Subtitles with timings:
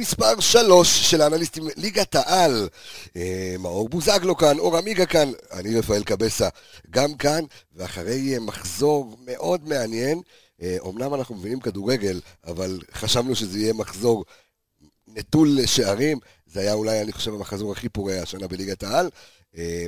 [0.00, 2.68] מספר 3 של האנליסטים ליגת העל.
[3.16, 6.48] אה, מאור בוזגלו כאן, אור עמיגה כאן, אני רפאל קבסה
[6.90, 7.44] גם כאן,
[7.76, 10.20] ואחרי אה, מחזור מאוד מעניין,
[10.78, 14.24] אומנם אנחנו מבינים כדורגל, אבל חשבנו שזה יהיה מחזור
[15.08, 19.10] נטול שערים, זה היה אולי, אני חושב, המחזור הכי פורה השנה בליגת העל.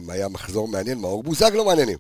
[0.09, 1.99] היה מחזור מעניין, מאור בוזגלו מעניינים.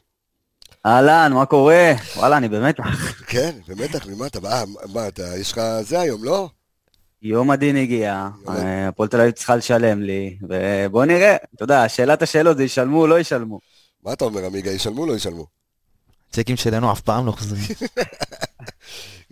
[0.86, 1.92] אהלן, מה קורה?
[2.16, 3.22] וואלה, אני במתח.
[3.26, 6.48] כן, במתח, ממה אתה, אה, מה, אתה, יש לך זה היום, לא?
[7.22, 12.22] יום הדין הגיע, אה, הפועל תל אביב צריכה לשלם לי, ובוא נראה, אתה יודע, שאלת
[12.22, 13.60] השאלות זה ישלמו או לא ישלמו.
[14.04, 15.46] מה אתה אומר, עמיגה, ישלמו או לא ישלמו?
[16.32, 17.62] צ'קים שלנו אף פעם לא חוזרים.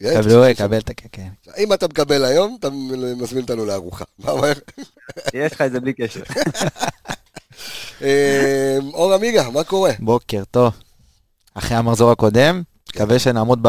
[0.15, 1.29] קבלו, קבל את הקקן.
[1.59, 2.69] אם אתה מקבל היום, אתה
[3.17, 4.05] מזמין אותנו לארוחה.
[4.19, 4.53] מה אומר?
[5.35, 6.23] יש לך את זה בלי קשר.
[8.03, 9.91] אה, אור עמיגה, מה קורה?
[9.99, 10.73] בוקר טוב.
[11.55, 13.69] אחרי המחזור הקודם, מקווה שנעמוד ב...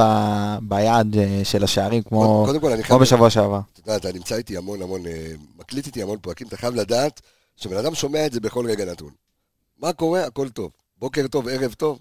[0.62, 2.48] ביעד אה, של השערים כמו,
[2.84, 3.60] כמו בשבוע שעבר.
[3.82, 7.22] אתה יודע, אתה נמצא איתי המון המון, אה, מקליט איתי המון פרקים, אתה חייב לדעת
[7.56, 9.12] שבן אדם שומע את זה בכל רגע נתון.
[9.80, 10.26] מה קורה?
[10.26, 10.72] הכל טוב.
[10.98, 12.00] בוקר טוב, ערב טוב.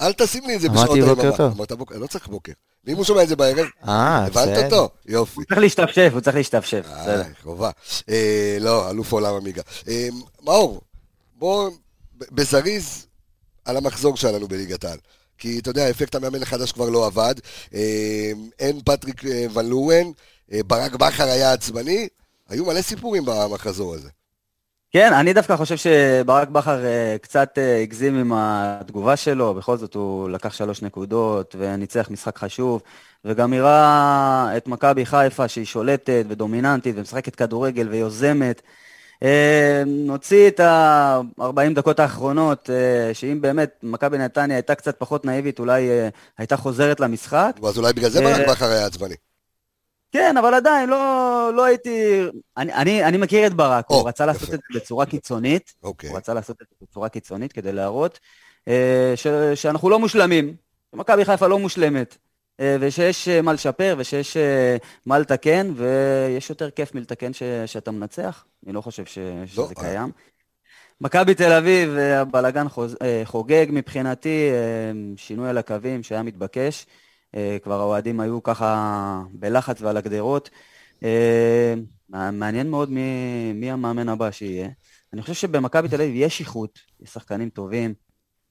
[0.00, 1.12] אל תשים לי את זה בשעות היממה.
[1.12, 1.52] אמרתי בוקר טוב.
[1.56, 2.52] אמרת בוקר, לא צריך בוקר.
[2.84, 4.88] ואם הוא שומע את זה בערב, אה, הבנת אותו?
[5.06, 5.36] יופי.
[5.36, 6.86] הוא צריך להשתפשף, הוא צריך להשתפשף.
[6.86, 7.70] אה, חובה.
[8.60, 9.62] לא, אלוף עולם עמיגה.
[10.42, 10.80] מאור,
[11.38, 11.70] בוא,
[12.32, 13.06] בזריז,
[13.64, 14.98] על המחזור שלנו בליגת העל.
[15.40, 17.34] כי אתה יודע, אפקט המאמן החדש כבר לא עבד.
[17.74, 20.12] אה, אין פטריק אה, ולואן, אה,
[20.66, 22.08] ברק בכר היה עצבני.
[22.48, 24.08] היו מלא סיפורים במחזור הזה.
[24.92, 26.80] כן, אני דווקא חושב שברק בכר
[27.22, 32.82] קצת הגזים עם התגובה שלו, בכל זאת הוא לקח שלוש נקודות וניצח משחק חשוב,
[33.24, 38.62] וגם הראה את מכבי חיפה שהיא שולטת ודומיננטית ומשחקת כדורגל ויוזמת.
[39.22, 45.58] אה, נוציא את ה-40 דקות האחרונות, אה, שאם באמת מכבי נתניה הייתה קצת פחות נאיבית,
[45.58, 47.52] אולי אה, הייתה חוזרת למשחק.
[47.68, 49.14] אז אולי בגלל זה ברק בכר היה עצבני.
[50.12, 52.22] כן, אבל עדיין, לא, לא הייתי...
[52.56, 54.32] אני, אני, אני מכיר את ברק, oh, הוא רצה יפה.
[54.32, 55.68] לעשות את זה בצורה קיצונית.
[55.68, 55.86] Okay.
[55.86, 56.10] אוקיי.
[56.10, 58.18] הוא רצה לעשות את זה בצורה קיצונית כדי להראות
[59.16, 60.54] ש, שאנחנו לא מושלמים.
[60.92, 62.16] מכבי חיפה לא מושלמת.
[62.60, 64.76] אה, ושיש אה, מה לשפר ושיש אה,
[65.06, 68.44] מה לתקן, ויש יותר כיף מלתקן ש, שאתה מנצח.
[68.66, 69.68] אני לא חושב ש, שזה לא.
[69.74, 70.10] קיים.
[71.00, 72.66] מכבי תל אביב, הבלאגן
[73.24, 74.50] חוגג מבחינתי,
[75.16, 76.86] שינוי על הקווים שהיה מתבקש.
[77.62, 80.50] כבר האוהדים היו ככה בלחץ ועל הגדרות.
[82.08, 84.68] מעניין מאוד מי, מי המאמן הבא שיהיה.
[85.12, 87.94] אני חושב שבמכבי תל אביב יש איכות, יש שחקנים טובים,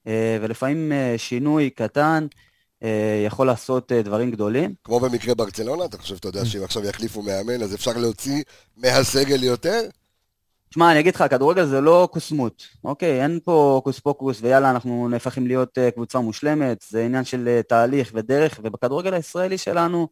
[0.06, 2.26] ולפעמים שינוי קטן,
[2.82, 4.74] אה, יכול לעשות אה, דברים גדולים.
[4.84, 8.42] כמו במקרה ברצלונה, אתה חושב, אתה יודע, שאם עכשיו יחליפו מאמן, אז אפשר להוציא
[8.76, 9.80] מהסגל יותר?
[10.74, 13.22] שמע, אני אגיד לך, כדורגל זה לא קוסמות, אוקיי?
[13.22, 18.10] אין פה קוס פוקוס ויאללה, אנחנו נהפכים להיות אה, קבוצה מושלמת, זה עניין של תהליך
[18.14, 20.08] ודרך, ובכדורגל הישראלי שלנו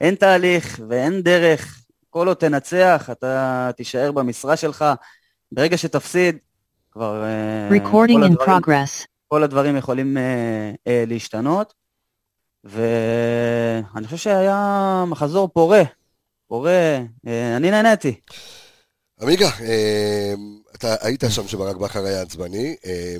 [0.00, 1.84] אין תהליך ואין דרך.
[2.10, 4.84] כל עוד תנצח, אתה תישאר במשרה שלך.
[5.52, 6.38] ברגע שתפסיד,
[6.90, 7.24] כבר...
[7.92, 8.64] כל הדברים,
[9.28, 10.16] כל הדברים יכולים
[10.86, 11.74] להשתנות.
[12.64, 15.82] ואני חושב שהיה מחזור פורה,
[16.48, 18.20] פורה, אה, אני נהניתי.
[19.20, 20.34] עמיגה, אה,
[20.74, 23.16] אתה היית שם כשברק בכר היה עצבני, אה,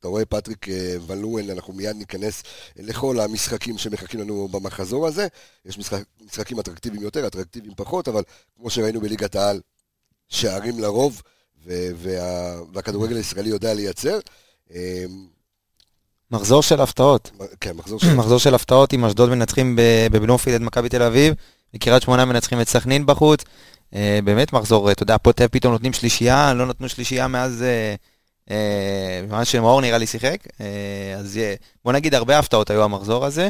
[0.00, 0.66] אתה רואה פטריק
[1.06, 2.42] ולואן, אנחנו מיד ניכנס
[2.76, 5.26] לכל המשחקים שמחכים לנו במחזור הזה.
[5.64, 8.22] יש משחק, משחקים אטרקטיביים יותר, אטרקטיביים פחות, אבל
[8.56, 9.60] כמו שראינו בליגת העל,
[10.28, 11.22] שערים לרוב,
[11.66, 14.18] וה, והכדורגל הישראלי יודע לייצר.
[16.30, 17.30] מחזור של הפתעות.
[17.60, 18.14] כן, מחזור של...
[18.14, 19.78] מחזור של הפתעות עם אשדוד מנצחים
[20.12, 21.34] בבלומפילד את מכבי תל אביב,
[21.74, 23.44] וקריית שמונה מנצחים את סכנין בחוץ.
[23.94, 27.64] אה, באמת מחזור, אתה יודע, פה פתאום נותנים שלישייה, לא נתנו שלישייה מאז...
[28.50, 31.40] אה, מאז שמאור נראה לי שיחק, אה, אז
[31.84, 33.48] בוא נגיד הרבה הפתעות היו המחזור הזה.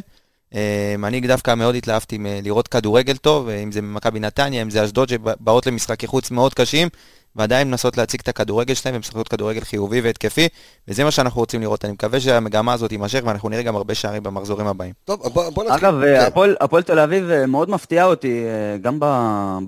[1.04, 5.66] אני דווקא מאוד התלהבתי לראות כדורגל טוב, אם זה מכבי נתניה, אם זה אשדוד שבאות
[5.66, 6.88] למשחקי חוץ מאוד קשים,
[7.36, 10.48] ועדיין מנסות להציג את הכדורגל שלהם ומשחקות כדורגל חיובי והתקפי,
[10.88, 11.84] וזה מה שאנחנו רוצים לראות.
[11.84, 14.92] אני מקווה שהמגמה הזאת תימשך ואנחנו נראה גם הרבה שערים במחזורים הבאים.
[15.04, 15.88] טוב, בוא, בוא נתחיל.
[15.88, 16.54] אגב, כן.
[16.60, 18.98] הפועל, תל אביב אה, מאוד מפתיעה אותי, אה, גם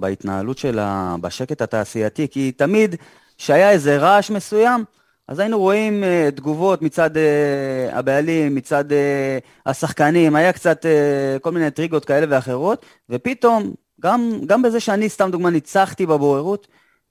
[0.00, 2.94] בהתנהלות שלה, בשקט התעשייתי, כי תמיד
[3.39, 4.84] כשהיה איזה רעש מסוים,
[5.28, 7.21] אז היינו רואים uh, תגובות מצד uh,
[7.95, 8.95] הבעלים, מצד uh,
[9.67, 15.31] השחקנים, היה קצת uh, כל מיני טריגות כאלה ואחרות, ופתאום, גם, גם בזה שאני, סתם
[15.31, 16.67] דוגמה, ניצחתי בבוררות,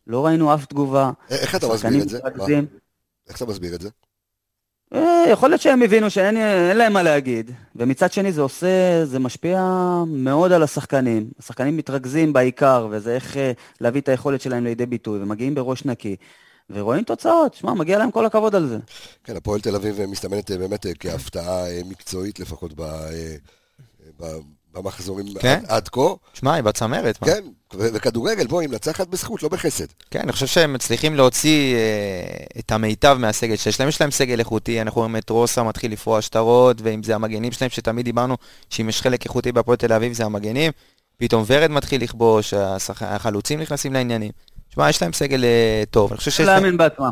[0.08, 1.12] לא ראינו אף תגובה.
[1.30, 2.20] איך אתה מסביר את זה?
[3.30, 3.90] איך אתה מסביר את זה?
[5.32, 6.36] יכול להיות שהם הבינו שאין
[6.78, 9.64] להם מה להגיד, ומצד שני זה עושה, זה משפיע
[10.08, 11.30] מאוד על השחקנים.
[11.40, 13.38] השחקנים מתרכזים בעיקר, וזה איך
[13.82, 16.16] להביא את היכולת שלהם לידי ביטוי, ומגיעים בראש נקי.
[16.70, 18.78] ורואים תוצאות, שמע, מגיע להם כל הכבוד על זה.
[19.24, 22.74] כן, הפועל תל אביב מסתמנת באמת כהפתעה מקצועית לפחות
[24.74, 25.60] במחזורים כן?
[25.64, 26.02] עד, עד כה.
[26.34, 27.18] שמע, היא בצמרת.
[27.18, 29.86] כן, וכדורגל, בוא, היא מנצחת בזכות, לא בחסד.
[30.12, 33.90] כן, אני חושב שהם מצליחים להוציא אה, את המיטב מהסגל שיש להם.
[33.90, 37.70] יש להם סגל איכותי, אנחנו רואים את רוסה מתחיל לפרוע שטרות, ואם זה המגנים שלהם,
[37.70, 38.38] שתמיד דיברנו
[38.70, 40.72] שאם יש חלק איכותי בהפועל תל אביב זה המגנים.
[41.18, 42.54] פתאום ורד מתחיל לכבוש,
[43.02, 44.32] החלוצים נכנסים לעניינים.
[44.76, 46.12] שמע, יש להם סגל אה, טוב.
[46.12, 46.46] אני חושב שיש...
[46.46, 47.10] להאמין בעצמם.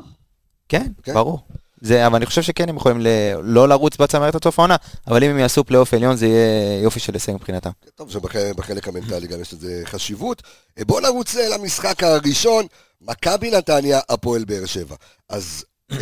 [0.70, 1.40] כן, כן, ברור.
[1.82, 3.08] זה, אבל אני חושב שכן הם יכולים ל...
[3.44, 4.76] לא לרוץ בצמרת עד סוף העונה,
[5.08, 7.70] אבל אם הם יעשו פלייאוף עליון זה יהיה יופי של הישג מבחינתם.
[7.96, 10.44] טוב, שבחלק המנטלי גם יש לזה חשיבות.
[10.80, 12.66] אה, בואו נרוץ אה, למשחק הראשון,
[13.02, 14.96] מכבי נתניה, הפועל באר שבע.
[15.30, 15.66] אז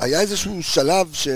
[0.00, 1.28] היה איזשהו שלב ש...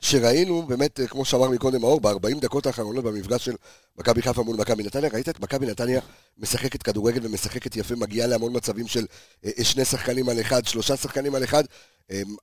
[0.00, 3.54] שראינו, באמת, כמו שאמר מקודם מאור, ב-40 דקות האחרונות במפגש של
[3.98, 6.00] מכבי חיפה מול מכבי נתניה, ראית את מכבי נתניה
[6.38, 9.06] משחקת כדורגל ומשחקת יפה, מגיעה להמון מצבים של
[9.44, 11.64] אה, אה, שני שחקנים על אחד, שלושה שחקנים על אחד,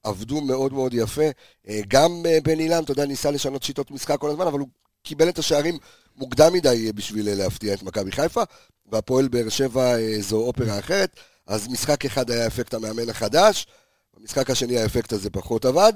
[0.03, 1.29] עבדו מאוד מאוד יפה.
[1.67, 4.67] אה, גם בן אילם, אתה יודע, ניסה לשנות שיטות משחק כל הזמן, אבל הוא
[5.03, 5.77] קיבל את השערים
[6.15, 8.43] מוקדם מדי בשביל להפתיע את מכבי חיפה,
[8.91, 11.15] והפועל באר שבע זו אופרה אחרת.
[11.47, 13.67] אז משחק אחד היה אפקט המאמן החדש,
[14.17, 15.93] במשחק השני האפקט הזה פחות עבד.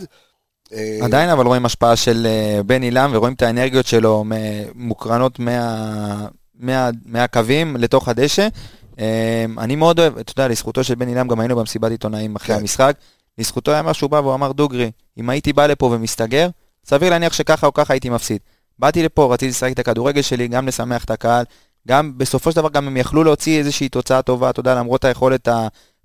[0.74, 4.26] אה, עדיין אבל רואים השפעה של אה, בן אילם ורואים את האנרגיות שלו
[4.76, 6.28] מוקרנות מה,
[6.60, 8.48] מה, מהקווים לתוך הדשא.
[9.00, 12.56] אה, אני מאוד אוהב, אתה יודע, לזכותו של בן אילם גם היינו במסיבת עיתונאים אחרי
[12.56, 12.62] כן.
[12.62, 12.96] המשחק.
[13.38, 16.50] לזכותו היה משהו בא והוא אמר דוגרי, אם הייתי בא לפה ומסתגר,
[16.86, 18.40] סביר להניח שככה או ככה הייתי מפסיד.
[18.80, 21.46] באתי לפה, רציתי לשחק את הכדורגל שלי, גם לשמח את הקהל,
[21.88, 25.48] גם בסופו של דבר גם הם יכלו להוציא איזושהי תוצאה טובה, אתה יודע, למרות היכולת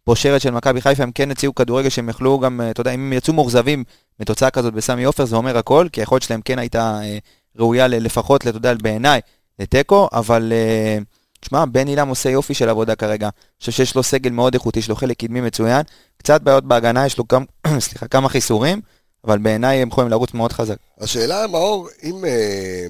[0.03, 3.13] הפושרת של מכבי חיפה, הם כן הציעו כדורגל שהם יכלו גם, אתה יודע, אם הם
[3.13, 3.85] יצאו מאוכזבים
[4.21, 7.19] מתוצאה כזאת בסמי עופר זה אומר הכל, כי היכולת שלהם כן הייתה אה,
[7.57, 9.21] ראויה לפחות, אתה יודע, בעיניי,
[9.59, 10.99] לתיקו, אבל אה,
[11.41, 13.27] תשמע, בן אילם עושה יופי של עבודה כרגע.
[13.27, 15.83] אני חושב שיש לו סגל מאוד איכותי, יש לו חלק קדמי מצוין,
[16.17, 17.45] קצת בעיות בהגנה, יש לו כמה,
[17.79, 18.81] סליחה, כמה חיסורים,
[19.25, 20.77] אבל בעיניי הם יכולים לרוץ מאוד חזק.
[21.01, 22.87] השאלה, מאור, אם אה,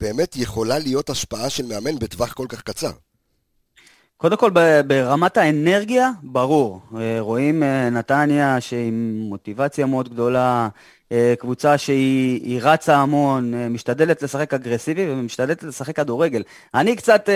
[0.00, 2.90] באמת יכולה להיות השפעה של מאמן בטווח כל כך קצר.
[4.20, 4.50] קודם כל
[4.86, 6.80] ברמת האנרגיה, ברור.
[6.96, 8.92] אה, רואים אה, נתניה שהיא
[9.28, 10.68] מוטיבציה מאוד גדולה,
[11.12, 16.42] אה, קבוצה שהיא רצה המון, משתדלת לשחק אגרסיבי ומשתדלת לשחק כדורגל.
[16.74, 17.28] אני קצת,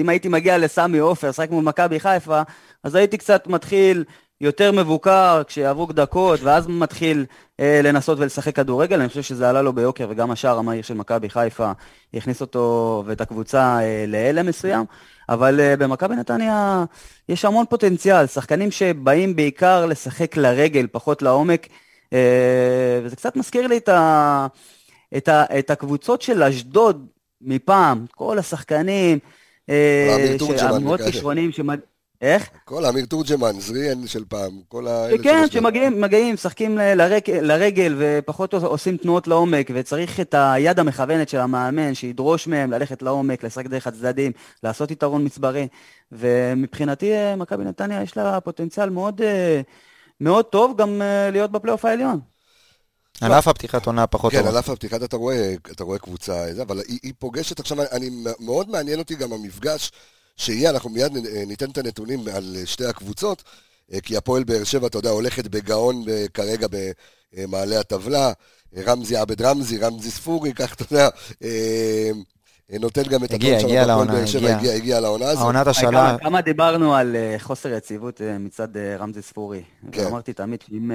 [0.00, 2.42] אם הייתי מגיע לסמי עופר, לשחק מול מכבי חיפה,
[2.84, 4.04] אז הייתי קצת מתחיל
[4.40, 7.24] יותר מבוקר כשיעברו דקות, ואז מתחיל
[7.58, 9.00] לנסות ולשחק כדורגל.
[9.00, 11.72] אני חושב שזה עלה לו ביוקר, וגם השער המהיר של מכבי חיפה
[12.14, 14.84] הכניס אותו ואת הקבוצה להלם מסוים.
[15.28, 16.84] אבל uh, במכבי נתניה
[17.28, 22.10] יש המון פוטנציאל, שחקנים שבאים בעיקר לשחק לרגל, פחות לעומק, uh,
[23.04, 24.46] וזה קצת מזכיר לי את, ה,
[25.16, 27.06] את, ה, את הקבוצות של אשדוד
[27.40, 29.18] מפעם, כל השחקנים,
[29.66, 29.72] uh,
[30.60, 31.78] המאוד כישרונים, שמג...
[32.20, 32.50] איך?
[32.64, 38.54] כל אמיר תורג'מן, זריאן של פעם, כל האלה כן, שמגיעים, מגיעים, משחקים לרג, לרגל ופחות
[38.54, 43.86] עושים תנועות לעומק, וצריך את היד המכוונת של המאמן, שידרוש מהם ללכת לעומק, לשחק דרך
[43.86, 44.32] הצדדים,
[44.62, 45.68] לעשות יתרון מצברי.
[46.12, 49.60] ומבחינתי, אה, מכבי נתניה יש לה פוטנציאל מאוד, אה,
[50.20, 52.20] מאוד טוב גם אה, להיות בפלייאוף העליון.
[53.20, 54.42] על אף הפתיחת עונה פחות טובה.
[54.42, 58.10] כן, על אף הפתיחת אתה רואה, אתה רואה קבוצה, אבל היא, היא פוגשת עכשיו, אני,
[58.40, 59.92] מאוד מעניין אותי גם המפגש
[60.36, 61.12] שיהיה, אנחנו מיד
[61.46, 63.42] ניתן את הנתונים על שתי הקבוצות,
[63.92, 66.66] אה, כי הפועל באר שבע, אתה יודע, הולכת בגאון אה, כרגע
[67.32, 68.32] במעלה הטבלה,
[68.76, 71.08] רמזי עבד רמזי, רמזי ספורי, כך אתה יודע,
[71.42, 72.10] אה,
[72.80, 74.56] נותן גם את הגיע, הגיע לעונה, הגיע.
[74.56, 75.42] הגיע, הגיע לעונה הזאת.
[75.42, 76.16] העונת השאלה...
[76.20, 78.68] כמה דיברנו על חוסר יציבות מצד
[78.98, 79.62] רמזי ספורי.
[79.92, 80.04] כן.
[80.04, 80.90] ואמרתי תמיד שאם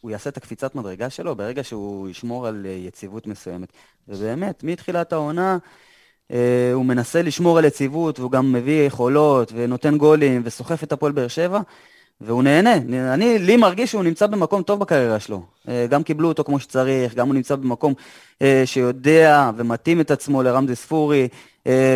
[0.00, 3.68] הוא יעשה את הקפיצת מדרגה שלו, ברגע שהוא ישמור על יציבות מסוימת.
[4.08, 5.58] ובאמת, מתחילת העונה...
[6.32, 11.12] אה, הוא מנסה לשמור על יציבות, והוא גם מביא יכולות, ונותן גולים, וסוחף את הפועל
[11.12, 11.60] באר שבע,
[12.20, 12.74] והוא נהנה.
[13.14, 15.42] אני, לי מרגיש שהוא נמצא במקום טוב בקריירה שלו.
[15.68, 17.94] אה, גם קיבלו אותו כמו שצריך, גם הוא נמצא במקום
[18.42, 21.28] אה, שיודע ומתאים את עצמו לרמזי ספורי,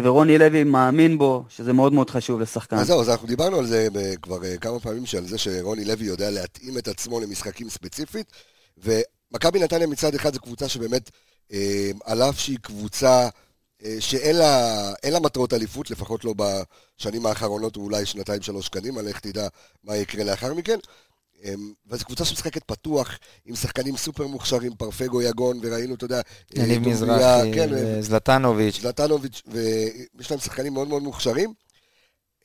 [0.02, 2.76] ורוני לוי מאמין בו, שזה מאוד מאוד חשוב לשחקן.
[2.76, 3.88] אז זהו, אז אנחנו דיברנו על זה
[4.22, 8.32] כבר כמה פעמים, על זה שרוני לוי יודע להתאים את עצמו למשחקים ספציפית,
[8.78, 11.10] ומכבי נתניה מצד אחד זו קבוצה שבאמת,
[12.04, 13.28] על אף שהיא קבוצה...
[13.84, 14.36] אה, שאין
[15.12, 19.48] לה, מטרות אליפות, לפחות לא בשנים האחרונות, או אולי שנתיים, שלוש קדימה, לך תדע
[19.84, 20.78] מה יקרה לאחר מכן.
[21.44, 26.20] אמ, וזו קבוצה שמשחקת פתוח, עם שחקנים סופר מוכשרים, פרפגו יגון, וראינו, אתה יודע,
[26.54, 28.80] יניב מזרחי, כן, זלטנוביץ'.
[28.80, 31.52] זלטנוביץ', ויש להם שחקנים מאוד מאוד מוכשרים,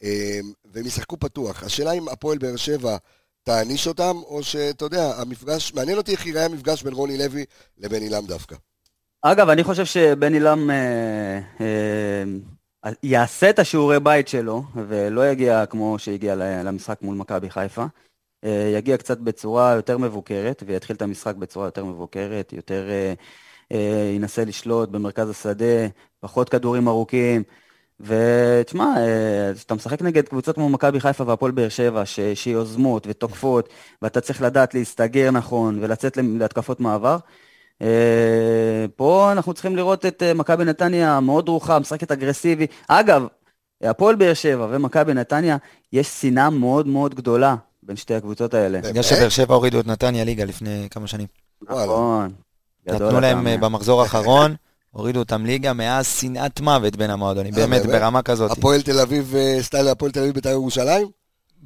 [0.04, 1.64] אמ, והם ישחקו פתוח.
[1.64, 2.98] השאלה אם הפועל באר שבע
[3.44, 7.46] תעניש אותם, או שאתה יודע, המפגש, מעניין אותי איך ייראה המפגש בין רוני לוי
[7.78, 8.56] לבין אילם דווקא.
[9.24, 16.00] אגב, אני חושב שבן אילם אה, אה, יעשה את השיעורי בית שלו, ולא יגיע כמו
[16.00, 17.86] שהגיע למשחק מול מכבי חיפה.
[18.44, 22.90] אה, יגיע קצת בצורה יותר מבוקרת, ויתחיל את המשחק בצורה יותר מבוקרת, יותר...
[23.72, 25.88] אה, ינסה לשלוט במרכז השדה,
[26.20, 27.44] פחות כדורים ארוכים.
[28.00, 28.96] ותשמע,
[29.56, 32.20] כשאתה משחק נגד קבוצות כמו מכבי חיפה והפועל באר שבע, ש...
[32.36, 33.70] שיוזמות ותוקפות,
[34.02, 37.18] ואתה צריך לדעת להסתגר נכון ולצאת להתקפות מעבר,
[38.96, 42.68] פה אנחנו צריכים לראות את מכבי נתניה מאוד דרוכה, משחקת אגרסיבי.
[42.88, 43.26] אגב,
[43.84, 45.58] הפועל באר שבע ומכבי נתניה,
[45.94, 48.82] יש שנאה מאוד מאוד גדולה בין שתי הקבוצות האלה.
[48.82, 51.28] בגלל שבאר שבע הורידו את נתניה ליגה לפני כמה שנים.
[51.70, 52.32] נכון.
[52.88, 54.56] נתנו להם במחזור האחרון,
[54.92, 58.52] הורידו אותם ליגה, מאז שנאת מוות בין המועדונים, אה, באמת ברמה כזאת.
[58.52, 61.08] הפועל תל אביב, אה, סטייל הפועל תל אביב בית"ר ירושלים?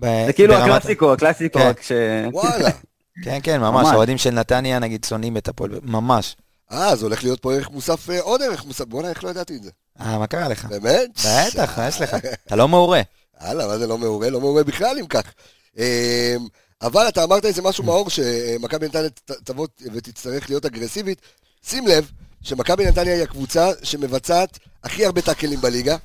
[0.02, 1.92] זה כאילו הקלאסיקו, הקלאסיקו, רק ש...
[2.32, 2.70] וואלה.
[3.24, 6.36] כן, כן, ממש, האוהדים של נתניה נגיד שונאים את הפועל, ממש.
[6.72, 9.56] אה, אז הולך להיות פה ערך מוסף, אה, עוד ערך מוסף, בוא'נה, איך לא ידעתי
[9.56, 9.70] את זה.
[10.00, 10.66] אה, מה קרה לך?
[10.66, 11.10] באמת?
[11.20, 12.16] בטח, מה יש לך?
[12.48, 13.02] אתה לא מעורה.
[13.40, 14.30] הלאה, מה זה לא מעורה?
[14.30, 15.24] לא מעורה בכלל אם כך.
[15.78, 15.84] אמ,
[16.82, 19.10] אבל אתה אמרת איזה משהו מאור, שמכבי נתניה
[19.44, 21.22] תבוא ותצטרך להיות אגרסיבית.
[21.68, 25.98] שים לב שמכבי נתניה היא הקבוצה שמבצעת הכי הרבה טאקלים בליגה.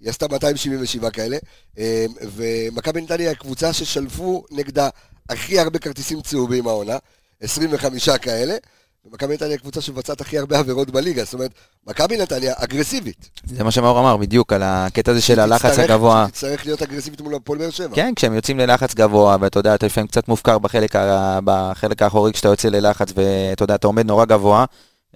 [0.00, 1.36] היא עשתה 277 כאלה.
[1.78, 1.84] אמ,
[2.22, 4.88] ומכבי נתניה היא הקבוצה ששלפו נגדה
[5.28, 6.96] הכי הרבה כרטיסים צהובים העונה.
[7.40, 8.56] 25 כאלה.
[9.04, 11.50] ומכבי נתניה היא הקבוצה שמבצעת הכי הרבה עבירות בליגה, זאת אומרת,
[11.86, 13.30] מכבי נתניה אגרסיבית.
[13.44, 16.26] זה מה שמאור אמר, בדיוק, על הקטע הזה של הלחץ הגבוה.
[16.30, 17.94] תצטרך להיות אגרסיבית מול הפועל באר שבע.
[17.94, 20.96] כן, כשהם יוצאים ללחץ גבוה, ואתה יודע, אתה לפעמים קצת מופקר בחלק,
[21.44, 24.64] בחלק האחורי כשאתה יוצא ללחץ, ואתה יודע, אתה עומד נורא גבוה,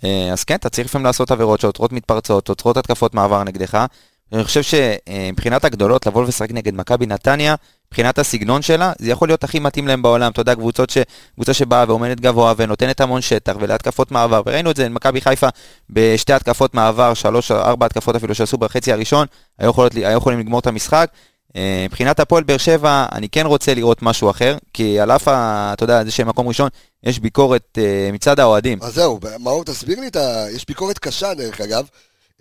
[0.05, 3.87] אה, אז כן, אתה צריך לפעמים לעשות עבירות שעוצרות מתפרצות, עוצרות התקפות מעבר נגדך.
[4.33, 7.54] אני חושב שמבחינת הגדולות, לבוא ולשחק נגד מכבי נתניה,
[7.88, 10.33] מבחינת הסגנון שלה, זה יכול להיות הכי מתאים להם בעולם.
[10.33, 10.99] אתה יודע, קבוצות ש...
[11.35, 15.49] קבוצה שבאה ועומדת גבוה ונותנת המון שטח ולהתקפות מעבר, וראינו את זה, מכבי חיפה
[15.90, 19.26] בשתי התקפות מעבר, שלוש, ארבע התקפות אפילו שעשו בחצי הראשון,
[19.59, 21.11] היו, יכולות, היו יכולים לגמור את המשחק.
[21.56, 25.71] אה, מבחינת הפועל באר שבע, אני כן רוצה לראות משהו אחר, כי על אף, ה,
[25.73, 26.68] אתה יודע, זה שהם מקום ראשון,
[27.02, 28.78] יש ביקורת uh, מצד האוהדים.
[28.83, 30.47] אז זהו, מאור, תסביר לי, את ה...
[30.50, 31.87] יש ביקורת קשה, דרך אגב, אה,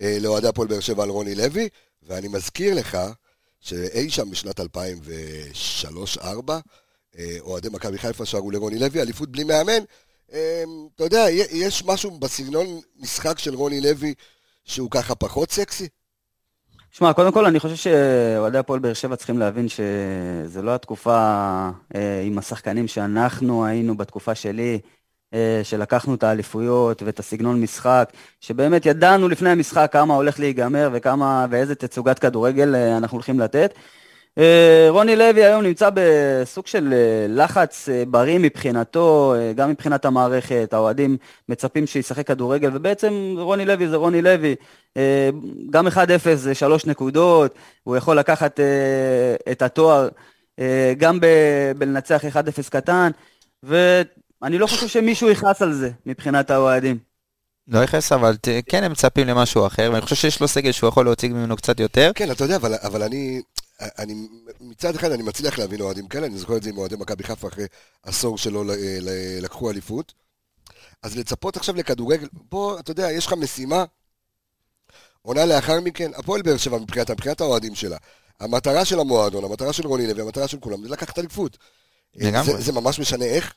[0.00, 1.68] לאוהדי הפועל באר שבע על רוני לוי,
[2.02, 2.98] ואני מזכיר לך,
[3.60, 4.64] שאי שם בשנת 2003-2004,
[7.18, 9.82] אה, אוהדי מכבי חיפה שרו לרוני לוי, אליפות בלי מאמן.
[10.32, 14.14] אה, אתה יודע, יש משהו בסגנון משחק של רוני לוי
[14.64, 15.88] שהוא ככה פחות סקסי?
[16.90, 21.16] שמע, קודם כל אני חושב שאוהדי הפועל באר שבע צריכים להבין שזה לא התקופה
[21.94, 24.78] אה, עם השחקנים שאנחנו היינו בתקופה שלי.
[25.34, 31.46] אה, שלקחנו את האליפויות ואת הסגנון משחק, שבאמת ידענו לפני המשחק כמה הולך להיגמר וכמה
[31.50, 33.74] ואיזה תצוגת כדורגל אה, אנחנו הולכים לתת.
[34.38, 36.94] אה, רוני לוי היום נמצא בסוג של
[37.28, 41.16] לחץ בריא מבחינתו, גם מבחינת המערכת, האוהדים
[41.48, 44.54] מצפים שישחק כדורגל, ובעצם רוני לוי זה רוני לוי.
[45.70, 45.90] גם 1-0
[46.34, 47.54] זה 3 נקודות,
[47.84, 48.60] הוא יכול לקחת
[49.52, 50.08] את התואר
[50.98, 51.18] גם
[51.78, 53.10] בלנצח 1-0 קטן,
[53.64, 54.02] ו...
[54.42, 56.98] אני לא חושב שמישהו יכעס על זה, מבחינת האוהדים.
[57.68, 58.36] לא יכעס, אבל
[58.68, 61.80] כן הם מצפים למשהו אחר, ואני חושב שיש לו סגל שהוא יכול להוציא ממנו קצת
[61.80, 62.10] יותר.
[62.14, 63.42] כן, אתה יודע, אבל, אבל אני,
[63.80, 64.14] אני,
[64.60, 67.48] מצד אחד אני מצליח להבין אוהדים כאלה, אני זוכר את זה עם אוהדי מכבי חיפה
[67.48, 67.66] אחרי
[68.02, 68.64] עשור שלא
[69.40, 70.12] לקחו אליפות.
[71.02, 73.84] אז לצפות עכשיו לכדורגל, בוא, אתה יודע, יש לך משימה,
[75.22, 77.96] עונה לאחר מכן, הפועל באר שבע מבחינת, מבחינת האוהדים שלה.
[78.40, 81.58] המטרה של המועדון, המטרה של רוני לוי, המטרה של כולם, זה לקחת אליפות.
[82.14, 83.54] זה, זה ממש משנה איך?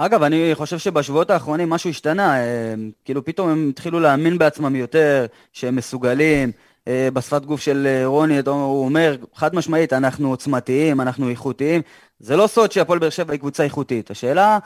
[0.00, 2.74] אגב, אני חושב שבשבועות האחרונים משהו השתנה, אה,
[3.04, 6.52] כאילו פתאום הם התחילו להאמין בעצמם יותר, שהם מסוגלים.
[6.88, 11.82] אה, בשפת גוף של אה, רוני, הוא אומר, חד משמעית, אנחנו עוצמתיים, אנחנו איכותיים.
[12.20, 14.10] זה לא סוד שהפועל באר שבע היא קבוצה איכותית.
[14.10, 14.58] השאלה,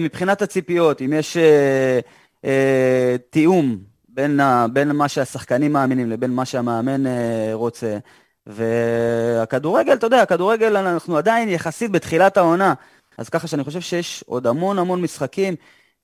[0.00, 1.36] מבחינת הציפיות, אם יש
[3.30, 4.40] תיאום בין,
[4.72, 7.04] בין מה שהשחקנים מאמינים לבין מה שהמאמן
[7.52, 7.98] רוצה.
[8.46, 12.74] והכדורגל, אתה יודע, הכדורגל, אנחנו עדיין יחסית בתחילת העונה.
[13.18, 15.54] אז ככה שאני חושב שיש עוד המון המון משחקים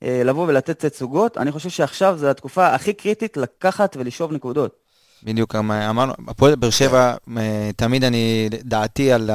[0.02, 1.38] אה, לבוא ולתת תצוגות.
[1.38, 4.76] אני חושב שעכשיו זו התקופה הכי קריטית לקחת ולשאוב נקודות.
[5.24, 9.30] בדיוק, אמרנו, הפועל באר שבע, אה, תמיד אני, דעתי על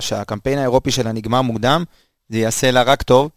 [0.00, 1.84] שהקמפיין האירופי שלה נגמר מוקדם,
[2.28, 3.30] זה יעשה לה רק טוב.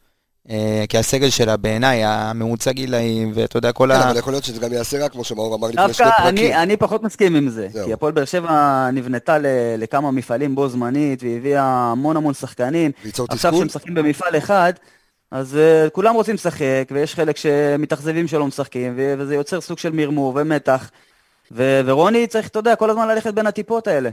[0.50, 4.04] אה, כי הסגל שלה בעיניי, הממוצע גילאים, ואתה יודע, כל כן, ה...
[4.04, 6.36] כן, אבל יכול להיות שזה גם יעשה רק, כמו שמאור אמר לפני שני פרקים.
[6.36, 9.38] דווקא אני פחות מסכים עם זה, כי הפועל באר שבע נבנתה
[9.78, 12.92] לכמה מפעלים בו זמנית, והביאה המון המון שחקנים.
[13.04, 13.50] ליצור תסכול?
[13.50, 14.74] עכשיו שמשחקים במפעל אחד,
[15.32, 20.34] אז uh, כולם רוצים לשחק, ויש חלק שמתאכזבים שלא משחקים, וזה יוצר סוג של מרמור
[20.36, 20.92] ומתח.
[21.52, 24.10] ורוני צריך, אתה יודע, כל הזמן ללכת בין הטיפות האלה.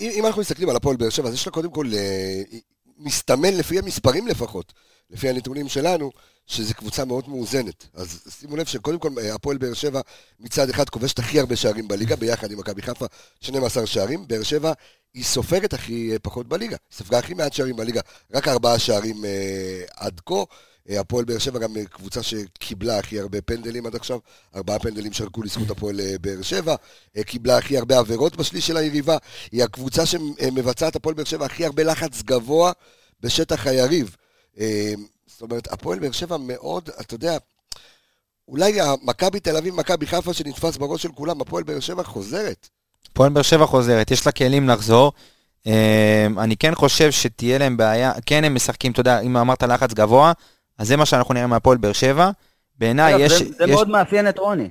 [0.00, 2.56] אם, אנחנו מסתכלים על הפועל באר שבע, אז יש לה קודם כל, uh,
[2.98, 4.72] מסתמן לפי המספרים לפחות,
[5.10, 6.10] לפי הנתונים שלנו,
[6.46, 7.86] שזו קבוצה מאוד מאוזנת.
[7.94, 10.00] אז שימו לב שקודם כל הפועל באר שבע
[10.40, 13.06] מצד אחד כובשת הכי הרבה שערים בליגה, ביחד עם מכבי חיפה,
[13.40, 14.28] 12 שערים.
[14.28, 14.72] באר שבע
[15.14, 18.00] היא סופגת הכי פחות בליגה, ספגה הכי מעט שערים בליגה,
[18.34, 20.44] רק ארבעה שערים אה, עד כה.
[20.88, 24.18] הפועל באר שבע גם קבוצה שקיבלה הכי הרבה פנדלים עד עכשיו,
[24.56, 26.74] ארבעה פנדלים שרקו לזכות הפועל באר שבע,
[27.26, 29.16] קיבלה הכי הרבה עבירות בשליש של היריבה,
[29.52, 32.72] היא הקבוצה שמבצעת הפועל באר שבע הכי הרבה לחץ גבוה
[33.20, 34.16] בשטח היריב.
[35.26, 37.36] זאת אומרת, הפועל באר שבע מאוד, אתה יודע,
[38.48, 42.68] אולי המכבי תל אביב, מכבי חיפה שנתפס בראש של כולם, הפועל באר שבע חוזרת.
[43.12, 45.12] הפועל באר שבע חוזרת, יש לה כלים לחזור.
[46.38, 50.32] אני כן חושב שתהיה להם בעיה, כן הם משחקים, אתה יודע, אם אמרת לחץ גבוה,
[50.78, 52.30] אז זה מה שאנחנו נראה מהפועל באר שבע.
[52.78, 53.32] בעיניי יש...
[53.32, 53.70] זה, זה יש...
[53.70, 54.70] מאוד מאפיין את רוני.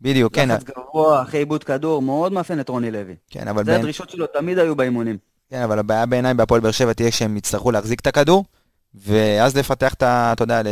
[0.00, 0.50] בדיוק, כן.
[0.50, 3.14] לחץ גבוה, אחרי עיבוד כדור, מאוד מאפיין את רוני לוי.
[3.30, 3.64] כן, אבל...
[3.64, 3.80] זה בין...
[3.80, 5.18] הדרישות שלו תמיד היו באימונים.
[5.50, 8.44] כן, אבל הבעיה בעיניי בהפועל באר שבע תהיה שהם יצטרכו להחזיק את הכדור,
[8.94, 10.32] ואז לפתח את ה...
[10.32, 10.62] אתה יודע,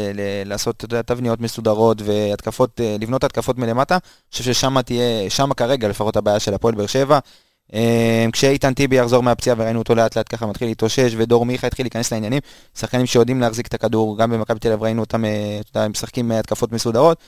[0.44, 3.94] לעשות אתה יודע, תבניות מסודרות והתקפות, אה, לבנות התקפות מלמטה.
[3.94, 4.00] אני
[4.32, 7.18] חושב ששם תהיה, שם כרגע לפחות הבעיה של הפועל באר שבע.
[7.74, 11.84] אה, כשאיתן טיבי יחזור מהפציעה וראינו אותו לאט לאט ככה מתחיל להתאושש ודור מיכה התחיל
[11.84, 12.40] להיכנס לעניינים,
[12.78, 17.18] שחקנים שיודעים להחזיק את הכדור, גם במכבי תל אביב ראינו אותם, אה, משחקים התקפות מסודרות.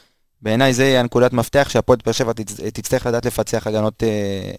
[0.42, 2.32] בעיניי זה הנקודת מפתח שהפועל באר שבע
[2.72, 4.02] תצטרך לדעת לפצח הגנות,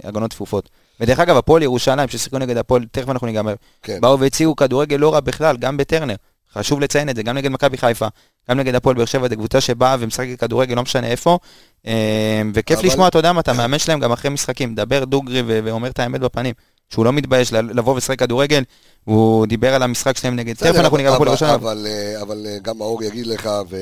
[0.03, 0.69] הגנות צפופות.
[0.99, 4.01] ודרך אגב, הפועל ירושלים, ששיחקו נגד הפועל, תכף אנחנו ניגמר, כן.
[4.01, 6.15] באו והציגו כדורגל לא רע בכלל, גם בטרנר.
[6.53, 8.07] חשוב לציין את זה, גם נגד מכבי חיפה,
[8.49, 11.39] גם נגד הפועל באר שבע, זו קבוצה שבאה ומשחקת כדורגל, לא משנה איפה.
[11.87, 12.87] אה, וכיף אבל...
[12.87, 16.21] לשמוע, אתה יודע מה, אתה מאמן שלהם גם אחרי משחקים, מדבר דוגרי ואומר את האמת
[16.21, 16.53] בפנים.
[16.89, 18.63] שהוא לא מתבייש לבוא ולשחק כדורגל,
[19.03, 21.53] הוא דיבר על המשחק שלהם נגד, תכף אנחנו ניגע בפועל ירושלים.
[21.53, 23.77] אבל, אה, אבל אה, גם מאור יגיד לך, ו...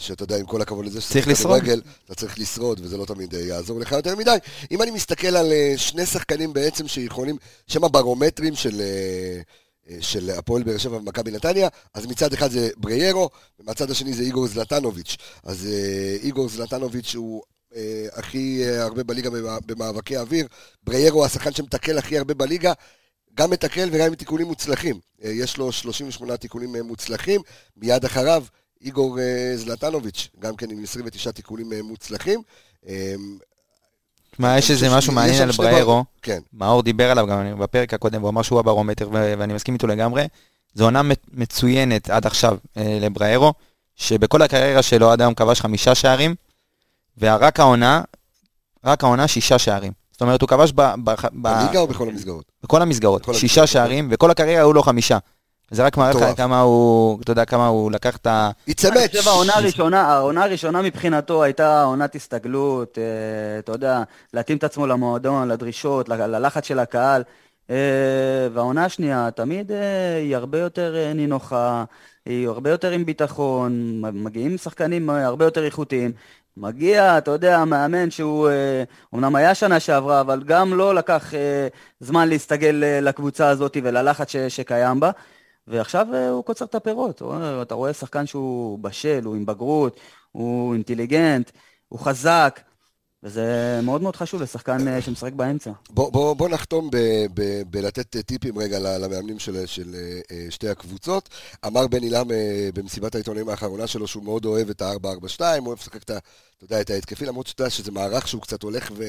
[0.00, 1.60] שאתה יודע, עם כל הכבוד לזה שצריך לשרוד.
[1.60, 4.36] כדורגל, אתה צריך לשרוד, וזה לא תמיד יעזור לך יותר מדי.
[4.70, 8.82] אם אני מסתכל על שני שחקנים בעצם שיכולים, שהם הברומטרים של,
[10.00, 13.30] של הפועל באר שבע ומכבי נתניה, אז מצד אחד זה בריירו,
[13.60, 15.16] ומהצד השני זה איגור זלטנוביץ'.
[15.44, 17.42] אז אה, איגור זלטנוביץ' הוא
[17.76, 19.30] אה, הכי אה, הרבה בליגה
[19.66, 20.46] במאבקי אוויר,
[20.82, 22.72] בריירו הוא השחקן שמתקל הכי הרבה בליגה,
[23.34, 25.00] גם מתקל וגם עם תיקונים מוצלחים.
[25.18, 27.40] יש לו 38 תיקונים מוצלחים,
[27.76, 28.44] מיד אחריו
[28.82, 29.18] איגור
[29.56, 32.42] זלטנוביץ', גם כן עם 29 תיקונים מוצלחים.
[34.30, 36.38] תשמע, יש איזה משהו מעניין על בריירו, כן.
[36.52, 40.26] מאור דיבר עליו גם בפרק הקודם, הוא אמר שהוא הברומטר, ואני מסכים איתו לגמרי.
[40.74, 43.52] זו עונה מצוינת עד עכשיו אה, לבריירו,
[43.96, 46.34] שבכל הקריירה שלו עד היום כבש חמישה שערים,
[47.18, 48.02] ורק העונה,
[48.84, 49.92] רק העונה שישה שערים.
[50.12, 50.94] זאת אומרת, הוא כבש ב...
[51.32, 52.44] בליגה או בכל המסגרות?
[52.62, 55.18] בכל המסגרות, שישה שערים, וכל הקריירה היו לו חמישה.
[55.70, 58.50] זה רק מראה לך כמה הוא, אתה יודע, כמה הוא לקח את ה...
[58.68, 64.02] אני חושב העונה הראשונה, העונה הראשונה מבחינתו הייתה עונת הסתגלות, אה, אתה יודע,
[64.34, 67.22] להתאים את עצמו למועדון, לדרישות, ללחץ של הקהל.
[67.70, 67.76] אה,
[68.52, 71.84] והעונה השנייה תמיד אה, היא הרבה יותר נינוחה,
[72.26, 76.12] היא הרבה יותר עם ביטחון, מגיעים שחקנים הרבה יותר איכותיים.
[76.56, 78.48] מגיע, אתה יודע, מאמן שהוא
[79.12, 81.32] אומנם היה שנה שעברה, אבל גם לא לקח
[82.00, 85.10] זמן להסתגל לקבוצה הזאת וללחץ שקיים בה.
[85.70, 87.22] ועכשיו אה, הוא קוצר את הפירות.
[87.62, 90.00] אתה רואה שחקן שהוא בשל, הוא עם בגרות,
[90.32, 91.50] הוא אינטליגנט,
[91.88, 92.60] הוא חזק,
[93.22, 95.70] וזה מאוד מאוד חשוב לשחקן אה, שמשחק באמצע.
[95.90, 96.90] בוא, בוא, בוא נחתום
[97.66, 99.94] בלתת טיפים רגע למאמנים של, של
[100.30, 101.28] אה, שתי הקבוצות.
[101.66, 102.26] אמר בן עילם
[102.74, 106.10] במסיבת העיתונאים האחרונה שלו שהוא מאוד אוהב את ה-442, הוא אוהב לשחק את,
[106.80, 109.04] את ההתקפי, למרות שאתה יודע שזה מערך שהוא קצת הולך ו...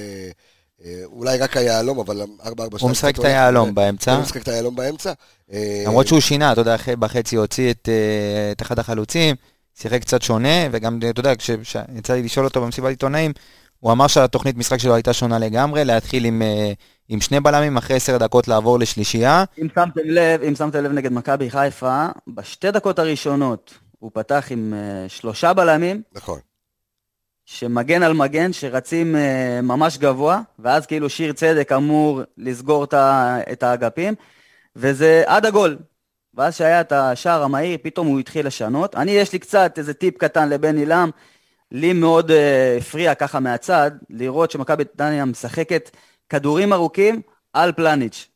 [0.86, 2.46] אה, אולי רק היהלום, אבל 4-4-2...
[2.80, 4.14] הוא משחק את היהלום באמצע.
[4.14, 5.14] הוא משחק את היהלום באמצע.
[5.54, 9.36] אה, למרות שהוא שינה, אתה יודע, בחצי הוציא את, אה, את אחד החלוצים,
[9.76, 13.32] שיחק קצת שונה, וגם, אתה יודע, כשיצא לי לשאול אותו במסיבת עיתונאים,
[13.80, 16.42] הוא אמר שהתוכנית משחק שלו הייתה שונה לגמרי, להתחיל עם,
[17.10, 19.44] עם שני בלמים, אחרי עשר דקות לעבור לשלישייה.
[19.62, 24.74] אם שמתם לב, אם שמתם לב נגד מכבי חיפה, בשתי דקות הראשונות הוא פתח עם
[25.08, 26.02] שלושה בלמים.
[26.14, 26.40] נכון.
[27.46, 32.84] שמגן על מגן, שרצים uh, ממש גבוה, ואז כאילו שיר צדק אמור לסגור
[33.52, 34.14] את האגפים,
[34.76, 35.78] וזה עד הגול.
[36.34, 38.96] ואז שהיה את השער המהיר, פתאום הוא התחיל לשנות.
[38.96, 41.10] אני, יש לי קצת איזה טיפ קטן לבן עילם,
[41.72, 42.34] לי מאוד uh,
[42.80, 45.90] הפריע ככה מהצד, לראות שמכבי נתניה משחקת
[46.30, 47.22] כדורים ארוכים
[47.54, 48.28] על פלניץ'.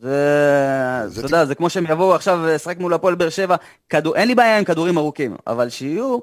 [0.00, 3.56] זה, אתה יודע, זה כמו שהם יבואו עכשיו לשחק מול הפועל באר שבע,
[3.88, 6.18] כדור, אין לי בעיה עם כדורים ארוכים, אבל שיהיו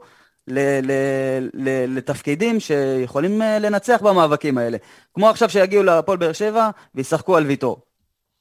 [0.47, 4.77] ל- ל- ל- לתפקידים שיכולים אה, לנצח במאבקים האלה.
[5.13, 7.77] כמו עכשיו שיגיעו להפועל באר שבע וישחקו על ויטור.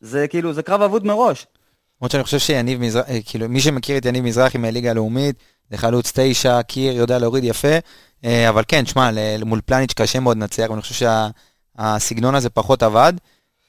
[0.00, 1.46] זה כאילו, זה קרב אבוד מראש.
[2.00, 5.36] למרות שאני חושב שיניב מזרחי, אה, כאילו, מי שמכיר את יניב מזרחי מהליגה הלאומית,
[5.70, 7.76] זה חלוץ תשע, קיר, יודע להוריד יפה,
[8.24, 9.10] אה, אבל כן, שמע,
[9.44, 11.06] מול פלניץ' קשה מאוד לנצח, ואני חושב
[11.78, 13.12] שהסגנון הזה פחות עבד.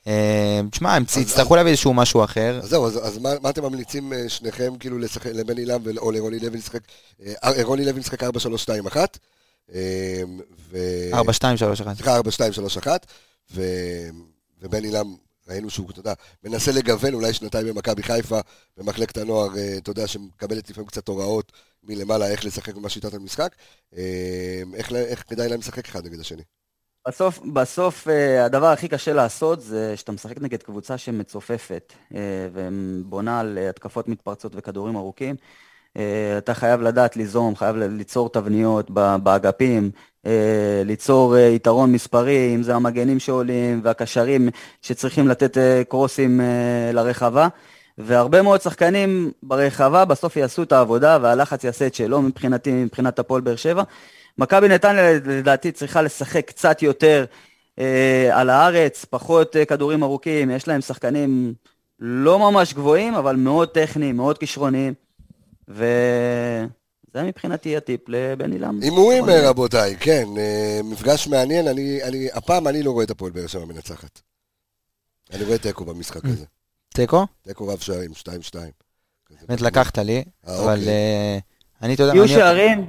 [0.07, 2.59] אה, תשמע, הם יצטרכו להביא איזשהו משהו אחר.
[2.63, 4.97] אז זהו, אז מה אתם ממליצים אה, שניכם, כאילו,
[5.33, 6.81] לבן אילם או לרוני לוי לשחק,
[7.25, 8.27] אה, רוני לוי לשחק 4-3-2-1?
[9.71, 9.73] 4-2-3-1.
[11.95, 12.87] סליחה, 4-2-3-1,
[14.61, 15.15] ובן אילם
[15.47, 16.13] ראינו שהוא, אתה יודע,
[16.43, 18.39] מנסה לגוון אולי שנתיים במכבי חיפה,
[18.77, 21.51] במחלקת הנוער, אתה יודע, שמקבלת לפעמים קצת הוראות
[21.83, 23.55] מלמעלה איך לשחק ומה שיטת המשחק.
[24.73, 26.43] איך, איך כדאי להם לשחק אחד נגד השני?
[27.07, 28.07] בסוף, בסוף
[28.45, 31.93] הדבר הכי קשה לעשות זה שאתה משחק נגד קבוצה שמצופפת
[32.53, 35.35] ובונה על התקפות מתפרצות וכדורים ארוכים.
[35.97, 38.91] אה, אתה חייב לדעת ליזום, חייב ליצור תבניות
[39.23, 39.91] באגפים,
[40.25, 44.49] אה, ליצור אה, יתרון מספרי, אם זה המגנים שעולים והקשרים
[44.81, 45.57] שצריכים לתת
[45.89, 46.41] קרוסים
[46.93, 47.47] לרחבה.
[47.97, 53.41] והרבה מאוד שחקנים ברחבה בסוף יעשו את העבודה והלחץ יעשה את שלו מבחינתי, מבחינת הפועל
[53.41, 53.83] באר שבע.
[54.37, 57.25] מכבי נתניה לדעתי צריכה לשחק קצת יותר
[57.79, 61.53] אה, על הארץ, פחות אה, כדורים ארוכים, יש להם שחקנים
[61.99, 64.93] לא ממש גבוהים, אבל מאוד טכניים, מאוד כישרוניים.
[65.67, 68.79] וזה מבחינתי הטיפ לבן עילם.
[68.81, 73.47] הימורים רבותיי, כן, אה, מפגש מעניין, אני, אני, הפעם אני לא רואה את הפועל באר
[73.47, 74.21] שבע מנצחת.
[75.33, 76.45] אני רואה תיקו במשחק הזה.
[76.93, 77.25] תיקו?
[77.41, 78.55] תיקו רב שערים, 2-2.
[79.47, 80.87] באמת לקחת לי, אה, אבל אוקיי.
[80.87, 81.37] אה,
[81.81, 82.15] אני, אתה יודע...
[82.15, 82.85] יהיו שערים,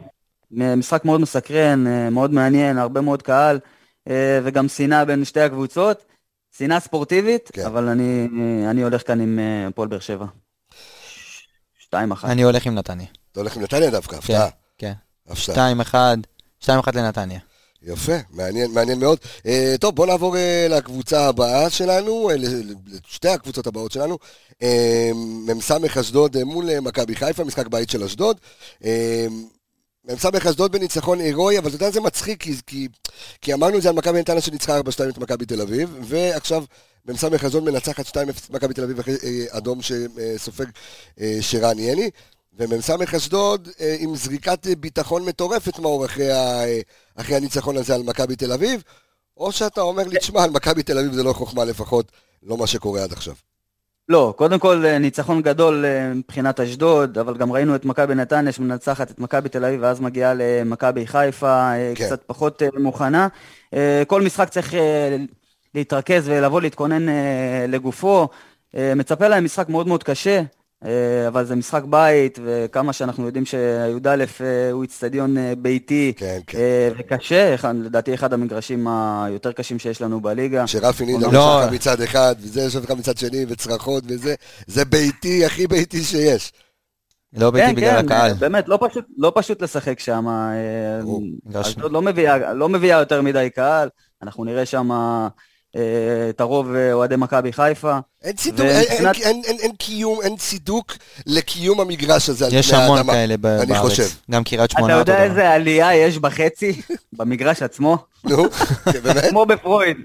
[0.51, 3.59] משחק מאוד מסקרן, מאוד מעניין, הרבה מאוד קהל,
[4.43, 6.05] וגם שנאה בין שתי הקבוצות.
[6.59, 7.67] שנאה ספורטיבית, כן.
[7.67, 8.29] אבל אני,
[8.71, 10.27] אני הולך כאן עם הפועל באר שבע.
[11.95, 11.97] 2-1.
[12.25, 13.07] אני הולך עם נתניה.
[13.33, 14.49] אתה הולך עם נתניה דווקא, הפתעה.
[14.79, 14.93] כן,
[15.29, 15.53] כן.
[15.93, 15.95] 2-1,
[16.65, 17.41] 2-1 לנתניה.
[17.83, 19.19] יפה, מעניין, מעניין מאוד.
[19.39, 22.35] Uh, טוב, בואו נעבור uh, לקבוצה הבאה שלנו, uh,
[22.87, 24.19] לשתי הקבוצות הבאות שלנו.
[24.53, 24.57] Uh,
[25.55, 28.37] מ"ס אשדוד uh, מול uh, מכבי חיפה, משחק בית של אשדוד.
[28.83, 28.85] Uh,
[30.07, 32.89] מ"ס אשדוד בניצחון הירואי, אבל אתה יודע, זה מצחיק, כי, כי,
[33.41, 36.65] כי אמרנו את זה על מכבי נתניה שניצחה 4-2 את מכבי תל אביב, ועכשיו
[37.07, 38.19] מ"ס אשדוד מנצחת 2-0
[38.51, 40.67] מכבי תל אביב אחרי אה, אדום שסופג
[41.21, 42.11] אה, שרן יני.
[42.59, 46.29] ומ"ס אשדוד אה, עם זריקת ביטחון מטורפת מאור אחרי,
[47.15, 48.83] אחרי הניצחון הזה על מכבי תל אביב,
[49.37, 52.67] או שאתה אומר לי, תשמע, על מכבי תל אביב זה לא חוכמה לפחות, לא מה
[52.67, 53.35] שקורה עד עכשיו.
[54.09, 59.19] לא, קודם כל ניצחון גדול מבחינת אשדוד, אבל גם ראינו את מכבי נתניה שמנצחת את
[59.19, 62.07] מכבי תל אביב ואז מגיעה למכבי חיפה, כן.
[62.07, 63.29] קצת פחות מוכנה.
[64.07, 64.75] כל משחק צריך
[65.77, 68.29] להתרכז ולבוא להתכונן אה, לגופו.
[68.77, 70.43] אה, מצפה להם משחק מאוד מאוד קשה, אה,
[71.29, 74.25] אבל זה משחק בית, וכמה שאנחנו יודעים שי"א
[74.73, 76.93] הוא איצטדיון ביתי כן, כן.
[76.99, 80.67] וקשה, לדעתי אחד המגרשים היותר קשים שיש לנו בליגה.
[80.67, 81.63] שרפי נידה לא...
[81.65, 84.35] לך מצד אחד, וזה יושב לך מצד שני, וצרחות וזה,
[84.67, 86.53] זה ביתי, הכי ביתי שיש.
[87.33, 88.33] לא ביתי כן, בגלל כן, הקהל.
[88.33, 90.27] באמת, לא פשוט, לא פשוט לשחק שם.
[91.55, 93.89] אשדוד לא מביאה, לא מביאה יותר מדי קהל,
[94.23, 95.29] אנחנו נראה שם אה,
[96.31, 97.99] את הרוב אה, אוהדי מכבי חיפה.
[98.25, 102.69] אין צידוק, אין, אין, אין, אין קיום, אין צידוק לקיום המגרש הזה על פני האדמה.
[102.69, 103.71] יש המון כאלה בארץ.
[103.71, 104.09] אני חושב.
[104.31, 105.01] גם קריית שמונה.
[105.01, 106.83] אתה יודע איזה עלייה יש בחצי,
[107.19, 107.99] במגרש עצמו?
[108.25, 108.51] נו,
[108.93, 109.25] כן, באמת?
[109.31, 109.97] כמו בפרויד.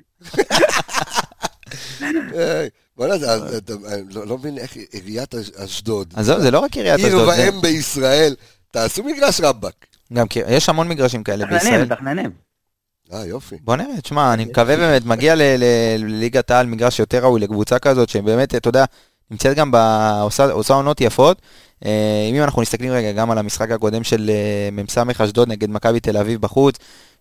[2.97, 3.13] בוא'נה,
[3.88, 6.13] אני לא, לא מבין איך עיריית אשדוד.
[6.15, 7.29] עזוב, זה לא רק עיריית אשדוד.
[7.29, 8.36] עיר ואם בישראל,
[8.71, 9.86] תעשו מגרש רבאק.
[10.13, 11.81] גם יש המון מגרשים כאלה בישראל.
[11.81, 12.50] מתכננים, מתכננים.
[13.13, 13.55] אה, יופי.
[13.63, 18.55] בוא נראה, תשמע, אני מקווה באמת, מגיע לליגת העל מגרש יותר ראוי לקבוצה כזאת, שבאמת,
[18.55, 18.85] אתה יודע,
[19.31, 19.71] נמצאת גם,
[20.51, 21.41] עושה עונות יפות.
[21.85, 25.99] אה, אם אנחנו מסתכלים רגע גם על המשחק הקודם של אה, מ"ס אשדוד נגד מכבי
[25.99, 26.75] תל אביב בחוץ,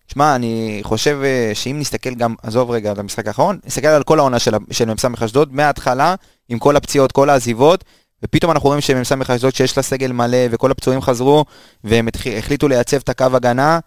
[0.07, 4.19] תשמע, אני חושב אה, שאם נסתכל גם, עזוב רגע על המשחק האחרון, נסתכל על כל
[4.19, 4.55] העונה של,
[4.87, 6.15] מ"ס אשדוד, מההתחלה,
[6.49, 7.83] עם כל הפציעות, כל העזיבות,
[8.23, 11.45] ופתאום אנחנו רואים שמ"ס אשדוד שיש לה סגל מלא וכל הפצועים חזרו,
[11.83, 13.79] והם החליטו לייצב את הקו הגנה,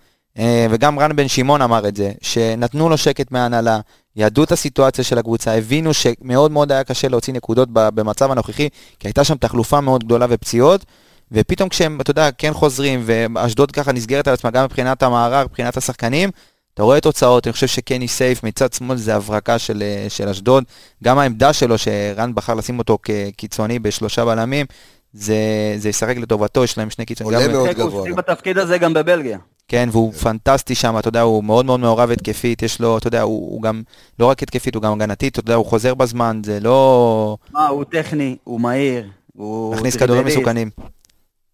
[0.71, 3.81] וגם רן בן שמעון אמר את זה, שנתנו לו שקט מההנהלה,
[4.17, 8.69] ידעו את הסיטואציה של הקבוצה, הבינו שמאוד מאוד היה קשה להוציא נקודות במצב הנוכחי,
[8.99, 10.85] כי הייתה שם תחלופה מאוד גדולה ופציעות,
[11.33, 15.77] ופתאום כשהם, אתה יודע, כן חוזרים, ואשדוד ככה נסגרת על עצמה גם מבחינת המערר, מבחינת
[15.77, 16.31] השחקנים,
[16.75, 20.65] אתה רואה תוצאות, אני חושב שקני סייף מצד שמאל זה הברקה של, אה, של אשדוד,
[21.05, 24.67] גם העמדה שלו, שרן בחר לשים אותו כקיצוני בשלושה בלמים,
[25.13, 25.37] זה,
[25.77, 27.35] זה ישחק לטובתו, יש להם שני קיצונים.
[27.35, 28.09] עולה מאוד גבוה.
[28.09, 29.39] הוא בתפקיד הזה גם בבלגיה.
[29.69, 33.23] כן, והוא פנטסטי שם, אתה יודע, הוא מאוד מאוד מעורב התקפית, יש לו, אתה יודע,
[33.23, 33.83] הוא, הוא גם,
[34.19, 37.37] לא רק התקפית, הוא גם הגנתית, אתה יודע, הוא חוזר בזמן, זה לא...
[37.51, 39.75] מה, הוא טכני, הוא מהיר, הוא...
[39.75, 40.71] מכניס כדורים מסוכנים.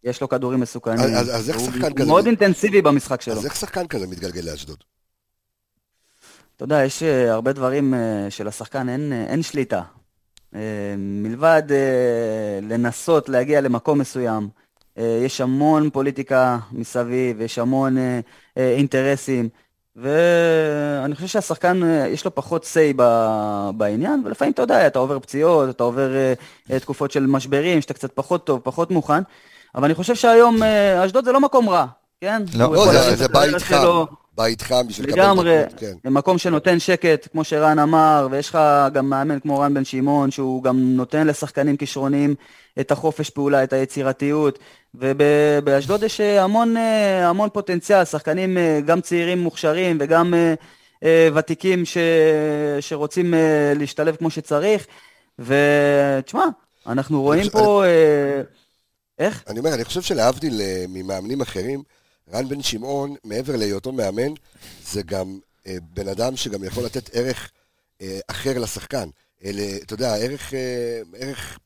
[0.04, 1.00] יש לו כדורים מסוכנים.
[1.00, 2.02] אז, אז, אז איך שחקן הוא, כזה...
[2.02, 3.34] הוא מאוד אינטנסיבי במשחק שלו.
[3.34, 4.84] אז איך שחקן כזה מתגלגל לאשדוד?
[6.56, 9.82] אתה יודע, יש uh, הרבה דברים uh, שלשחקן אין, uh, אין שליטה.
[10.98, 11.62] מלבד
[12.62, 14.59] לנסות להגיע למקום מסוים, אה,
[15.24, 18.20] יש המון פוליטיקה מסביב, יש המון אה,
[18.58, 19.48] אה, אינטרסים,
[19.96, 23.02] ואני חושב שהשחקן, יש לו פחות say
[23.74, 26.10] בעניין, ולפעמים אתה יודע, אתה עובר פציעות, אתה עובר
[26.80, 29.22] תקופות של משברים, שאתה קצת פחות טוב, פחות מוכן,
[29.74, 30.62] אבל אני חושב שהיום
[31.04, 31.86] אשדוד זה לא מקום רע,
[32.20, 32.42] כן?
[32.54, 34.04] לא, לא זה, זה בית חם.
[34.36, 35.22] בית חם בשביל לקבל...
[35.22, 35.92] לגמרי, כן.
[36.04, 38.58] מקום שנותן שקט, כמו שרן אמר, ויש לך
[38.92, 42.34] גם מאמן כמו רן בן שמעון, שהוא גם נותן לשחקנים כישרוניים
[42.80, 44.58] את החופש פעולה, את היצירתיות,
[44.94, 50.34] ובאשדוד יש אה, המון, אה, המון פוטנציאל, שחקנים אה, גם צעירים מוכשרים וגם
[51.34, 51.96] ותיקים ש,
[52.80, 53.34] שרוצים
[53.76, 54.86] להשתלב כמו שצריך,
[55.38, 56.44] ותשמע,
[56.86, 57.84] אנחנו רואים פה...
[57.84, 58.42] אני...
[59.18, 59.44] איך?
[59.48, 61.82] אני אומר, אני חושב שלהבדיל ממאמנים אחרים,
[62.32, 64.32] רן בן שמעון, מעבר להיותו מאמן,
[64.84, 67.50] זה גם אה, בן אדם שגם יכול לתת ערך
[68.02, 69.08] אה, אחר לשחקן.
[69.44, 71.58] אלה, אתה יודע, ערך, אה, ערך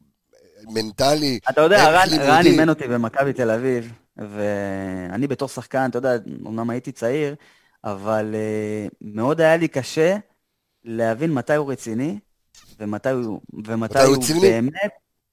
[0.68, 6.14] מנטלי, אתה יודע, רן, רן אימן אותי במכבי תל אביב, ואני בתור שחקן, אתה יודע,
[6.46, 7.34] אמנם הייתי צעיר,
[7.84, 10.16] אבל אה, מאוד היה לי קשה
[10.84, 12.18] להבין מתי הוא רציני,
[12.80, 14.72] ומתי הוא, ומתי הוא, הוא באמת...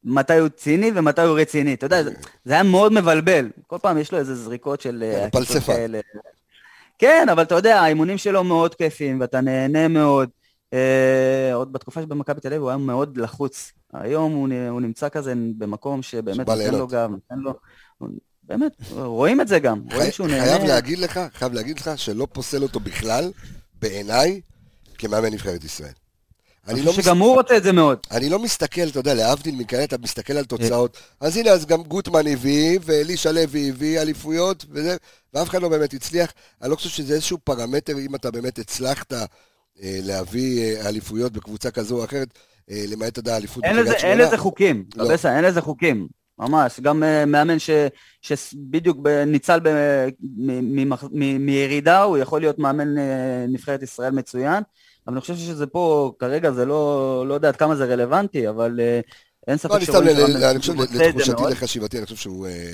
[0.03, 1.73] מתי הוא ציני ומתי הוא רציני.
[1.73, 2.03] אתה יודע,
[2.45, 3.49] זה היה מאוד מבלבל.
[3.67, 5.03] כל פעם יש לו איזה זריקות של...
[5.03, 5.73] אה, פלספה.
[6.99, 10.29] כן, אבל אתה יודע, האימונים שלו מאוד כיפים, ואתה נהנה מאוד.
[10.73, 13.71] אה, עוד בתקופה שבמכבי תל אביב הוא היה מאוד לחוץ.
[13.93, 17.53] היום הוא, הוא נמצא כזה במקום שבאמת נותן לו גם, נותן לו...
[18.43, 19.81] באמת, רואים את זה גם.
[19.89, 20.45] חי, רואים שהוא נהנה.
[20.45, 23.31] חייב להגיד לך, חייב להגיד לך שלא פוסל אותו בכלל,
[23.81, 24.41] בעיניי,
[24.97, 25.93] כמאמן נבחרת ישראל.
[26.67, 27.99] אני לא שגם הוא רוצה את זה מאוד.
[28.11, 30.97] אני לא מסתכל, אתה יודע, להבדיל מכאלה, אתה מסתכל על תוצאות.
[31.19, 34.97] אז הנה, אז גם גוטמן הביא, ואלישע לוי הביא אליפויות, וזה,
[35.33, 36.33] ואף אחד לא באמת הצליח.
[36.61, 39.25] אני לא חושב שזה איזשהו פרמטר, אם אתה באמת הצלחת אה,
[39.81, 42.27] להביא אה, אליפויות בקבוצה כזו או אחרת,
[42.71, 44.11] אה, למעט, אתה יודע, אליפות בקריית שמונה.
[44.11, 45.13] אין לזה חוקים, לא.
[45.13, 46.07] בסדר, אין לזה חוקים.
[46.39, 47.69] ממש, גם uh, מאמן ש,
[48.21, 48.97] שבדיוק
[49.27, 49.69] ניצל ב,
[50.21, 53.01] מ, מ, מ, מירידה, הוא יכול להיות מאמן uh,
[53.47, 54.63] נבחרת ישראל מצוין.
[55.07, 58.79] אבל אני חושב שזה פה, כרגע זה לא, לא יודע עד כמה זה רלוונטי, אבל
[58.79, 59.11] uh,
[59.47, 62.73] אין ספק לא, שרואים שרן אני חושב, לתחושתי, לחשיבתי, אני חושב שהוא, אה,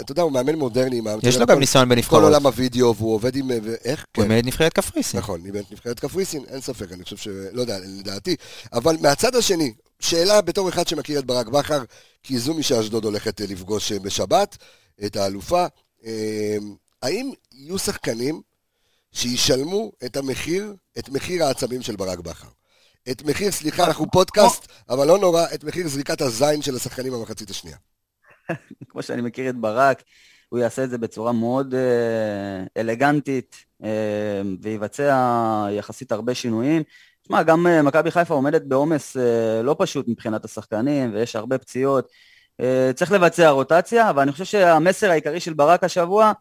[0.00, 1.00] אתה יודע, הוא מאמן מודרני.
[1.22, 2.20] יש לו גם ניסיון בנבחרות.
[2.20, 3.50] כל עולם הווידאו, והוא עובד עם,
[3.84, 4.06] איך?
[4.16, 5.20] הוא אימן את נבחרת קפריסין.
[5.20, 7.28] נכון, אימן את נבחרת קפריסין, אין ספק, אני חושב ש...
[7.52, 8.36] לא יודע, לדעתי.
[8.72, 11.82] אבל מהצד השני, שאלה בתור אחד שמכיר את ברק בכר,
[12.22, 14.56] כי זו מי שאשדוד הולכת אה, לפגוש בשבת,
[15.04, 15.66] את האלופה,
[17.02, 18.40] האם יהיו שחקנים
[19.16, 22.48] שישלמו את המחיר, את מחיר העצבים של ברק בכר.
[23.10, 27.50] את מחיר, סליחה, אנחנו פודקאסט, אבל לא נורא, את מחיר זריקת הזין של השחקנים במחצית
[27.50, 27.76] השנייה.
[28.88, 30.02] כמו שאני מכיר את ברק,
[30.48, 36.82] הוא יעשה את זה בצורה מאוד אה, אלגנטית, אה, ויבצע יחסית הרבה שינויים.
[37.22, 42.08] תשמע, גם אה, מכבי חיפה עומדת בעומס אה, לא פשוט מבחינת השחקנים, ויש הרבה פציעות.
[42.60, 46.32] אה, צריך לבצע רוטציה, אבל אני חושב שהמסר העיקרי של ברק השבוע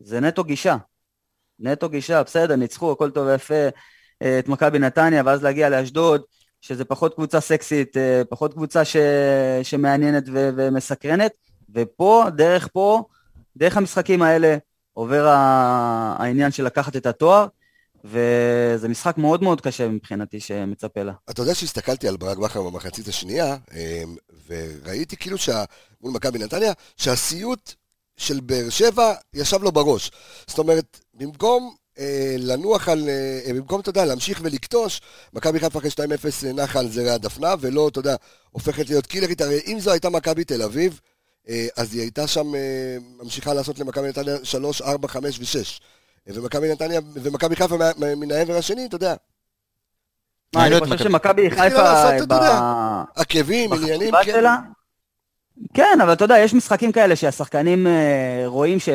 [0.00, 0.76] זה נטו גישה.
[1.62, 3.68] נטו גישה, בסדר, ניצחו, הכל טוב ויפה
[4.22, 6.22] אה, את מכבי נתניה, ואז להגיע לאשדוד,
[6.60, 8.96] שזה פחות קבוצה סקסית, אה, פחות קבוצה ש...
[9.62, 10.50] שמעניינת ו...
[10.56, 11.32] ומסקרנת,
[11.74, 13.02] ופה, דרך פה,
[13.56, 14.56] דרך המשחקים האלה,
[14.92, 15.26] עובר
[16.18, 17.46] העניין של לקחת את התואר,
[18.04, 21.12] וזה משחק מאוד מאוד קשה מבחינתי שמצפה לה.
[21.30, 24.02] אתה יודע שהסתכלתי על ברק בכר במחצית השנייה, אה,
[24.48, 25.64] וראיתי כאילו שה...
[26.02, 27.74] מול מכבי נתניה, שהסיוט
[28.16, 30.10] של באר שבע ישב לו בראש.
[30.46, 35.00] זאת אומרת, במקום אה, לנוח על, אה, במקום, אתה יודע, להמשיך ולקטוש,
[35.32, 38.16] מכבי חיפה אחרי 2-0 אה, נחה על זרי הדפנה, ולא, אתה יודע,
[38.50, 39.40] הופכת להיות קילרית.
[39.40, 41.00] הרי אם זו הייתה מכבי תל אביב,
[41.48, 45.80] אה, אז היא הייתה שם, אה, ממשיכה לעשות למכבי נתניה 3, 4, 5 ו-6.
[46.26, 47.76] ומכבי נתניה, ומכבי חיפה
[48.16, 49.14] מן העבר השני, אתה יודע.
[50.54, 52.08] מה, אני חושב שמכבי חיפה,
[53.14, 54.44] עקבים, עניינים, כן.
[55.74, 58.88] כן, אבל אתה יודע, יש משחקים כאלה שהשחקנים אה, רואים ש...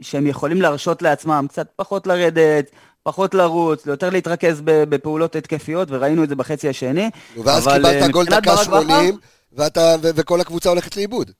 [0.00, 2.70] שהם יכולים להרשות לעצמם קצת פחות לרדת,
[3.02, 7.10] פחות לרוץ, יותר להתרכז בפעולות התקפיות, וראינו את זה בחצי השני.
[7.44, 9.18] ואז אבל, קיבלת אה, גול דקה 80,
[9.52, 11.30] ואתה, ו- וכל הקבוצה הולכת לאיבוד.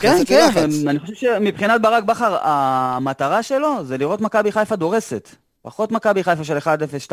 [0.00, 0.50] כן, כן,
[0.88, 5.28] אני חושב שמבחינת ברק בכר, המטרה שלו זה לראות מכבי חיפה דורסת.
[5.62, 6.60] פחות מכבי חיפה של 1-0,
[7.08, 7.12] 2-0,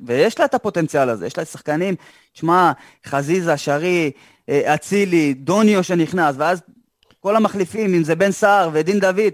[0.00, 1.94] ויש לה את הפוטנציאל הזה, יש לה שחקנים,
[2.34, 2.72] שמע,
[3.06, 4.10] חזיזה, שרי,
[4.50, 6.62] אצילי, דוניו שנכנס, ואז
[7.20, 9.32] כל המחליפים, אם זה בן סער ודין דוד.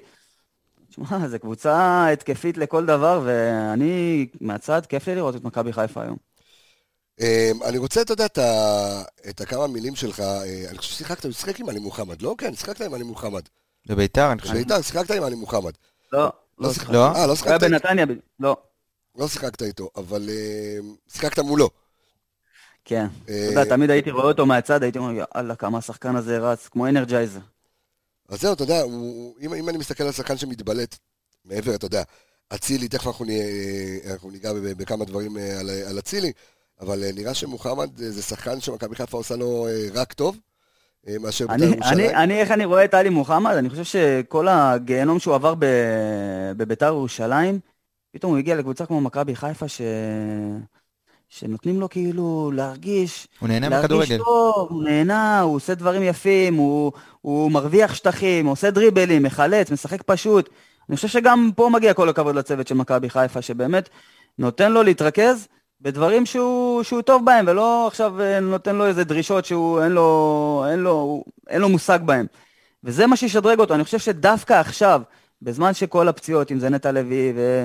[0.91, 6.17] שמע, זו קבוצה התקפית לכל דבר, ואני, מהצד, כיף לי לראות את מכבי חיפה היום.
[7.21, 8.27] אמ, אני רוצה, אתה יודע,
[9.29, 12.35] את הכמה מילים שלך, אה, אני חושב ששיחקת, הוא שיחק עם עלי מוחמד, לא?
[12.39, 13.43] כן, שיחקת עם עלי מוחמד.
[13.87, 14.55] בביתר, אני חושב.
[14.55, 15.73] בביתר, שיחקת עם עלי מוחמד.
[16.13, 16.33] לא.
[16.59, 16.91] לא שיחקת.
[16.91, 17.07] לא?
[17.07, 17.51] אה, לא שיחקת?
[17.51, 18.05] הוא היה בנתניה,
[18.41, 18.57] לא.
[19.19, 20.29] לא שיחקת איתו, אבל
[21.13, 21.71] שיחקת מולו.
[22.85, 23.07] כן.
[23.29, 26.69] אה, אתה יודע, תמיד הייתי רואה אותו מהצד, הייתי אומר, יאללה, כמה השחקן הזה רץ,
[26.69, 27.41] כמו אנרג'ייזר.
[28.29, 28.83] אז זהו, אתה יודע,
[29.41, 30.97] אם, אם אני מסתכל על שחקן שמתבלט
[31.45, 32.03] מעבר, אתה יודע,
[32.49, 33.27] אצילי, תכף אנחנו,
[34.11, 36.33] אנחנו ניגע בכמה דברים אה, על אצילי,
[36.81, 40.37] אבל אה, נראה שמוחמד זה שחקן שמכבי חיפה עושה לו רק טוב.
[41.21, 42.11] מאשר בית"ר ירושלים.
[42.11, 43.55] אני, איך אני רואה את עלי מוחמד?
[43.55, 45.55] אני חושב שכל הגיהנום שהוא עבר
[46.57, 47.61] בבית"ר ירושלים,
[48.11, 49.81] פתאום הוא הגיע לקבוצה כמו מכבי חיפה, ש...
[51.31, 54.19] שנותנים לו כאילו להרגיש, הוא נהנה מכדורגל.
[54.19, 59.71] טוב, הוא נהנה, הוא עושה דברים יפים, הוא, הוא מרוויח שטחים, הוא עושה דריבלים, מחלץ,
[59.71, 60.49] משחק פשוט.
[60.89, 63.89] אני חושב שגם פה מגיע כל הכבוד לצוות של מכבי חיפה, שבאמת
[64.39, 65.49] נותן לו להתרכז
[65.81, 70.65] בדברים שהוא, שהוא טוב בהם, ולא עכשיו אה, נותן לו איזה דרישות שהוא אין לו,
[70.71, 72.27] אין לו, אין לו מושג בהם.
[72.85, 73.75] וזה מה שישדרג אותו.
[73.75, 75.03] אני חושב שדווקא עכשיו,
[75.43, 77.65] בזמן שכל הפציעות, אם זה נטע לביא, ו...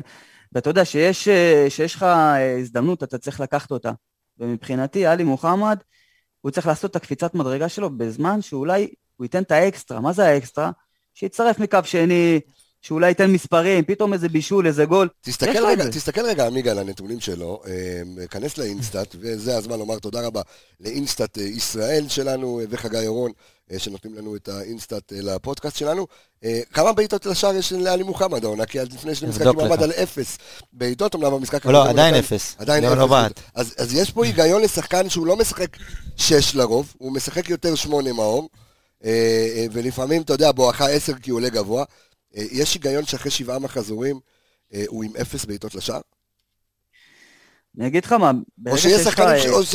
[0.56, 3.92] ואתה יודע שיש, אה, שיש לך אה, הזדמנות, אתה צריך לקחת אותה.
[4.40, 5.78] ומבחינתי, עלי מוחמד,
[6.42, 10.00] הוא צריך לעשות את הקפיצת מדרגה שלו בזמן שאולי הוא ייתן את האקסטרה.
[10.00, 10.72] מה זה האקסטרה?
[11.14, 12.40] שיצטרף מקו שני,
[12.86, 15.10] שאולי ייתן מספרים, פתאום איזה בישול, איזה גול.
[15.22, 20.22] תסתכל רגע, תסתכל רגע, עמיגה, על הנתונים שלו, אה, כנס לאינסטאט, וזה הזמן לומר תודה
[20.22, 20.42] רבה
[20.80, 23.32] לאינסטאט ישראל שלנו וחגי אורון,
[23.78, 26.08] שנותנים לנו את האינסטאט לפודקאסט שלנו.
[26.74, 28.66] כמה בעיטות לשער יש לעלי מוחמד העונה?
[28.66, 30.38] כי לפני שני משחקים עמד על אפס
[30.74, 31.66] בעיטות, אמנם במשחק...
[31.66, 32.56] לא, עדיין אפס.
[32.58, 33.72] עדיין לא, לא אפס.
[33.78, 35.78] אז יש פה היגיון לשחקן שהוא לא משחק
[36.18, 38.50] שש לרוב, הוא משחק יותר שמונה מאור,
[39.72, 41.84] ולפעמים, אתה יודע, בואכה עשר כי הוא עולה גבוה.
[42.36, 44.20] יש היגיון שאחרי שבעה מחזורים
[44.88, 46.02] הוא עם אפס בעיטות לשער?
[47.78, 48.32] אני אגיד לך מה,
[48.72, 49.02] או שיש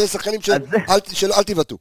[0.06, 0.40] שחקנים
[1.12, 1.78] של אל תבעטו.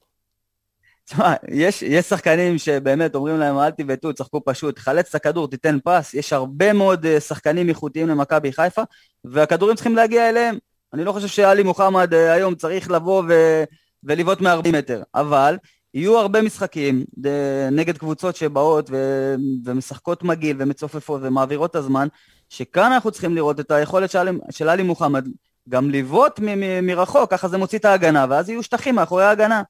[1.05, 5.77] תשמע, יש, יש שחקנים שבאמת אומרים להם אל תבעטו, תשחקו פשוט, חלץ את הכדור, תיתן
[5.83, 8.81] פס, יש הרבה מאוד אה, שחקנים איכותיים למכבי חיפה,
[9.25, 10.57] והכדורים צריכים להגיע אליהם.
[10.93, 13.63] אני לא חושב שאלי מוחמד אה, היום צריך לבוא ו...
[14.03, 15.57] ולבעוט מ-40 מטר, אבל
[15.93, 19.35] יהיו הרבה משחקים אה, נגד קבוצות שבאות ו...
[19.65, 22.07] ומשחקות מגעיל ומצופפות ומעבירות את הזמן,
[22.49, 24.15] שכאן אנחנו צריכים לראות את היכולת
[24.51, 25.27] של עלי מוחמד
[25.69, 26.45] גם לבעוט מ...
[26.45, 26.85] מ...
[26.85, 29.61] מרחוק, ככה זה מוציא את ההגנה, ואז יהיו שטחים מאחורי ההגנה.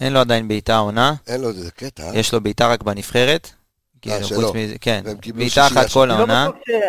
[0.00, 1.14] אין לו עדיין בעיטה עונה.
[1.26, 2.10] אין לו איזה קטע.
[2.14, 3.50] יש לו בעיטה רק בנבחרת.
[4.10, 4.52] אה, שלו.
[4.54, 6.48] מזה, כן, בעיטה אחת כל לא העונה.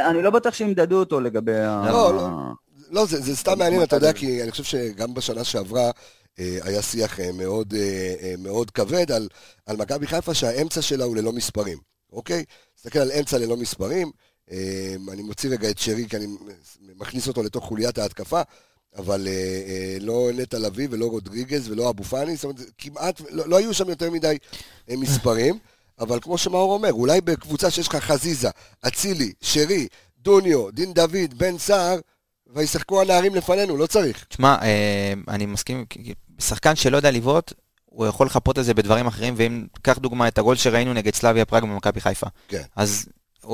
[0.10, 1.82] אני לא בטוח שימדדו אותו לגבי ה...
[1.92, 2.30] לא, לא,
[2.92, 5.92] לא זה, זה סתם מעניין, אתה יודע, כי אני חושב שגם בשנה שעברה אה,
[6.38, 7.74] היה שיח אה, מאוד,
[8.38, 9.30] מאוד כבד על,
[9.66, 11.78] על מכבי חיפה שהאמצע שלה הוא ללא מספרים,
[12.12, 12.44] אוקיי?
[12.76, 14.12] תסתכל על אמצע ללא מספרים,
[15.12, 16.28] אני מוציא רגע את שרי כי אני
[16.96, 18.42] מכניס אותו לתוך חוליית ההתקפה,
[18.98, 19.34] אבל אה,
[19.68, 23.74] אה, לא נטע לביא ולא רודריגז ולא אבו פאני, זאת אומרת, כמעט, לא, לא היו
[23.74, 24.38] שם יותר מדי
[24.90, 25.60] אה, מספרים,
[26.00, 28.50] אבל כמו שמאור אומר, אולי בקבוצה שיש לך חזיזה,
[28.88, 29.88] אצילי, שרי,
[30.20, 32.00] דוניו, דין דוד, בן סער,
[32.48, 34.26] וישחקו הנערים לפנינו, לא צריך.
[34.30, 35.86] תשמע, אה, אני מסכים,
[36.40, 37.54] שחקן שלא יודע לבעוט,
[37.86, 41.46] הוא יכול לחפות את זה בדברים אחרים, ואם, קח דוגמא את הגול שראינו נגד סלאביה
[41.46, 42.28] פראג במכבי חיפה.
[42.48, 42.62] כן.
[42.76, 43.06] אז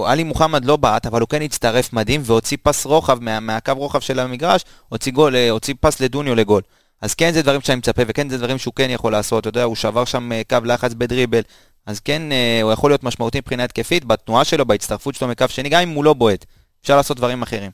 [0.05, 3.99] עלי מוחמד לא בעט, אבל הוא כן הצטרף מדהים והוציא פס רוחב מה, מהקו רוחב
[3.99, 6.61] של המגרש, הוציא, גול, אה, הוציא פס לדוניו לגול.
[7.01, 9.63] אז כן זה דברים שאני מצפה, וכן זה דברים שהוא כן יכול לעשות, אתה יודע,
[9.63, 11.41] הוא שבר שם אה, קו לחץ בדריבל,
[11.85, 15.69] אז כן, אה, הוא יכול להיות משמעותי מבחינה התקפית, בתנועה שלו, בהצטרפות שלו מקו שני,
[15.69, 16.45] גם אם הוא לא בועט,
[16.81, 17.71] אפשר לעשות דברים אחרים.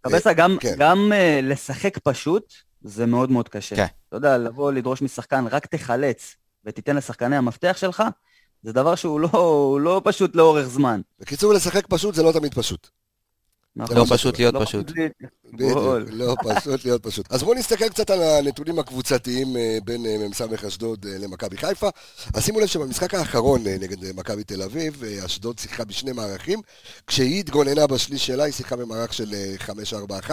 [0.00, 0.74] קבסה, גם, כן.
[0.78, 3.76] גם uh, לשחק פשוט, זה מאוד מאוד קשה.
[3.76, 3.86] כן.
[4.08, 8.02] אתה יודע, לבוא לדרוש משחקן, רק תחלץ ותיתן לשחקני המפתח שלך,
[8.62, 11.00] זה דבר שהוא לא, לא פשוט לאורך זמן.
[11.20, 12.88] בקיצור, לשחק פשוט זה לא תמיד פשוט.
[13.76, 13.96] נכון.
[13.96, 14.92] לא פשוט להיות לא פשוט.
[16.10, 17.32] לא פשוט להיות פשוט.
[17.32, 21.88] אז בואו נסתכל קצת על הנתונים הקבוצתיים אה, בין אה, מ"ס אשדוד אה, למכבי חיפה.
[22.34, 26.60] אז שימו לב שבמשחק האחרון נגד מכבי תל אביב, אשדוד שיחקה בשני מערכים.
[27.06, 29.34] כשהיא התגוננה בשליש שלה, היא שיחקה במערך של
[30.28, 30.30] 5-4-1.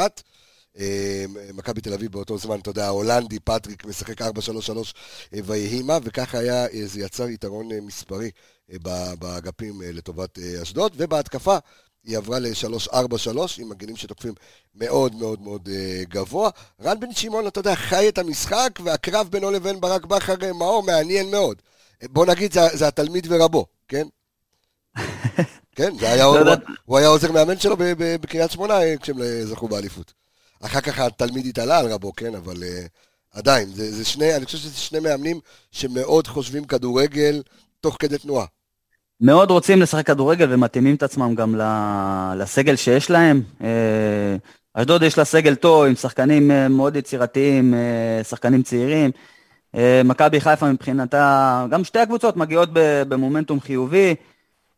[1.54, 4.26] מכבי תל אביב באותו זמן, אתה יודע, ההולנדי פטריק משחק 4-3-3
[5.44, 8.32] ויהי מה, וככה היה, זה יצר יתרון מספרי
[9.20, 11.58] באגפים לטובת אשדוד, ובהתקפה
[12.04, 12.96] היא עברה ל-3-4-3
[13.58, 14.34] עם מגנים שתוקפים
[14.76, 15.70] מאוד מאוד מאוד
[16.02, 16.50] גבוה.
[16.82, 21.32] רן בן שמעון, אתה יודע, חי את המשחק, והקרב בינו לבין ברק בכר מאור מעניין
[21.32, 21.62] מאוד.
[22.04, 24.08] בוא נגיד, זה, זה התלמיד ורבו, כן?
[25.76, 26.54] כן, זה היה, הוא, לא
[26.86, 30.14] הוא היה עוזר מאמן שלו בקריית שמונה אה, כשהם זכו באליפות.
[30.62, 32.88] אחר כך התלמיד התעלה על רבו, כן, אבל uh,
[33.34, 35.40] עדיין, זה, זה שני, אני חושב שזה שני מאמנים
[35.72, 37.42] שמאוד חושבים כדורגל
[37.80, 38.46] תוך כדי תנועה.
[39.22, 41.56] מאוד רוצים לשחק כדורגל ומתאימים את עצמם גם
[42.38, 43.42] לסגל שיש להם.
[43.64, 44.36] אה,
[44.74, 47.74] אשדוד יש לה סגל טוב עם שחקנים אה, מאוד יצירתיים,
[48.24, 49.12] שחקנים צעירים.
[50.06, 52.70] מכבי חיפה מבחינתה, גם שתי הקבוצות מגיעות
[53.08, 54.16] במומנטום חיובי.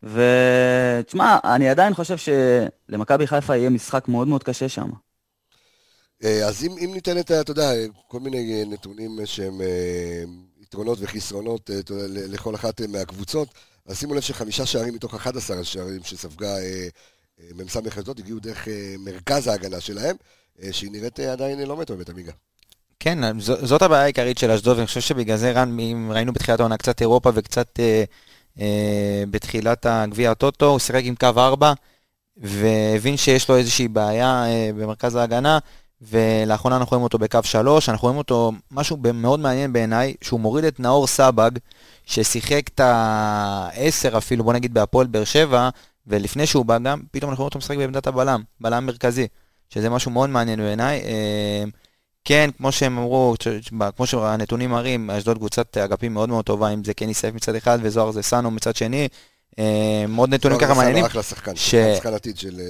[0.04, 4.90] ותשמע, אני עדיין חושב שלמכבי חיפה יהיה משחק מאוד מאוד קשה שם.
[6.46, 7.72] אז אם, אם ניתן את, אתה יודע,
[8.08, 9.62] כל מיני נתונים שהם
[10.62, 11.70] יתרונות וחסרונות
[12.30, 13.48] לכל אחת מהקבוצות,
[13.86, 16.88] אז שימו לב שחמישה שערים מתוך 11 השערים שספגה אה,
[17.40, 20.16] אה, מ"ס אשדוד הגיעו דרך אה, מרכז ההגנה שלהם,
[20.72, 22.32] שהיא נראית עדיין לא מטורפת, עמיגה.
[23.00, 26.78] כן, זאת הבעיה העיקרית של אשדוד, ואני חושב שבגלל זה, רן, אם ראינו בתחילת העונה
[26.78, 28.04] קצת אירופה וקצת אה,
[28.60, 31.74] אה, בתחילת הגביע הטוטו, הוא שיחק עם קו 4,
[32.38, 34.46] והבין שיש לו איזושהי בעיה
[34.76, 35.60] במרכז ההגנה,
[36.02, 40.66] ולאחרונה אנחנו רואים אותו בקו 3, אנחנו רואים אותו, משהו מאוד מעניין בעיניי, שהוא מוריד
[40.66, 41.52] את נאור סבג,
[42.06, 45.70] ששיחק את ה-10 אפילו, בוא נגיד בהפועל באר שבע,
[46.08, 49.28] ולפני שהוא בא גם, פתאום אנחנו רואים אותו משחק בעמדת הבלם, בלם מרכזי,
[49.70, 51.02] שזה משהו מאוד מעניין בעיניי.
[51.02, 51.64] אה,
[52.26, 53.36] כן, כמו שהם אמרו,
[53.96, 57.80] כמו שהנתונים מראים, אשדוד קבוצת אגפים מאוד מאוד טובה, אם זה קני סייף מצד אחד
[57.82, 59.08] וזוהר זה סאנו מצד שני.
[59.60, 61.06] אה, מאוד נתונים ככה מעניינים.
[61.06, 62.62] אחלה שחקן, שחקן עתיד של...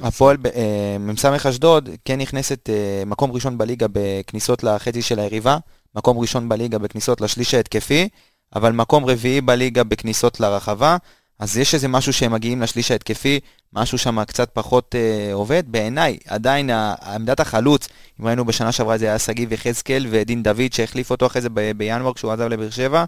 [0.00, 2.70] הפועל אה, מ"ס אשדוד כן נכנסת
[3.06, 5.58] מקום ראשון בליגה בכניסות לחצי של היריבה,
[5.94, 8.08] מקום ראשון בליגה בכניסות לשליש ההתקפי,
[8.54, 10.96] אבל מקום רביעי בליגה בכניסות לרחבה.
[11.38, 13.40] אז יש איזה משהו שהם מגיעים לשליש ההתקפי,
[13.72, 15.62] משהו שם קצת פחות אה, עובד.
[15.66, 16.70] בעיניי, עדיין
[17.02, 17.88] עמדת החלוץ,
[18.20, 21.72] אם ראינו בשנה שעברה זה היה שגיב יחזקאל ודין דוד שהחליף אותו אחרי זה ב-
[21.76, 23.04] בינואר כשהוא עזב לבאר שבע.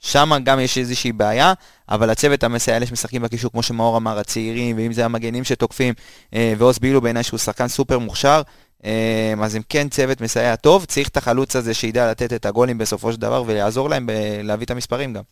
[0.00, 1.52] שם גם יש איזושהי בעיה,
[1.88, 5.94] אבל הצוות המסייע האלה שמשחקים בקישור, כמו שמאור אמר, הצעירים, ואם זה המגנים שתוקפים,
[6.34, 8.42] אה, ועוז בילו בעיניי שהוא שחקן סופר מוכשר,
[8.84, 12.78] אה, אז הם כן צוות מסייע טוב, צריך את החלוץ הזה שידע לתת את הגולים
[12.78, 14.08] בסופו של דבר ולעזור להם
[14.42, 15.22] להביא את המספרים גם.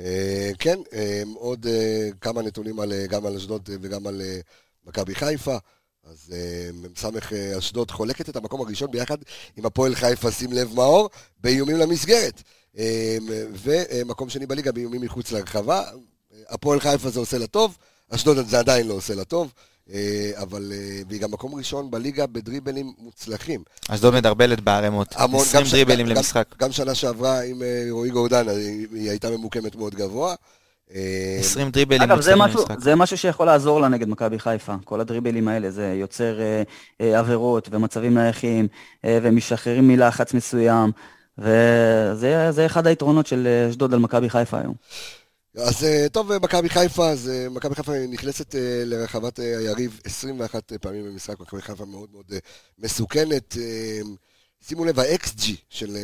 [0.00, 0.78] אה, כן,
[1.34, 1.66] עוד
[2.20, 2.76] כמה נתונים
[3.08, 4.22] גם על אשדוד וגם על
[4.86, 5.56] מכבי חיפה.
[6.10, 6.34] אז
[6.72, 7.04] מ"ס
[7.58, 9.16] אשדוד חולקת את המקום הראשון ביחד
[9.56, 12.42] עם הפועל חיפה, שים לב מאור, באיומים למסגרת.
[12.74, 15.82] ומקום שני בליגה באיומים מחוץ לרחבה.
[16.48, 17.76] הפועל חיפה זה עושה לה טוב,
[18.10, 19.52] אשדוד זה עדיין לא עושה לה טוב.
[19.92, 23.62] אה, אבל, אה, והיא גם מקום ראשון בליגה בדריבלים מוצלחים.
[23.88, 26.54] אשדוד מדרבלת בערימות, 20 דריבלים למשחק.
[26.58, 28.48] גם שנה שעברה עם אה, רועי גורדן,
[28.92, 30.34] היא הייתה ממוקמת מאוד גבוה.
[31.40, 32.78] 20 דריבלים מוצלחים למשחק.
[32.80, 36.38] זה משהו שיכול לעזור לה נגד מכבי חיפה, כל הדריבלים האלה, זה יוצר
[37.00, 38.68] עבירות ומצבים נייחים,
[39.06, 40.92] ומשחררים מלחץ מסוים,
[41.38, 44.74] וזה אחד היתרונות של אשדוד על מכבי חיפה היום.
[45.54, 51.04] אז אה, טוב, מכבי חיפה, אז אה, מכבי חיפה נכנסת אה, לרחבת היריב 21 פעמים
[51.04, 52.32] במשחק, מכבי חיפה מאוד מאוד
[52.78, 53.56] מסוכנת.
[54.60, 55.96] שימו לב, ה-XG של,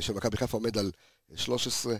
[0.00, 0.90] של מכבי חיפה עומד על
[1.36, 1.94] 13,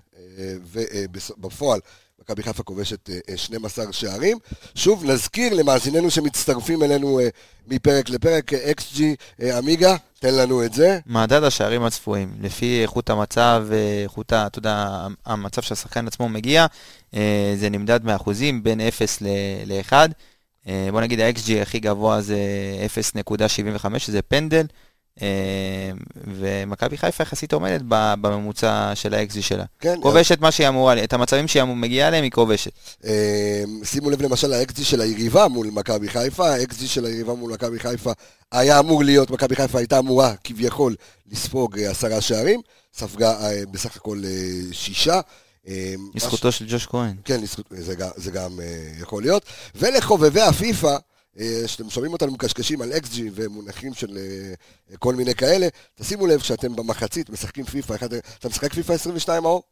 [0.72, 1.80] ובפועל
[2.22, 4.38] מכבי חיפה כובשת 12 שערים.
[4.74, 7.20] שוב, נזכיר למאזיננו שמצטרפים אלינו
[7.68, 9.00] מפרק לפרק, XG
[9.58, 10.98] עמיגה, תן לנו את זה.
[11.06, 13.66] מדד השערים הצפויים, לפי איכות המצב,
[14.02, 16.66] איכות, אתה יודע, המצב שהשחקן עצמו מגיע,
[17.56, 19.18] זה נמדד מאחוזים בין 0
[19.66, 19.92] ל-1.
[20.90, 22.38] בוא נגיד ה-XG הכי גבוה זה
[23.84, 24.66] 0.75, שזה פנדל.
[25.22, 25.90] אה,
[26.26, 27.80] ומכבי חיפה יחסית עומדת
[28.20, 29.64] בממוצע של האקזי שלה.
[29.80, 30.00] כן.
[30.02, 32.70] כובשת מה שהיא אמורה, את המצבים שהיא מגיעה אליהם היא כובשת.
[33.04, 37.78] אה, שימו לב למשל האקזי של היריבה מול מכבי חיפה, האקזי של היריבה מול מכבי
[37.78, 38.12] חיפה
[38.52, 40.94] היה אמור להיות, מכבי חיפה הייתה אמורה כביכול
[41.30, 42.60] לספוג אה, עשרה שערים,
[42.94, 43.34] ספגה
[43.70, 44.22] בסך הכל
[44.72, 45.20] שישה.
[46.14, 47.14] לזכותו של ג'וש כהן.
[47.24, 47.40] כן,
[48.16, 48.60] זה גם
[49.00, 49.42] יכול להיות.
[49.74, 50.96] ולחובבי הפיפ"א,
[51.66, 56.40] שאתם שומעים אותנו מקשקשים על אקס ג'י ומונחים של אה, כל מיני כאלה, תשימו לב
[56.40, 57.94] שאתם במחצית משחקים פיפא,
[58.38, 59.62] אתה משחק פיפא 22 מאור?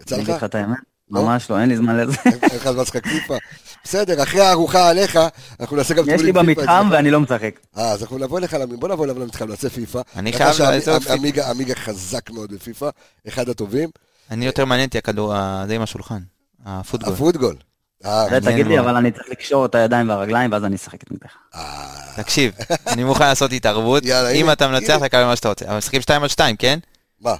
[0.00, 0.12] יצא לך?
[0.12, 0.78] אני אגיד לך את האמת.
[1.10, 1.22] לא?
[1.22, 2.16] ממש לא, אין לי זמן לזה.
[2.24, 3.36] אין לך זמן לשחק פיפא.
[3.84, 5.18] בסדר, אחרי הארוחה עליך,
[5.60, 6.04] אנחנו נעשה גם.
[6.08, 7.60] יש לי במתחם ואני לא משחק.
[7.76, 10.00] אה, אז אנחנו נבוא אליך, בוא נבוא אליו למתחם, נעשה פיפא.
[10.16, 11.50] אני חייב לעשות פיפא.
[11.50, 12.88] עמיגה חזק מאוד בפיפא,
[13.28, 13.90] אחד הטובים.
[14.30, 15.34] אני יותר מעניין אותי הכדור,
[15.66, 16.18] זה עם השולחן,
[16.64, 17.14] הפוטגול.
[17.14, 17.56] הפוטגול.
[18.04, 21.32] אה, תגיד לי, אבל אני צריך לקשור את הידיים והרגליים, ואז אני אשחק נגדך.
[21.54, 21.62] אה.
[22.16, 22.54] תקשיב,
[22.92, 24.02] אני מוכן לעשות התערבות,
[24.34, 25.64] אם אתה מנצח, אתה קבל מה שאתה רוצה.
[25.68, 26.78] אבל משחקים 2 על 2, כן?
[27.20, 27.34] מה?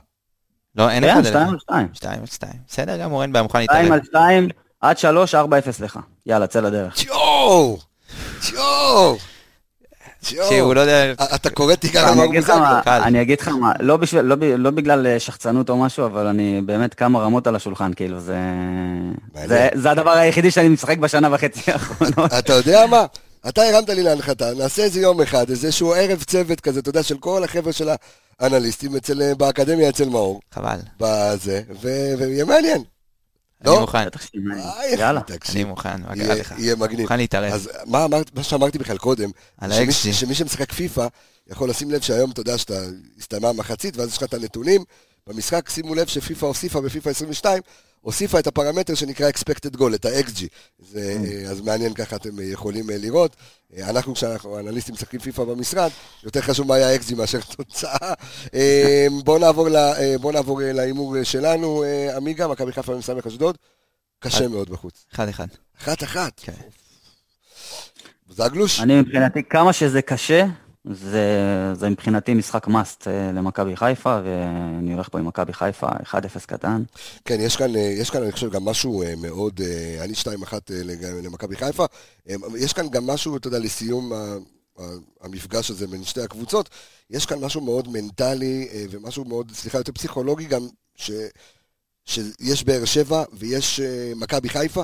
[0.77, 1.25] לא, אין אחד.
[1.25, 1.89] 2 על 2.
[1.95, 2.53] 2 על 2.
[2.69, 3.81] בסדר גמור, אין בעיה, מוכן להתערב.
[3.81, 4.49] 2 על 2,
[4.81, 5.39] עד 3, 4-0
[5.81, 5.99] לך.
[6.27, 7.05] יאללה, צא לדרך.
[7.05, 7.79] יואו!
[8.53, 9.17] יואו!
[10.23, 11.13] שהוא לא יודע...
[11.35, 12.81] אתה קורא תיגר אמר מוזר.
[12.87, 16.95] אני אגיד לך מה, לא, לא, לא בגלל אה, שחצנות או משהו, אבל אני באמת
[16.95, 18.39] כמה רמות על השולחן, כאילו, זה...
[19.75, 22.33] זה הדבר היחידי שאני משחק בשנה וחצי האחרונות.
[22.39, 23.07] אתה יודע מה?
[23.49, 27.19] אתה הרמת לי להנחתה, נעשה איזה יום אחד, איזשהו ערב צוות כזה, אתה יודע, של
[27.19, 27.89] כל החבר'ה של
[28.41, 30.41] האנליסטים אצל, באקדמיה אצל מאור.
[30.55, 30.79] חבל.
[31.01, 32.83] בזה, ויהיה מעניין.
[33.65, 33.81] אני לא?
[33.81, 34.09] מוכן.
[34.99, 35.21] יאללה.
[35.53, 36.55] אני מוכן, מה קרה לך?
[36.59, 37.01] יהיה מגניב.
[37.01, 37.53] מוכן להתערב.
[37.53, 37.71] אז
[38.35, 39.31] מה שאמרתי בכלל קודם,
[40.13, 41.07] שמי שמשחק פיפא
[41.51, 42.79] יכול לשים לב שהיום, אתה יודע, שאתה
[43.19, 44.85] הסתיימה המחצית, ואז יש לך את הנתונים.
[45.27, 47.63] במשחק, שימו לב שפיפא הוסיפה בפיפא 22,
[48.03, 50.41] הוסיפה את הפרמטר שנקרא expected goal, את ה-XG.
[50.81, 50.97] Mm.
[51.51, 53.37] אז מעניין ככה אתם יכולים אה, לראות.
[53.77, 55.91] אה, אנחנו, כשאנחנו אנליסטים משחקים פיפא במשרד,
[56.25, 58.13] יותר חשוב מה היה ה-XG מאשר תוצאה.
[58.55, 59.69] אה, בואו נעבור,
[60.21, 61.85] בוא נעבור להימור שלנו.
[62.17, 63.57] עמיגה, מכבי חיפה ומסמך אשדוד.
[64.19, 65.05] קשה מאוד בחוץ.
[65.15, 65.47] אחד אחד.
[65.83, 66.41] אחת אחת.
[66.45, 66.53] כן.
[68.31, 68.81] זגלוש?
[68.81, 70.47] אני מבחינתי, כמה שזה קשה,
[70.85, 71.27] זה,
[71.75, 76.83] זה מבחינתי משחק מאסט למכבי חיפה, ואני הולך פה עם מכבי חיפה, 1-0 קטן.
[77.25, 79.61] כן, יש כאן, יש כאן, אני חושב, גם משהו מאוד,
[80.01, 80.27] אני 2-1
[81.23, 81.85] למכבי חיפה,
[82.59, 84.13] יש כאן גם משהו, אתה יודע, לסיום
[85.21, 86.69] המפגש הזה בין שתי הקבוצות,
[87.11, 90.67] יש כאן משהו מאוד מנטלי ומשהו מאוד, סליחה, יותר פסיכולוגי גם,
[90.97, 91.11] ש,
[92.05, 93.81] שיש באר שבע ויש
[94.17, 94.83] מכבי חיפה,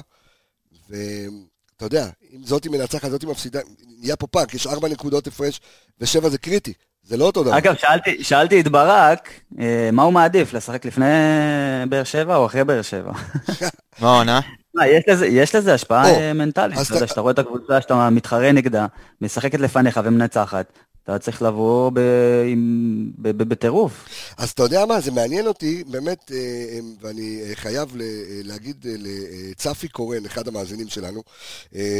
[1.82, 3.60] ואתה יודע, אם זאתי מנצחת, זאתי מפסידה,
[4.00, 5.60] נהיה פה פאק, יש ארבע נקודות הפרש,
[6.00, 6.72] ושבע זה קריטי.
[7.02, 7.58] זה לא אותו דבר.
[7.58, 11.06] אגב, שאלתי, שאלתי את ברק, אה, מה הוא מעדיף, לשחק לפני
[11.88, 13.12] באר שבע או אחרי באר שבע?
[14.00, 14.40] מה העונה?
[14.86, 18.52] יש לזה, יש לזה השפעה או, מנטלית, אתה יודע, שאתה רואה את הקבוצה שאתה מתחרה
[18.52, 18.86] נגדה,
[19.20, 20.72] משחקת לפניך ומנצחת,
[21.08, 21.90] אתה צריך לבוא
[23.18, 24.08] בטירוף.
[24.38, 27.92] אז אתה יודע מה, זה מעניין אותי, באמת, אה, ואני אה, חייב
[28.44, 31.22] להגיד לצפי קורן, אחד המאזינים שלנו,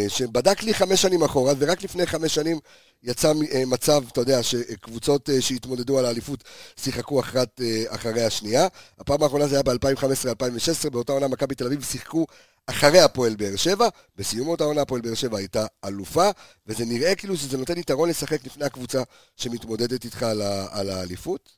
[0.08, 2.58] שבדק לי חמש שנים אחורה, ורק לפני חמש שנים
[3.02, 3.32] יצא
[3.66, 6.44] מצב, אתה יודע, שקבוצות שהתמודדו על האליפות
[6.76, 8.66] שיחקו אחת אחרי השנייה.
[8.98, 12.26] הפעם האחרונה זה היה ב-2015-2016, באותה עונה מכבי תל אביב שיחקו
[12.70, 16.30] אחרי הפועל באר שבע, בסיום אותה עונה הפועל באר שבע הייתה אלופה,
[16.66, 19.02] וזה נראה כאילו שזה נותן יתרון לשחק לפני הקבוצה
[19.36, 21.50] שמתמודדת איתך על, ה- על האליפות?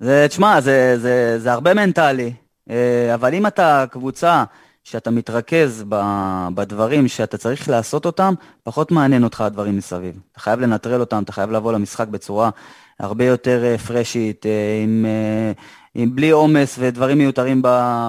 [0.00, 2.32] זה, תשמע, זה, זה, זה הרבה מנטלי,
[2.70, 4.44] אה, אבל אם אתה קבוצה
[4.84, 5.84] שאתה מתרכז
[6.54, 10.20] בדברים שאתה צריך לעשות אותם, פחות מעניין אותך הדברים מסביב.
[10.32, 12.50] אתה חייב לנטרל אותם, אתה חייב לבוא למשחק בצורה
[13.00, 15.06] הרבה יותר אה, פרשית, אה, עם,
[15.94, 17.62] עם בלי עומס ודברים מיותרים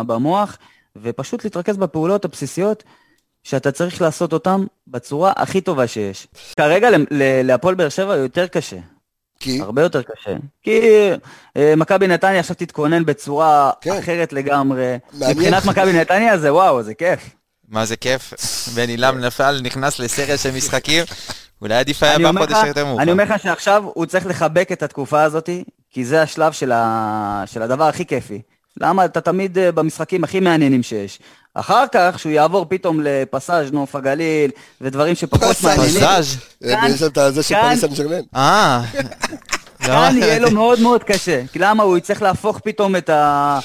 [0.07, 0.57] במוח.
[0.95, 2.83] ופשוט להתרכז בפעולות הבסיסיות
[3.43, 6.27] שאתה צריך לעשות אותן בצורה הכי טובה שיש.
[6.57, 6.89] כרגע
[7.43, 8.77] להפועל באר שבע יותר קשה.
[9.39, 9.61] כי?
[9.61, 10.35] הרבה יותר קשה.
[10.61, 10.81] כי
[11.57, 13.91] אה, מכבי נתניה עכשיו תתכונן בצורה כן.
[13.91, 14.97] אחרת לגמרי.
[15.13, 15.37] מעניין.
[15.37, 17.19] מבחינת מכבי נתניה זה וואו, זה כיף.
[17.67, 18.33] מה זה כיף?
[18.75, 21.03] בן עילם נפל, נכנס לסריה של משחקים,
[21.61, 23.01] אולי עדיף היה בחודש יותר מאוחר.
[23.01, 25.49] אני אומר לך שעכשיו הוא צריך לחבק את התקופה הזאת,
[25.89, 27.43] כי זה השלב של, ה...
[27.45, 28.41] של הדבר הכי כיפי.
[28.81, 31.19] למה אתה תמיד אה, במשחקים הכי מעניינים שיש.
[31.53, 34.51] אחר כך, שהוא יעבור פתאום לפסאז' נוף הגליל,
[34.81, 36.01] ודברים שפחות מעניינים.
[36.01, 36.37] פסאז'?
[36.61, 38.21] יש את זה של פריס סן ג'רמן.
[38.35, 38.81] אה.
[39.85, 41.41] כאן יהיה לו מאוד מאוד קשה.
[41.51, 41.83] כי למה?
[41.83, 43.59] הוא יצטרך להפוך פתאום את, ה...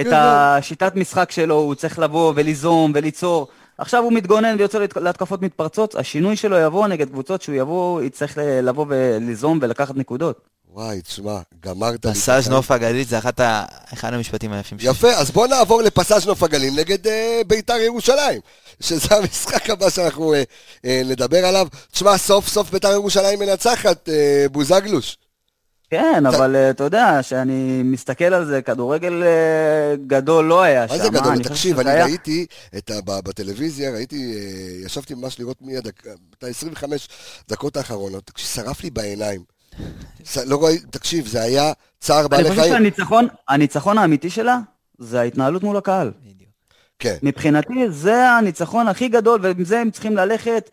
[0.00, 3.48] את השיטת משחק שלו, הוא צריך לבוא וליזום וליצור.
[3.78, 8.86] עכשיו הוא מתגונן ויוצא להתקפות מתפרצות, השינוי שלו יבוא נגד קבוצות שהוא יבוא, יצטרך לבוא
[8.88, 10.40] וליזום ולקחת נקודות.
[10.78, 12.12] וואי, תשמע, גמרת לי.
[12.12, 13.64] פסאז' נוף הגליל זה אחת ה...
[13.92, 14.90] אחד המשפטים היפים שלי.
[14.90, 17.10] יפה, אז בוא נעבור לפסאז' נוף הגליל נגד uh,
[17.46, 18.40] ביתר ירושלים,
[18.80, 20.36] שזה המשחק הבא שאנחנו uh,
[20.76, 21.68] uh, נדבר עליו.
[21.92, 24.12] תשמע, סוף סוף ביתר ירושלים מנצחת, uh,
[24.52, 25.18] בוזגלוש.
[25.90, 30.94] כן, אבל uh, אתה יודע, שאני מסתכל על זה, כדורגל uh, גדול לא היה שם.
[30.94, 31.42] מה זה גדול?
[31.42, 32.04] תקשיב, אני היה...
[32.04, 34.34] ראיתי את, בטלוויזיה, ראיתי,
[34.84, 36.84] ישבתי ממש לראות מי הדקה, את ה-25
[37.48, 39.57] דקות האחרונות, שרף לי בעיניים.
[40.46, 42.74] לא רואה, תקשיב, זה היה צער בעלי חיים.
[42.74, 43.12] אני חושב
[43.48, 44.58] שהניצחון האמיתי שלה,
[44.98, 46.12] זה ההתנהלות מול הקהל.
[46.98, 47.16] כן.
[47.22, 50.70] מבחינתי, זה הניצחון הכי גדול, ועם זה הם צריכים ללכת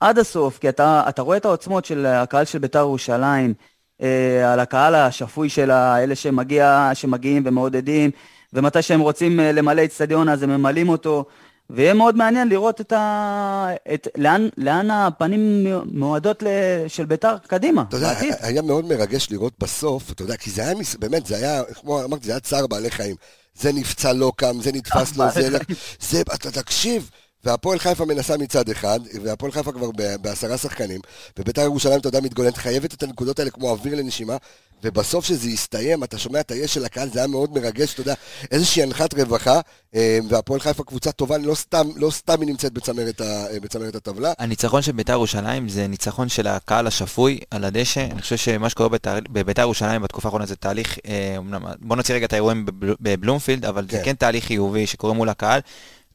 [0.00, 3.54] עד הסוף, כי אתה, אתה רואה את העוצמות של הקהל של בית"ר ירושלים,
[4.02, 8.10] אה, על הקהל השפוי שלה, אלה שמגיע, שמגיעים ומעודדים,
[8.52, 11.24] ומתי שהם רוצים אה, למלא אצטדיון אז הם ממלאים אותו.
[11.70, 13.68] ויהיה מאוד מעניין לראות את ה...
[13.94, 14.08] את...
[14.16, 16.42] לאן, לאן הפנים מועדות
[16.88, 17.84] של ביתר קדימה.
[17.88, 18.34] אתה יודע, בעתיד.
[18.40, 22.26] היה מאוד מרגש לראות בסוף, אתה יודע, כי זה היה, באמת, זה היה, כמו אמרתי,
[22.26, 23.16] זה היה צער בעלי חיים.
[23.54, 25.58] זה נפצע לא קם, זה נתפס לו, זה...
[26.00, 27.10] זה, אתה תקשיב.
[27.44, 31.00] והפועל חיפה מנסה מצד אחד, והפועל חיפה כבר בעשרה שחקנים,
[31.38, 34.36] ובית"ר ירושלים, אתה יודע, מתגוננת, חייבת את הנקודות האלה כמו אוויר לנשימה,
[34.84, 38.14] ובסוף שזה יסתיים, אתה שומע את היש של הקהל, זה היה מאוד מרגש, אתה יודע,
[38.50, 39.60] איזושהי הנחת רווחה,
[39.94, 43.94] אה, והפועל חיפה קבוצה טובה, לא סתם, לא סתם היא נמצאת בצמרת, ה, אה, בצמרת
[43.94, 44.32] הטבלה.
[44.38, 48.88] הניצחון של בית"ר ירושלים זה ניצחון של הקהל השפוי על הדשא, אני חושב שמה שקורה
[49.32, 51.36] בבית"ר ירושלים בתקופה האחרונה זה תהליך, אה,
[51.80, 52.66] בוא נוציא רגע את האירועים
[53.00, 53.96] בבלומפילד, אבל כן.
[53.96, 55.60] זה כן תהליך חיובי שקורה מול הקהל.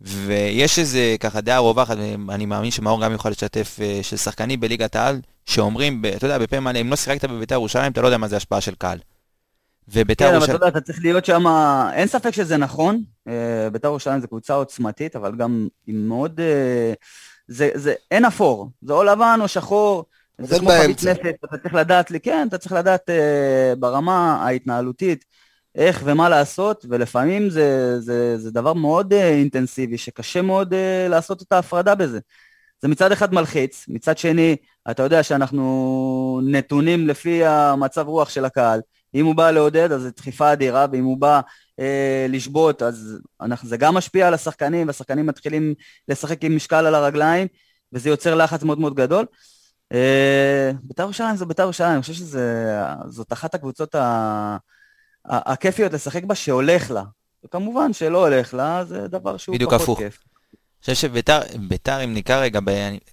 [0.04, 1.97] ויש איזה ככה דעה רווחת,
[2.30, 6.82] אני מאמין שמאור גם יכול לשתף, של שחקנים בליגת העל, שאומרים, אתה יודע, בפה מלא,
[6.82, 8.99] אם לא שיחקת בביתר ירושלים, אתה לא יודע מה זה השפעה של קהל.
[9.89, 10.41] וביתר ירושלים...
[10.41, 11.43] כן, אבל אתה יודע, אתה צריך להיות שם,
[11.93, 16.39] אין ספק שזה נכון, אה, ביתר ירושלים זה קבוצה עוצמתית, אבל גם היא מאוד...
[16.39, 16.93] אה,
[17.47, 20.06] זה, זה, אין אפור, זה או לבן או שחור,
[20.38, 25.26] זה כמו חבית נפט, אתה צריך לדעת, כן, אתה צריך לדעת אה, ברמה ההתנהלותית
[25.76, 30.74] איך ומה לעשות, ולפעמים זה, זה, זה דבר מאוד אינטנסיבי, שקשה מאוד
[31.09, 32.19] לעשות את ההפרדה בזה.
[32.82, 34.55] זה מצד אחד מלחיץ, מצד שני,
[34.91, 38.82] אתה יודע שאנחנו נתונים לפי המצב רוח של הקהל.
[39.15, 41.41] אם הוא בא לעודד, אז זו דחיפה אדירה, ואם הוא בא
[41.80, 45.74] אה, לשבות, אז אנחנו, זה גם משפיע על השחקנים, והשחקנים מתחילים
[46.07, 47.47] לשחק עם משקל על הרגליים,
[47.93, 49.26] וזה יוצר לחץ מאוד מאוד גדול.
[50.84, 53.95] בית"ר ירושלים זה בית"ר ירושלים, אני חושב שזאת אחת הקבוצות
[55.26, 57.03] הכיפיות לשחק בה שהולך לה.
[57.45, 59.99] וכמובן שלא הולך לה, זה דבר שהוא פחות הפוך.
[59.99, 60.19] כיף.
[60.88, 62.59] אני חושב שביתר, אם ניקח רגע,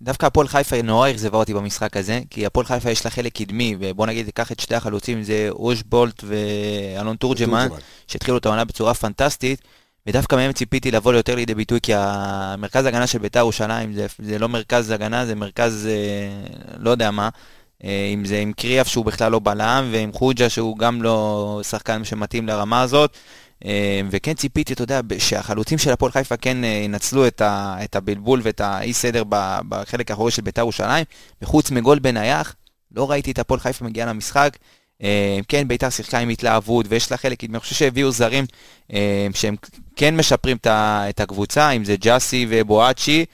[0.02, 3.76] דווקא הפועל חיפה נורא אכזבה אותי במשחק הזה, כי הפועל חיפה יש לה חלק קדמי,
[3.80, 7.68] ובוא נגיד, ניקח את שתי החלוצים, זה אוש בולט ואלון תורג'מן,
[8.06, 9.60] שהתחילו את העונה בצורה פנטסטית,
[10.06, 14.38] ודווקא מהם ציפיתי לבוא ליותר לידי ביטוי, כי המרכז הגנה של ביתר ירושלים זה, זה
[14.38, 16.46] לא מרכז הגנה, זה מרכז אה,
[16.78, 17.28] לא יודע מה.
[17.84, 22.04] אה, אם זה עם קריאף שהוא בכלל לא בלם, ועם חוג'ה שהוא גם לא שחקן
[22.04, 23.16] שמתאים לרמה הזאת.
[23.64, 27.42] אה, וכן ציפיתי, אתה יודע, שהחלוצים של הפועל חיפה כן אה, ינצלו את,
[27.84, 29.22] את הבלבול ואת האי סדר
[29.68, 31.04] בחלק האחורי של בית"ר ירושלים,
[31.42, 32.54] וחוץ מגול בנייח,
[32.92, 34.56] לא ראיתי את הפועל חיפה מגיעה למשחק.
[35.02, 38.44] אה, כן, בית"ר שיחקה עם התלהבות, ויש לה חלק, אני חושב שהביאו זרים
[39.34, 39.56] שהם
[39.96, 43.24] כן משפרים את הקבוצה, אם זה ג'אסי ובואצ'י,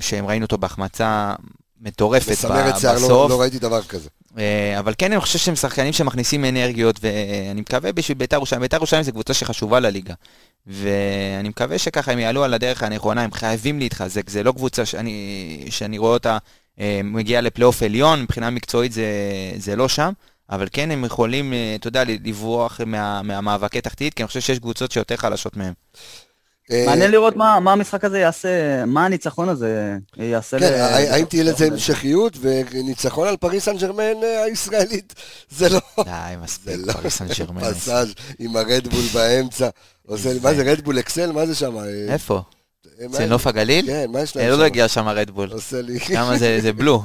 [0.00, 1.34] שהם ראינו אותו בהחמצה
[1.80, 2.50] מטורפת בסוף.
[2.50, 4.08] מסמרת שיער, לא, לא ראיתי דבר כזה.
[4.38, 8.76] אה, אבל כן, אני חושב שהם שחקנים שמכניסים אנרגיות, ואני מקווה בשביל בית"ר ירושלים, בית"ר
[8.76, 10.14] ירושלים זו קבוצה שחשובה לליגה.
[10.66, 15.66] ואני מקווה שככה הם יעלו על הדרך הנכונה, הם חייבים להתחזק, זה לא קבוצה שאני,
[15.70, 16.38] שאני רואה אותה
[16.80, 19.06] אה, מגיעה לפלייאוף עליון, מבחינה מקצועית זה,
[19.56, 20.12] זה לא שם,
[20.50, 24.58] אבל כן הם יכולים, אה, אתה יודע, לברוח מה, מהמאבקי תחתית, כי אני חושב שיש
[24.58, 25.72] קבוצות שיותר חלשות מהם.
[26.72, 30.58] אה, מעניין לראות מה, מה המשחק הזה יעשה, מה הניצחון הזה יעשה.
[30.58, 35.14] כן, האם תהיה לזה המשכיות, וניצחון על פריס סן ג'רמן אה, הישראלית,
[35.58, 35.80] זה לא...
[36.04, 37.72] די, מספיק, לא פריס סן ג'רמן.
[37.72, 39.68] פסאז' עם הרדבול באמצע.
[40.42, 41.32] מה זה רדבול אקסל?
[41.32, 41.78] מה זה שם?
[41.78, 42.42] אה, איפה?
[43.10, 43.86] זה נוף הגליל?
[43.86, 44.58] כן, מה יש להם שם?
[44.58, 45.52] לא הגיע שם רדבול.
[45.52, 46.00] עושה לי...
[46.00, 47.02] כמה זה בלו.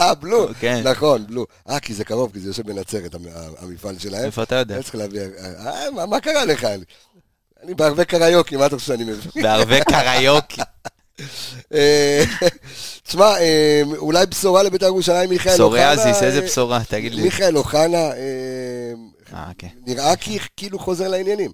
[0.00, 0.48] אה, בלו?
[0.60, 0.82] כן.
[0.84, 1.46] נכון, בלו.
[1.68, 3.14] אה, כי זה קרוב, כי זה יושב בנצרת,
[3.58, 4.24] המפעל שלהם.
[4.24, 4.78] איפה אתה יודע?
[6.08, 6.66] מה קרה לך?
[7.64, 9.42] אני בערבי קריוקי, מה אתה חושב שאני מבין?
[9.42, 10.60] בערבי קריוקי.
[11.74, 12.24] אה,
[13.06, 15.66] תשמע, אה, אולי בשורה לבית"ר ירושלים, מיכאל אוחנה.
[15.66, 17.22] פסוריאזיס, איזה בשורה, תגיד לי.
[17.22, 17.96] מיכאל אוחנה,
[19.32, 19.68] אה, כן.
[19.86, 20.14] נראה
[20.56, 21.50] כאילו חוזר לעניינים.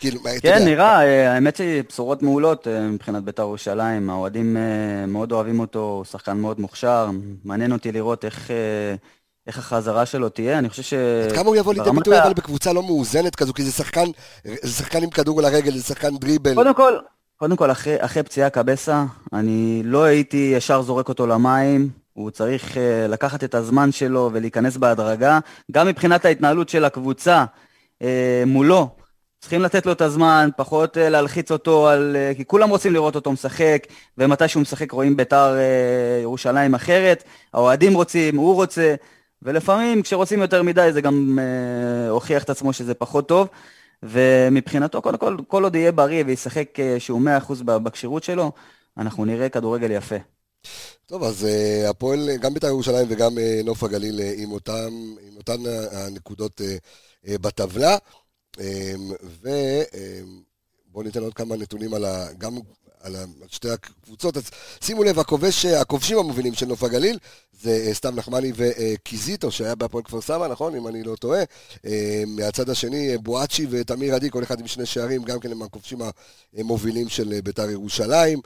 [0.00, 0.98] כאילו, כן, נראה,
[1.34, 4.56] האמת שהיא בשורות מעולות מבחינת בית"ר ירושלים, האוהדים
[5.08, 7.10] מאוד אוהבים אותו, הוא שחקן מאוד מוכשר,
[7.44, 8.50] מעניין אותי לראות איך
[9.48, 10.94] איך החזרה שלו תהיה, אני חושב ש...
[11.24, 14.04] עד כמה הוא יבוא לידי ביטוי אבל בקבוצה לא מאוזנת כזו, כי זה שחקן,
[14.44, 16.54] זה שחקן עם כדור על הרגל, זה שחקן דריבל.
[16.54, 16.92] קודם כל,
[17.36, 22.74] קודם כל, אחרי, אחרי פציעה קבסה, אני לא הייתי ישר זורק אותו למים, הוא צריך
[22.74, 22.78] uh,
[23.08, 25.38] לקחת את הזמן שלו ולהיכנס בהדרגה,
[25.72, 27.44] גם מבחינת ההתנהלות של הקבוצה
[28.02, 28.06] uh,
[28.46, 28.88] מולו,
[29.40, 33.14] צריכים לתת לו את הזמן, פחות uh, להלחיץ אותו, על, uh, כי כולם רוצים לראות
[33.14, 33.86] אותו משחק,
[34.18, 37.24] ומתי שהוא משחק רואים בית"ר uh, ירושלים אחרת,
[37.54, 38.94] האוהדים רוצים, הוא רוצה,
[39.42, 43.48] ולפעמים כשרוצים יותר מדי זה גם אה, הוכיח את עצמו שזה פחות טוב.
[44.02, 48.52] ומבחינתו, קודם כל, כל עוד יהיה בריא וישחק אה, שהוא 100% בכשירות שלו,
[48.96, 50.16] אנחנו נראה כדורגל יפה.
[51.06, 54.90] טוב, אז uh, הפועל, גם בית"ר ירושלים וגם uh, נוף הגליל uh, עם, אותם,
[55.28, 55.56] עם אותן
[55.92, 56.60] הנקודות
[57.24, 57.96] בטבלה.
[58.56, 58.60] Um,
[59.22, 62.56] ובואו ניתן עוד כמה נתונים על ה, גם
[63.00, 63.16] על
[63.48, 64.36] שתי הקבוצות.
[64.36, 64.42] אז
[64.80, 67.18] שימו לב, הכובש, הכובשים המובילים של נוף הגליל
[67.62, 70.74] זה אה, סתיו נחמני וקיזיטו, שהיה בהפועל כפר סבא, נכון?
[70.74, 71.42] אם אני לא טועה.
[71.86, 75.62] אה, מהצד השני, אה, בואצ'י ותמיר עדי, כל אחד עם שני שערים, גם כן הם
[75.62, 75.98] הכובשים
[76.56, 78.40] המובילים של בית"ר ירושלים.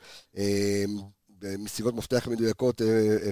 [1.59, 2.82] מסירות מפתח מדויקות,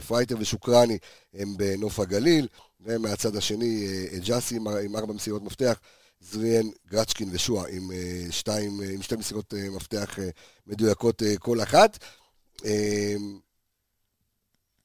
[0.06, 0.98] פרייטר ושוקרני
[1.34, 2.48] הם בנוף הגליל,
[2.80, 3.86] ומהצד השני,
[4.24, 5.78] ג'אסי עם ארבע מסירות מפתח.
[6.20, 7.90] זריאן, גרצ'קין ושועה עם,
[8.30, 10.18] שתיים, עם שתי מסירות מפתח
[10.66, 11.98] מדויקות כל אחת.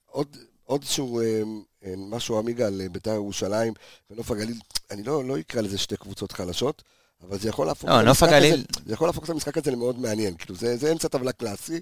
[0.05, 1.41] עוד עוד איזשהו אה,
[1.85, 3.73] אה, משהו עמיגה על אה, בית"ר ירושלים
[4.09, 4.59] ונוף הגליל,
[4.91, 6.83] אני לא, לא אקרא לזה שתי קבוצות חלשות,
[7.21, 8.53] אבל זה יכול להפוך, לא, את, המשחק הגליל...
[8.53, 11.81] הזה, זה יכול להפוך את המשחק הזה למאוד מעניין, כאילו זה, זה אמצע טבלה קלאסי.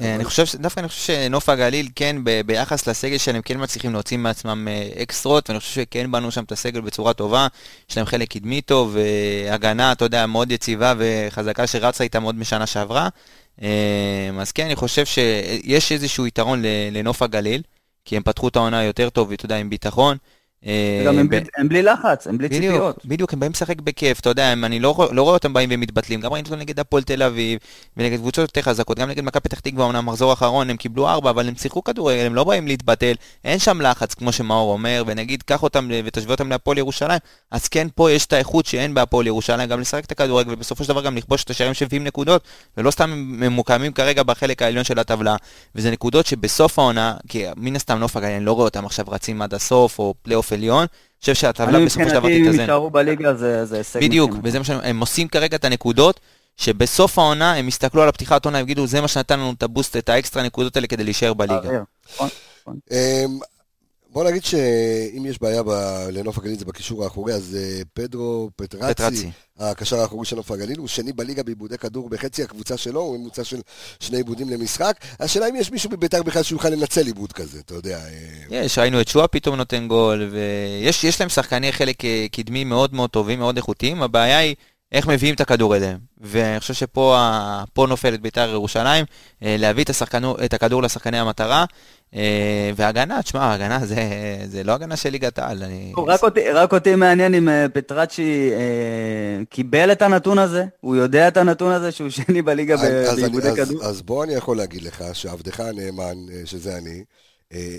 [0.00, 2.16] אני חושב, דווקא אני חושב שנוף הגליל כן,
[2.46, 4.68] ביחס לסגל שלהם כן מצליחים להוציא מעצמם
[5.02, 7.46] אקסטרות, ואני חושב שכן בנו שם את הסגל בצורה טובה,
[7.90, 12.66] יש להם חלק קדמי טוב, והגנה, אתה יודע, מאוד יציבה וחזקה שרצה איתה מאוד משנה
[12.66, 13.08] שעברה.
[14.40, 17.62] אז כן, אני חושב שיש איזשהו יתרון לנוף הגליל.
[18.06, 20.16] כי הם פתחו את העונה יותר טוב, ואתה יודע, עם ביטחון.
[21.06, 21.34] גם הם, ב...
[21.56, 23.04] הם בלי לחץ, הם בלי בדיוק, ציפיות.
[23.04, 26.20] בדיוק, הם באים לשחק בכיף, אתה יודע, הם, אני לא, לא רואה אותם באים ומתבטלים,
[26.20, 27.58] גם ראינו אותם נגד הפועל תל אביב,
[27.96, 31.30] ונגד קבוצות יותר חזקות, גם נגד מכבי פתח תקווה, אומנם מחזור אחרון, הם קיבלו ארבע,
[31.30, 33.12] אבל הם שיחקו כדורגל, הם לא באים להתבטל,
[33.44, 37.18] אין שם לחץ, כמו שמאור אומר, ונגיד, קח אותם ותשווה אותם להפועל ירושלים,
[37.50, 40.88] אז כן, פה יש את האיכות שאין בהפועל ירושלים, גם לשחק את הכדורגל, ובסופו של
[40.88, 42.42] דבר גם לכבוש את השערים 70 נקודות,
[42.76, 45.36] ולא סתם ממוקמים כרגע בחלק העליון של הטבלה,
[45.74, 49.42] וזה נקודות שבסוף העונה, כי מן הסתם נוף הגליל, אני לא רואה אותם עכשיו רצים
[49.42, 50.86] עד הסוף, או פלייאוף עליון,
[51.20, 52.26] חושב שהטבלה בסופו של דבר תתאזן.
[52.26, 53.34] אני מבחינתי, אם יישארו בליגה
[53.64, 54.00] זה הישג.
[54.00, 56.20] בדיוק, וזה מה שהם עושים כרגע את הנקודות,
[56.56, 60.08] שבסוף העונה הם יסתכלו על הפתיחת עונה ויגידו, זה מה שנתן לנו את הבוסט, את
[60.08, 61.82] האקסטרה נקודות האלה כדי להישאר בליגה.
[64.14, 65.70] בוא נגיד שאם יש בעיה ב...
[66.12, 70.78] לנוף הגליל זה בקישור האחורי, אז אה, פדרו פטרצי, פטרצי, הקשר האחורי של נוף הגליל,
[70.78, 73.60] הוא שני בליגה בעיבודי כדור בחצי הקבוצה שלו, הוא ממוצע של
[74.00, 74.96] שני עיבודים למשחק.
[75.20, 77.98] השאלה אם יש מישהו בביתר בכלל שיוכל לנצל עיבוד כזה, אתה יודע.
[77.98, 78.64] אה.
[78.64, 83.10] יש, ראינו את שואה פתאום נותן גול, ויש להם שחקני חלק אה, קדמי מאוד מאוד
[83.10, 84.54] טובים, מאוד איכותיים, הבעיה היא...
[84.94, 85.98] איך מביאים את הכדור אליהם.
[86.20, 89.04] ואני חושב שפה נופלת בית"ר ירושלים,
[89.42, 91.64] אה, להביא את, השחקנו, את הכדור לשחקני המטרה,
[92.14, 93.96] אה, והגנה, תשמע, הגנה זה,
[94.46, 95.62] זה לא הגנה של ליגת העל.
[95.62, 95.92] אני...
[96.06, 101.28] רק, אותי, רק אותי מעניין אם אה, פטראצ'י אה, קיבל את הנתון הזה, הוא יודע
[101.28, 103.82] את הנתון הזה שהוא שני בליגה בעיבודי כדור.
[103.82, 107.04] אז, אז בוא אני יכול להגיד לך שעבדך הנאמן, שזה אני,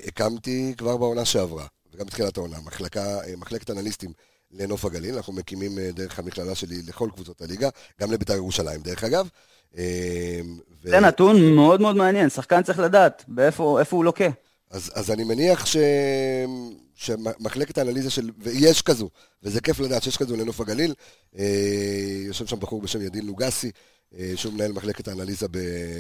[0.08, 4.12] הקמתי כבר בעונה שעברה, וגם בתחילת העונה, מחלקה, מחלקת אנליסטים.
[4.52, 7.70] לנוף הגליל, אנחנו מקימים אה, דרך המכללה שלי לכל קבוצות הליגה,
[8.02, 9.30] גם לבית"ר ירושלים דרך אגב.
[9.78, 10.40] אה,
[10.84, 10.90] ו...
[10.90, 14.30] זה נתון מאוד מאוד מעניין, שחקן צריך לדעת באיפה הוא לוקה.
[14.72, 15.78] אז, אז אני מניח ש...
[16.96, 19.10] שמחלקת האנליזה של, ויש כזו,
[19.44, 20.94] וזה כיף לדעת שיש כזו לנוף הגליל,
[21.38, 21.46] אה,
[22.26, 23.72] יושב שם בחור בשם ידין לוגסי,
[24.36, 25.48] שהוא מנהל מחלקת האנליזה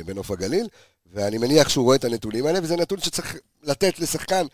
[0.06, 0.68] בנוף הגליל,
[1.14, 4.48] ואני מניח שהוא רואה את הנתונים האלה, וזה נתון שצריך לתת לשחקן אה,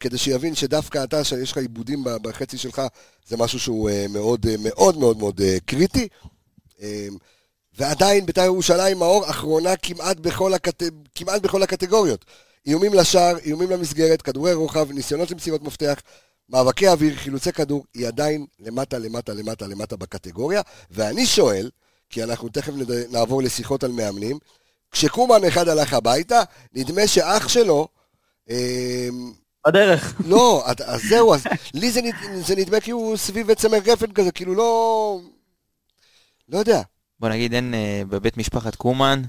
[0.00, 2.82] כדי שיבין שדווקא אתה, שיש לך עיבודים בחצי שלך,
[3.26, 6.08] זה משהו שהוא אה, מאוד אה, מאוד מאוד מאוד קריטי.
[7.78, 10.82] ועדיין בית"ר ירושלים, מאור, אחרונה כמעט בכל, הקט...
[11.14, 12.24] כמעט בכל הקטגוריות.
[12.66, 16.00] איומים לשער, איומים למסגרת, כדורי רוחב, ניסיונות למסירות מפתח,
[16.48, 20.62] מאבקי אוויר, חילוצי כדור, היא עדיין למטה, למטה, למטה, למטה בקטגוריה.
[20.90, 21.70] ואני שואל,
[22.10, 22.72] כי אנחנו תכף
[23.10, 24.38] נעבור לשיחות על מאמנים,
[24.90, 27.88] כשקומן אחד הלך הביתה, נדמה שאח שלו,
[29.66, 30.14] בדרך.
[30.26, 32.00] לא, אז זהו, אז לי זה,
[32.34, 35.18] זה נדמה כאילו סביב צמר גפן כזה, כאילו לא...
[36.48, 36.82] לא יודע.
[37.20, 39.22] בוא נגיד, אין אה, בבית משפחת קומן,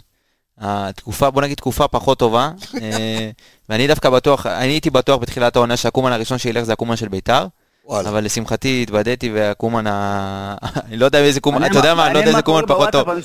[0.57, 3.29] התקופה, בוא נגיד תקופה פחות טובה, אה,
[3.69, 7.47] ואני דווקא בטוח, אני הייתי בטוח בתחילת העונה שהקומן הראשון שילך זה הקומן של ביתר.
[7.89, 10.55] אבל לשמחתי התוודעתי והקומן ה...
[10.87, 13.03] אני לא יודע איזה קומן, אתה יודע מה, אני לא יודע איזה קומן פחות טוב.
[13.03, 13.15] קורה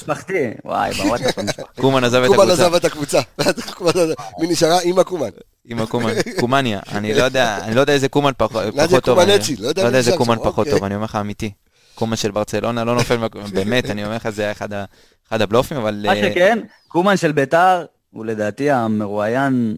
[0.64, 1.80] וואי, בוואטסאפ המשפחתי.
[1.80, 2.36] קומן עזב את הקבוצה.
[2.36, 3.20] קומן עזב את הקבוצה.
[4.40, 4.78] מי נשארה?
[4.84, 5.28] עם הקומן.
[5.64, 6.80] עם הקומן, קומניה.
[6.92, 9.18] אני לא יודע, אני לא יודע איזה קומן פחות טוב.
[9.58, 11.52] לא יודע איזה קומן פחות טוב, אני אומר לך אמיתי.
[11.94, 13.16] קומן של ברצלונה לא נופל,
[13.54, 16.04] באמת, אני אומר לך, זה היה אחד הבלופים, אבל...
[16.06, 16.58] מה שכן,
[16.88, 19.76] קומן של ביתר, הוא לדעתי המרואיין,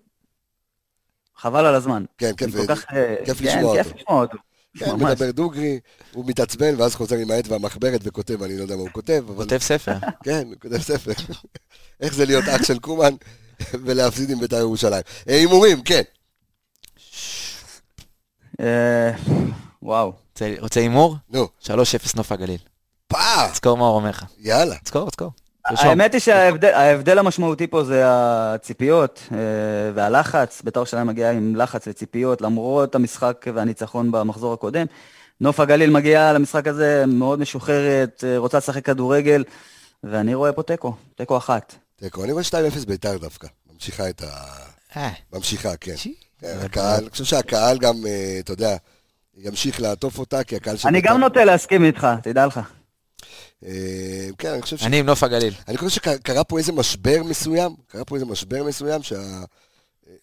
[1.37, 2.05] חבל על הזמן.
[2.19, 4.39] כן, כיף לשמוע אותו.
[4.79, 5.81] כן, הוא מדבר דוגרי,
[6.13, 9.25] הוא מתעצבן, ואז חוזר עם העט והמחברת וכותב, אני לא יודע מה הוא כותב.
[9.37, 9.97] כותב ספר.
[10.25, 11.13] כן, הוא כותב ספר.
[12.01, 13.15] איך זה להיות אח של קומן
[13.85, 15.03] ולהפסיד עם בית"ר ירושלים.
[15.29, 16.03] אה, הימורים, כן.
[18.61, 19.11] אה,
[19.83, 20.13] וואו.
[20.59, 21.17] רוצה הימור?
[21.31, 21.49] נו.
[21.63, 21.69] 3-0
[22.17, 22.59] נוף הגליל.
[23.07, 23.51] פאה!
[23.53, 24.25] תזכור מה הוא אומר לך.
[24.39, 24.77] יאללה.
[24.79, 25.31] תזכור, תזכור.
[25.67, 29.39] האמת היא שההבדל המשמעותי פה זה הציפיות אה,
[29.95, 30.63] והלחץ.
[30.65, 34.87] בית"ר ירושלים מגיעה עם לחץ וציפיות, למרות המשחק והניצחון במחזור הקודם.
[35.41, 39.45] נוף הגליל מגיעה למשחק הזה מאוד משוחררת, אה, רוצה לשחק כדורגל,
[40.05, 41.75] ואני רואה פה תיקו, תיקו אחת.
[41.97, 43.49] תיקו, אני רואה 2-0 בית"ר דווקא.
[43.73, 44.27] ממשיכה את ה...
[44.97, 45.11] אה.
[45.33, 45.95] ממשיכה, כן.
[46.43, 47.95] הקהל, אני חושב שהקהל גם,
[48.41, 48.77] אתה יודע,
[49.37, 50.89] ימשיך לעטוף אותה, כי הקהל של...
[50.89, 52.61] אני גם נוטה להסכים איתך, תדע לך.
[53.65, 54.83] אה, כן, אני חושב ש...
[54.83, 55.55] אני עם נוף הגליל.
[55.69, 59.45] אני חושב שקרה פה איזה משבר מסוים, קרה פה איזה משבר מסוים, שה...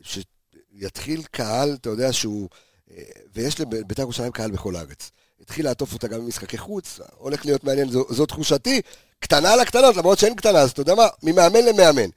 [0.02, 2.50] שיתחיל קהל, אתה יודע, שהוא...
[2.92, 3.04] אה,
[3.36, 5.12] ויש לבית"ר ירושלים קהל בכל הארץ.
[5.42, 8.82] התחיל לעטוף אותה גם במשחקי חוץ, הולך להיות מעניין, זו, זו תחושתי.
[9.20, 11.08] קטנה לקטנות, למרות שאין קטנה, אז אתה יודע מה?
[11.24, 12.10] ממאמן למאמן.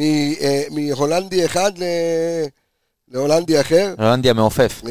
[0.00, 1.84] אה, מהולנדי אחד ל...
[3.08, 3.94] להולנדי אחר.
[3.98, 4.82] הולנדי המעופף.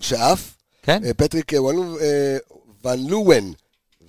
[0.00, 0.54] שעף.
[0.82, 1.02] כן.
[1.16, 1.52] פטריק
[2.84, 3.50] ון לואן.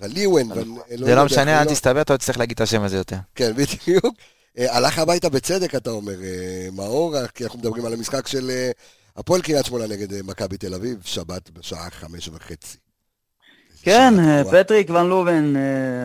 [0.01, 0.49] וליוון.
[0.49, 3.17] לא זה לא משנה, אל תסתבר, אתה תצטרך להגיד את השם הזה יותר.
[3.35, 4.15] כן, בדיוק.
[4.57, 8.71] אה, הלך הביתה בצדק, אתה אומר, אה, מאור, כי אנחנו מדברים על המשחק של אה,
[9.15, 12.77] הפועל קריית שמונה נגד מכבי תל אביב, שבת בשעה חמש וחצי.
[13.83, 14.13] כן,
[14.51, 15.53] פטריק ואן לוון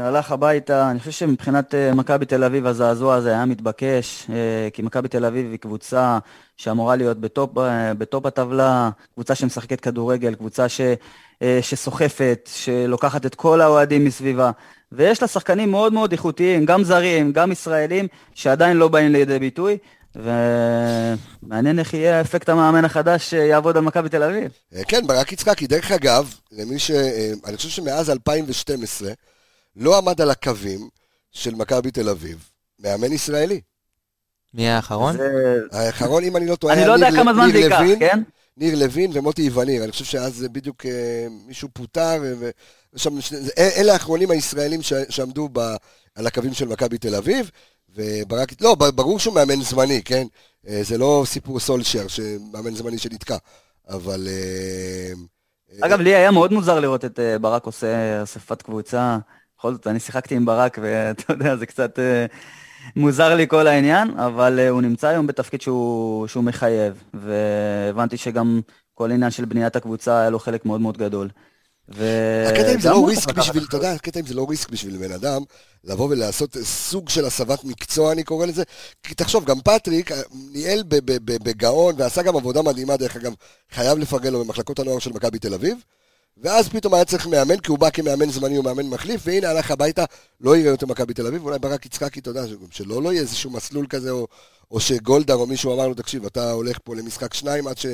[0.03, 4.31] הלך הביתה, אני חושב שמבחינת מכבי תל אביב הזעזוע הזה היה מתבקש,
[4.73, 6.19] כי מכבי תל אביב היא קבוצה
[6.57, 7.51] שאמורה להיות בטופ,
[7.99, 10.81] בטופ הטבלה, קבוצה שמשחקת כדורגל, קבוצה ש...
[11.43, 14.51] אה, שסוחפת, שלוקחת את כל האוהדים מסביבה.
[14.93, 19.79] ויש לה שחקנים מאוד מאוד איכותיים, גם זרים, גם ישראלים, שעדיין לא באים לידי ביטוי.
[20.17, 24.53] ומעניין איך יהיה אפקט המאמן החדש שיעבוד על מכבי תל אביב.
[24.75, 26.91] אה, כן, ברק יצחקי, דרך אגב, למי ש...
[26.91, 29.13] אה, אני חושב שמאז 2012
[29.77, 30.89] לא עמד על הקווים
[31.33, 32.49] של מכבי תל אביב
[32.79, 33.61] מאמן ישראלי.
[34.55, 35.17] מי האחרון?
[35.73, 38.23] האחרון, אם אני לא טועה, אני לא יודע כמה זמן זה ייקח, כן?
[38.57, 39.85] ניר לוין ומוטי איווניר.
[39.85, 42.23] אני חושב שאז בדיוק אה, מישהו פוטר,
[42.95, 43.19] ושם,
[43.59, 45.61] אלה האחרונים הישראלים שעמדו ב,
[46.15, 47.51] על הקווים של מכבי תל אביב,
[47.97, 50.27] וברק, לא, ברור שהוא מאמן זמני, כן?
[50.83, 53.37] זה לא סיפור סולשר, שמאמן זמני שנתקע,
[53.89, 54.29] אבל...
[55.81, 59.19] אגב, לי היה מאוד מוזר לראות את ברק עושה אספת קבוצה.
[59.59, 61.99] בכל זאת, אני שיחקתי עם ברק, ואתה יודע, זה קצת
[62.97, 68.61] מוזר לי כל העניין, אבל הוא נמצא היום בתפקיד שהוא, שהוא מחייב, והבנתי שגם
[68.95, 71.29] כל עניין של בניית הקבוצה היה לו חלק מאוד מאוד גדול.
[71.89, 75.13] הקטע אם זה לא ריסק בשביל, אתה יודע, הקטע אם זה לא ריסק בשביל בן
[75.13, 75.43] אדם,
[75.85, 78.63] לבוא ולעשות סוג של הסבת מקצוע, אני קורא לזה.
[79.03, 80.21] כי תחשוב, גם פטריק אה,
[80.53, 80.83] ניהל
[81.25, 83.33] בגאון ועשה גם עבודה מדהימה, דרך אגב,
[83.71, 85.79] חייב לפרגן לו במחלקות הנוער של מכבי תל אביב.
[86.43, 89.71] ואז פתאום היה צריך מאמן, כי הוא בא כמאמן זמני או מאמן מחליף, והנה הלך
[89.71, 90.05] הביתה,
[90.41, 93.51] לא יראה יותר מכבי תל אביב, אולי ברק יצחקי, אתה יודע, שלא לא יהיה איזשהו
[93.51, 94.27] מסלול כזה, או,
[94.71, 97.87] או שגולדהר או מישהו אמר לו, תקשיב, אתה הולך פה למשחק שניים עד ש...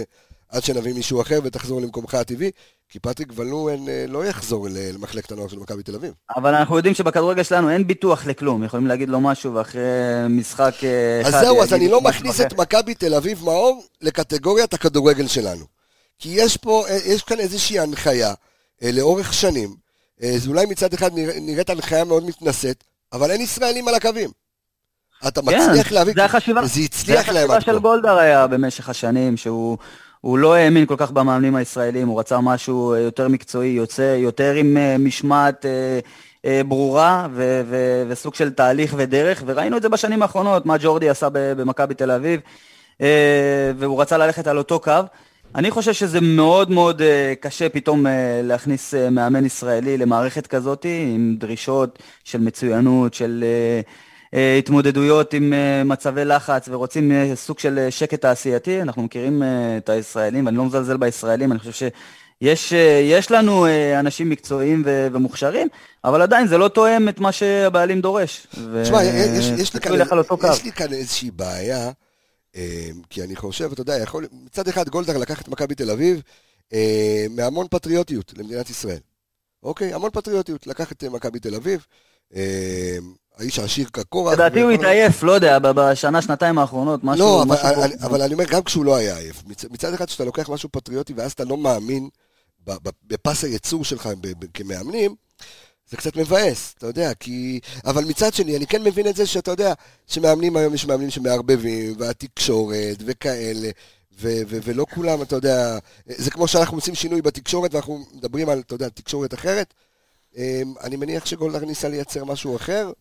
[0.53, 2.51] עד שנביא מישהו אחר ותחזור למקומך הטבעי,
[2.89, 6.13] כי פטריק ולואן אה, לא יחזור למחלקת הנוער של מכבי תל אביב.
[6.37, 9.83] אבל אנחנו יודעים שבכדורגל שלנו אין ביטוח לכלום, יכולים להגיד לו משהו ואחרי
[10.31, 11.35] משחק אה, אחד...
[11.35, 15.65] אז זהו, אז אני לא מכניס את מכבי תל אביב מאור לקטגוריית הכדורגל שלנו.
[16.19, 18.35] כי יש פה, אה, יש כאן איזושהי הנחיה
[18.83, 19.75] לאורך שנים,
[20.37, 24.31] זה אולי מצד אחד נראית הנחיה מאוד מתנשאת, אבל אין ישראלים על הקווים.
[25.29, 26.15] אתה כן, מצליח להביא,
[26.65, 27.47] זה הצליח להם עד כה.
[27.47, 29.79] זה החשיבה של גולדהר היה במשך השנים, שהוא
[30.23, 34.55] הוא לא האמין כל כך במאמנים הישראלים, הוא רצה משהו אה, יותר מקצועי, יוצא יותר
[34.55, 35.67] עם אה, משמעת
[36.45, 41.09] אה, ברורה ו- ו- וסוג של תהליך ודרך, וראינו את זה בשנים האחרונות, מה ג'ורדי
[41.09, 42.41] עשה במכבי תל אביב,
[43.79, 45.01] והוא רצה ללכת על אותו קו.
[45.55, 47.03] אני חושב שזה מאוד מאוד
[47.41, 48.07] קשה פתאום
[48.43, 53.45] להכניס מאמן ישראלי למערכת כזאת, עם דרישות של מצוינות, של...
[54.33, 59.43] התמודדויות עם אה, מצבי לחץ ורוצים אה, סוג של שקט תעשייתי, אנחנו מכירים
[59.77, 61.89] את הישראלים, ואני לא מזלזל בישראלים, אני חושב
[62.41, 62.73] שיש
[63.03, 63.67] יש לנו
[63.99, 65.69] אנשים מקצועיים ומוכשרים,
[66.05, 68.47] אבל עדיין זה לא תואם את מה שהבעלים דורש.
[68.83, 69.93] תשמע, יש, יש, לי כאן,
[70.53, 71.91] יש לי כאן איזושהי בעיה,
[73.11, 76.23] כי אני חושב, אתה יודע, יכול, מצד אחד גולדהר לקח את מכבי תל אביב
[77.31, 79.01] מהמון פטריוטיות למדינת ישראל.
[79.63, 79.95] אוקיי?
[79.95, 80.67] המון פטריוטיות.
[80.67, 81.87] לקח את מכבי תל אביב.
[83.39, 84.33] האיש העשיר כקורח.
[84.33, 87.27] לדעתי הוא התעייף, לא יודע, בשנה, שנתיים האחרונות, משהו...
[87.27, 87.45] לא,
[88.03, 89.43] אבל אני אומר, גם כשהוא לא היה עייף.
[89.71, 92.09] מצד אחד, כשאתה לוקח משהו פטריוטי ואז אתה לא מאמין
[93.07, 94.09] בפס הייצור שלך
[94.55, 95.15] כמאמנים,
[95.91, 97.61] זה קצת מבאס, אתה יודע, כי...
[97.85, 99.73] אבל מצד שני, אני כן מבין את זה שאתה יודע,
[100.07, 103.71] שמאמנים היום יש מאמנים שמערבבים, והתקשורת, וכאלה,
[104.21, 108.63] ו- ו- ולא כולם, אתה יודע, זה כמו שאנחנו עושים שינוי בתקשורת, ואנחנו מדברים על,
[108.67, 109.75] אתה יודע, תקשורת אחרת.
[110.37, 112.93] אמ, אני מניח שגולדהר ניסה לייצר משהו אחר.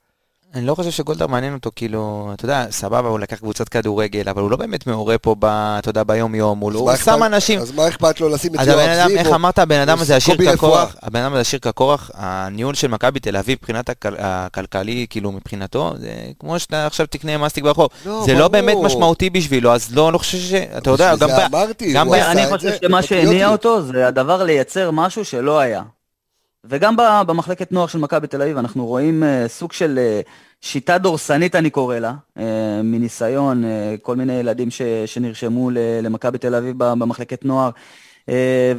[0.56, 4.42] אני לא חושב שגולדהר מעניין אותו, כאילו, אתה יודע, סבבה, הוא לקח קבוצת כדורגל, אבל
[4.42, 7.60] הוא לא באמת מעורה פה, ב, אתה יודע, ביום-יום, הוא, הוא שם אנשים...
[7.60, 9.18] אז מה אכפת לו לשים את יואב זיו?
[9.18, 13.20] איך אמרת, הבן אדם הזה עשיר כקורח, הבן אדם הזה עשיר כקורח, הניהול של מכבי
[13.20, 13.90] תל אביב מבחינת
[14.20, 17.90] הכלכלי, כאילו, מבחינתו, זה כמו שאתה עכשיו תקנה מסטיק ברחוב.
[18.06, 20.54] לא, זה לא באמת משמעותי בשבילו, אז לא, אני חושב ש...
[20.54, 21.30] אתה יודע, גם...
[21.30, 22.42] זה אמרתי, הוא עשה את זה.
[22.42, 25.82] אני חושב שמה שהניע אותו זה הדבר לייצר משהו שלא היה.
[26.64, 26.96] וגם
[27.28, 30.30] במחלקת נוער של מכבי תל אביב אנחנו רואים uh, סוג של uh,
[30.62, 32.42] שיטה דורסנית אני קורא לה, uh,
[32.84, 33.64] מניסיון,
[34.02, 37.70] כל מיני ילדים ש, שנרשמו למכבי תל אביב במחלקת נוער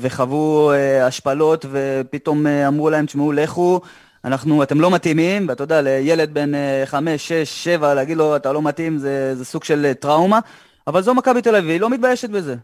[0.01, 0.73] וחוו
[1.03, 3.81] השפלות ופתאום אמרו להם, תשמעו, לכו,
[4.25, 6.53] אנחנו, אתם לא מתאימים, ואתה יודע, לילד בן
[6.85, 10.39] 5, 6, 7, להגיד לו, אתה לא מתאים, זה, זה סוג של טראומה,
[10.87, 12.57] אבל זו מכבי תל אביב, היא לא מתביישת בזה.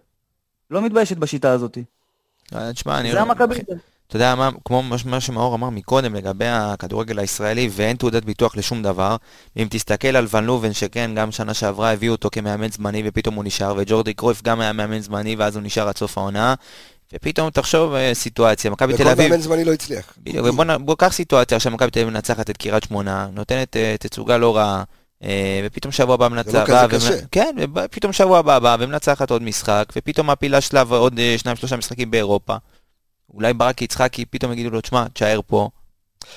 [0.71, 1.79] לא מתביישת בשיטה הזאת.
[2.73, 3.13] תשמע, אני...
[3.13, 3.55] זה המכבי...
[4.09, 8.83] אתה יודע, מה, כמו מה שמאור אמר מקודם לגבי הכדורגל הישראלי, ואין תעודת ביטוח לשום
[8.83, 9.17] דבר.
[9.57, 13.45] אם תסתכל על ון לובן, שכן, גם שנה שעברה הביאו אותו כמאמן זמני ופתאום הוא
[13.45, 16.55] נשאר, וג'ורדי קרויף גם היה מאמן זמני ואז הוא נשאר עד סוף העונה.
[17.13, 19.19] ופתאום תחשוב אה, סיטואציה, מכבי תל אביב...
[19.19, 20.13] וכל מאמן זמני לא הצליח.
[20.23, 24.39] בדיוק, ובוא קח סיטואציה עכשיו מכבי תל אביב מנצחת את קריית שמונה, נותנת אה, תצוגה
[24.39, 24.83] לא רעה,
[25.23, 26.67] אה, ופתאום שבוע הבא מנצחת...
[26.67, 27.27] זה לא כזה קשה.
[27.31, 32.11] כן, ופתאום שבוע הבא באה ומנצחת עוד משחק, ופתאום מעפילה שלב עוד שניים שלושה משחקים
[32.11, 32.57] באירופה.
[33.35, 35.69] אולי ברק יצחקי פתאום יגידו לו, תשמע, תשאר פה.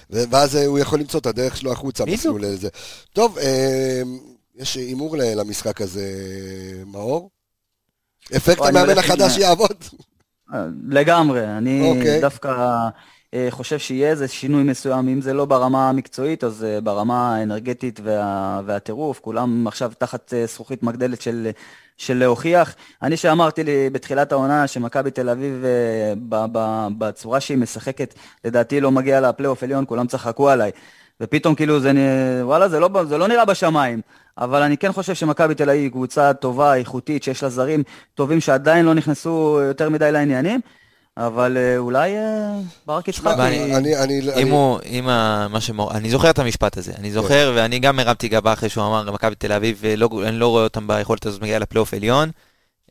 [0.09, 2.69] ואז הוא יכול למצוא את הדרך שלו החוצה, מסלול לזה.
[3.13, 4.01] טוב, אה,
[4.55, 6.05] יש הימור למשחק הזה,
[6.85, 7.29] מאור?
[8.35, 9.83] אפקט המאמן החדש יעבוד?
[10.89, 12.21] לגמרי, אני אוקיי.
[12.21, 12.77] דווקא
[13.33, 17.99] אה, חושב שיהיה איזה שינוי מסוים, אם זה לא ברמה המקצועית, אז אה, ברמה האנרגטית
[18.65, 21.51] והטירוף, כולם עכשיו תחת זכוכית מגדלת של
[21.97, 22.75] של להוכיח.
[23.01, 26.47] אני שאמרתי לי בתחילת העונה שמכבי תל אביב אה,
[26.97, 28.13] בצורה שהיא משחקת,
[28.45, 30.71] לדעתי לא מגיע לפלייאוף עליון, כולם צחקו עליי.
[31.21, 31.91] ופתאום כאילו זה,
[32.41, 34.01] וואלה, זה לא, זה לא נראה בשמיים.
[34.37, 37.83] אבל אני כן חושב שמכבי תל אביב היא קבוצה טובה, איכותית, שיש לה זרים
[38.15, 40.61] טובים שעדיין לא נכנסו יותר מדי לעניינים.
[41.17, 43.25] אבל אה, אולי אה, ברק יצחק...
[44.37, 45.05] אם הוא, אם
[45.49, 45.91] מה שמור...
[45.91, 47.57] אני זוכר את המשפט הזה, אני זוכר, כן.
[47.57, 51.25] ואני גם הרמתי גבה אחרי שהוא אמר מכבי תל אביב, ואני לא רואה אותם ביכולת
[51.25, 52.31] הזאת מגיעה לפלייאוף עליון.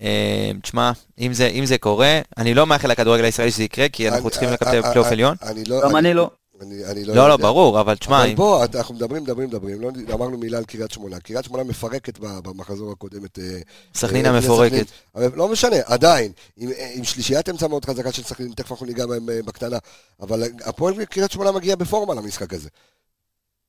[0.03, 4.49] אה, תשמע, אם זה קורה, אני לא מאחל לכדורגל הישראלי שזה יקרה, כי אנחנו צריכים
[4.53, 5.37] לקבל פלייאוף עליון.
[5.67, 6.31] לא- גם אני לא.
[6.61, 8.25] אני, אני לא, לא, לא, ברור, אבל תשמע...
[8.25, 11.21] אבל בוא, אנחנו מדברים, מדברים, מדברים, לא אמרנו מילה על קריית שמונה.
[11.21, 13.39] קריית שמונה מפרקת במחזור הקודם את...
[13.43, 13.61] אה,
[13.95, 14.87] סכנין אה, המפורקת.
[15.15, 19.31] לא משנה, עדיין, עם, עם שלישיית אמצע מאוד חזקה של סכנין, תכף אנחנו ניגע בהם
[19.31, 19.79] אה, בקטנה,
[20.21, 22.69] אבל הפועל קריית שמונה מגיע בפורמה למשחק הזה.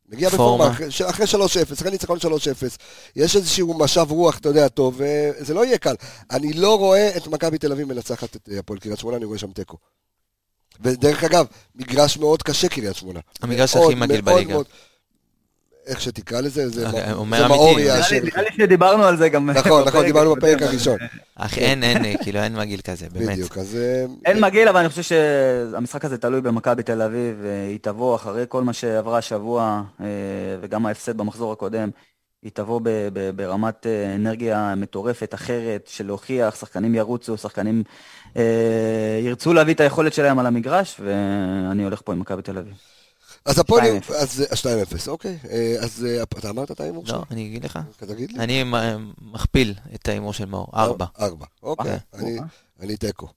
[0.09, 2.21] מגיע בפורמה, אחרי, אחרי 3-0, אחרי ניצחון 3-0,
[3.15, 5.95] יש איזשהו משב רוח, אתה יודע, טוב, וזה לא יהיה קל.
[6.31, 9.51] אני לא רואה את מכבי תל אביב מנצחת את הפועל קריית שמונה, אני רואה שם
[9.51, 9.77] תיקו.
[10.83, 13.19] ודרך אגב, מגרש מאוד קשה קריית שמונה.
[13.41, 14.55] המגרש הכי מגעיל בליגה.
[15.85, 16.87] איך שתקרא לזה, זה
[17.25, 18.15] מאורי יאשר.
[18.23, 19.49] נראה לי שדיברנו על זה גם.
[19.49, 20.97] נכון, נכון, דיברנו בפרק הראשון.
[21.35, 23.29] אך אין, אין, כאילו אין מגעיל כזה, באמת.
[23.29, 23.75] בדיוק, אז...
[23.75, 28.45] אה, אין מגעיל, אבל אני חושב שהמשחק הזה תלוי במכבי תל אביב, היא תבוא אחרי
[28.47, 30.05] כל מה שעברה השבוע, אה,
[30.61, 31.89] וגם ההפסד במחזור הקודם.
[32.41, 32.81] היא תבוא
[33.35, 37.91] ברמת אה, אנרגיה מטורפת אחרת, של להוכיח, שחקנים ירוצו, שחקנים אה,
[39.23, 42.73] ירצו להביא את היכולת שלהם על המגרש, ואני הולך פה עם מכבי תל אביב.
[43.45, 43.83] אז הפועל,
[44.19, 45.37] אז 2-0, אוקיי.
[45.49, 47.15] אה, אז אתה אמרת את ההימור שלך?
[47.15, 47.79] לא, אני אגיד לך.
[47.97, 48.39] תגיד לי.
[48.39, 48.63] אני
[49.21, 51.05] מכפיל את ההימור של מאור, 4.
[51.19, 51.97] 4, אוקיי.
[52.79, 53.27] אני תיקו.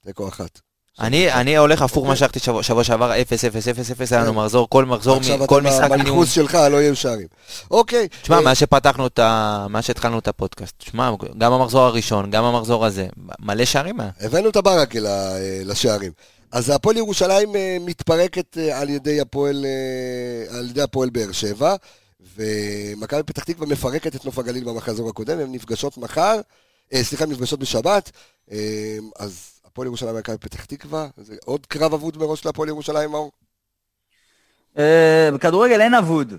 [0.00, 0.60] תיקו אחת.
[1.00, 3.16] אני, אני הולך הפוך מה שהלכתי שבוע, שעבר, 0-0-0-0,
[4.10, 7.26] היה לנו מחזור, כל מחזור, כל משחק עכשיו אתה בניחוס שלך לא יהיו שערים.
[7.70, 8.08] אוקיי.
[8.22, 9.66] תשמע, מאז שפתחנו את ה...
[9.70, 13.06] מאז שהתחלנו את הפודקאסט, תשמע, גם המחזור הראשון, גם המחזור הזה,
[13.40, 14.10] מלא שערים היה.
[14.20, 14.98] הבאנו את הברקה
[15.64, 16.12] לשערים.
[16.52, 21.76] אז הפועל ירושלים אה, מתפרקת אה, על ידי הפועל, אה, על ידי הפועל באר שבע,
[22.36, 26.40] ומכבי פתח תקווה מפרקת את נוף הגליל במחזור הקודם, הן נפגשות מחר,
[26.94, 28.10] סליחה, נפגשות בשבת,
[29.18, 29.55] אז...
[29.76, 33.32] הפועל ירושלים ומכבי פתח תקווה, זה עוד קרב אבוד מראש להפועל ירושלים, מאור?
[34.78, 36.32] אה, בכדורגל אין אבוד.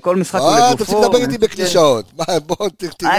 [0.00, 0.70] כל משחק הוא לגופו.
[0.70, 2.12] אה, צריך לדבר איתי בקלישאות.
[2.46, 2.68] בוא,
[2.98, 3.18] תראה.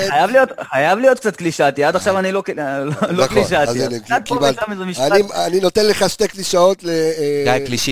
[0.69, 3.79] חייב להיות קצת קלישאתי, עד עכשיו אני לא, לא, לא נכון, קלישאתי.
[5.45, 6.83] אני נותן לך שתי קלישאות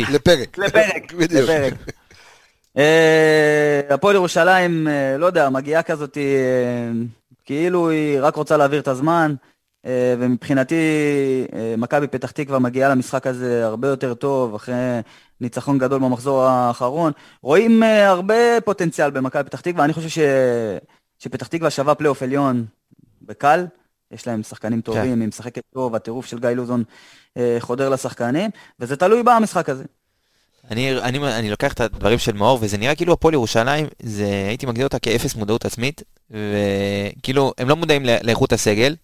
[0.09, 0.57] לפרק.
[0.57, 1.73] לפרק, לפרק.
[3.89, 4.87] הפועל ירושלים,
[5.17, 6.17] לא יודע, מגיעה כזאת,
[7.45, 9.35] כאילו היא רק רוצה להעביר את הזמן.
[9.85, 10.75] אה, ומבחינתי
[11.53, 14.75] אה, מכבי פתח תקווה מגיעה למשחק הזה הרבה יותר טוב, אחרי
[15.41, 17.11] ניצחון גדול במחזור האחרון.
[17.41, 20.19] רואים אה, הרבה פוטנציאל במכבי פתח תקווה, אני חושב ש...
[21.19, 22.65] שפתח תקווה שווה פלייאוף עליון
[23.21, 23.65] בקל.
[24.11, 25.21] יש להם שחקנים טובים, כן.
[25.21, 26.83] היא משחקת טוב, הטירוף של גיא לוזון
[27.59, 29.83] חודר לשחקנים, וזה תלוי במשחק הזה.
[30.71, 34.65] אני, אני, אני לוקח את הדברים של מאור, וזה נראה כאילו הפועל ירושלים, זה, הייתי
[34.65, 38.95] מגדיר אותה כאפס מודעות עצמית, וכאילו, הם לא מודעים לאיכות הסגל,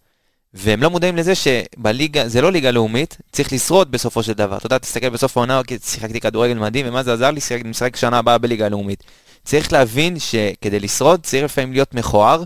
[0.54, 4.58] והם לא מודעים לזה שבליגה, זה לא ליגה לאומית, צריך לשרוד בסופו של דבר.
[4.58, 7.40] אתה יודע, תסתכל בסוף העונה, שיחקתי כדורגל מדהים, ומה זה עזר לי?
[7.66, 9.04] לשחק שנה הבאה בליגה הלאומית.
[9.46, 12.44] צריך להבין שכדי לשרוד צריך לפעמים להיות מכוער,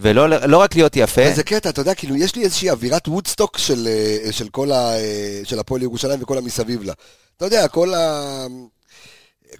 [0.00, 1.20] ולא לא רק להיות יפה.
[1.20, 4.96] איזה קטע, אתה יודע, כאילו, יש לי איזושהי אווירת וודסטוק של, אה, של כל ה...
[4.96, 6.92] אה, של הפועל ירושלים וכל המסביב לה.
[7.36, 8.46] אתה יודע, כל ה...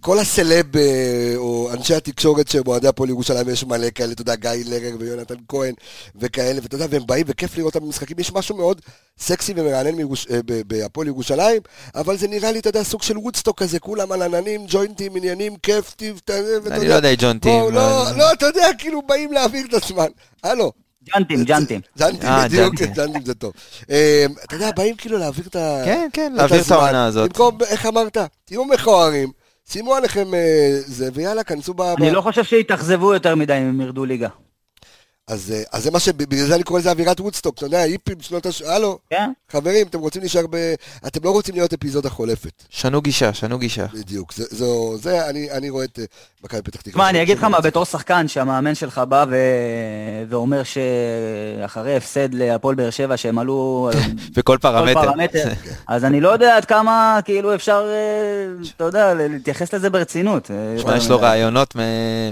[0.01, 4.35] כל הסלב אה, או אנשי התקשורת של מועדי הפועל ירושלים, יש מלא כאלה, אתה יודע,
[4.35, 5.75] גיא לרר ויונתן כהן
[6.17, 8.81] וכאלה, ואתה יודע, והם באים וכיף לראות אותם במשחקים, יש משהו מאוד
[9.19, 10.27] סקסי ומרענן מירוש...
[10.31, 11.63] אה, בהפועל ירושלים,
[11.95, 15.57] אבל זה נראה לי, אתה יודע, סוג של וודסטוק כזה, כולם על עננים, ג'וינטים, עניינים,
[15.57, 16.21] כיף, טיב,
[16.71, 17.75] אני לא יודע ג'וינטים.
[17.75, 20.09] לא, לא, אתה יודע, כאילו באים להעביר את הזמן.
[20.43, 20.73] הלו.
[21.15, 21.81] ג'אנטים, ג'אנטים.
[21.99, 23.53] ג'אנטים, אה, בדיוק, ג'אנטים זה טוב.
[24.45, 25.85] אתה יודע, באים כאילו להעביר את הזמן.
[25.85, 27.31] כן, כן, להעביר את העונה הזאת.
[27.31, 28.19] במקום, איך אמרת?
[28.45, 29.31] תהיו מכוערים.
[29.71, 31.81] שימו עליכם אה, זה, ויאללה, כנסו ב...
[31.81, 34.29] אני לא חושב שיתאכזבו יותר מדי אם הם ירדו ליגה.
[35.29, 36.09] אז, אה, אז זה מה ש...
[36.09, 38.63] בגלל זה אני קורא לזה אווירת וודסטוק, אתה יודע, היפים שנות הש...
[38.63, 39.31] הלו, כן.
[39.53, 40.75] חברים, אתם רוצים להישאר ב...
[41.07, 42.65] אתם לא רוצים להיות אפיזודה חולפת.
[42.69, 43.87] שנו גישה, שנו גישה.
[43.95, 46.05] בדיוק, זה, זו, זה אני, אני רואה את אה,
[46.45, 46.93] מכבי פתח תקווה.
[46.93, 49.37] תשמע, אני אגיד לך מה, בתור שחקן שהמאמן שלך בא ו...
[50.29, 53.91] ואומר שאחרי הפסד להפועל באר שבע שהם עלו...
[54.37, 55.03] בכל פרמטר.
[55.03, 55.49] פרמטר
[55.87, 60.51] אז אני לא יודע עד כמה כאילו אפשר, אה, אתה יודע, להתייחס לזה ברצינות.
[60.77, 61.75] תשמע, יש לו רעיונות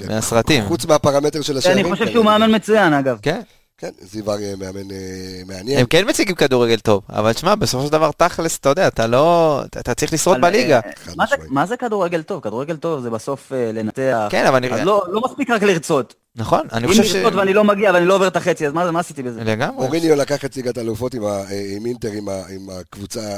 [0.09, 0.65] מהסרטים.
[0.65, 1.87] חוץ מהפרמטר של השערים.
[1.87, 3.19] אני חושב שהוא מאמן מצוין, אגב.
[3.23, 3.41] כן.
[3.79, 5.79] כן, זיו אריה מאמן אה, מעניין.
[5.79, 9.63] הם כן מציגים כדורגל טוב, אבל תשמע, בסופו של דבר תכלס, אתה יודע, אתה לא...
[9.67, 10.81] אתה צריך לשרוד בליגה.
[11.09, 12.43] אה, מה זה כדורגל טוב?
[12.43, 14.29] כדורגל טוב זה בסוף אה, לנתח.
[14.31, 14.85] כן, אבל אני...
[14.85, 16.15] לא, לא מספיק רק לרצות.
[16.37, 17.15] נכון, אני חושב ש...
[17.15, 19.45] אם לרצות ואני לא מגיע ואני לא עובר את החצי, אז מה עשיתי בזה?
[19.45, 19.87] לגמרי.
[19.87, 22.11] אוריניו לקח את ליגת האלופות עם אינטר,
[22.49, 23.37] עם הקבוצה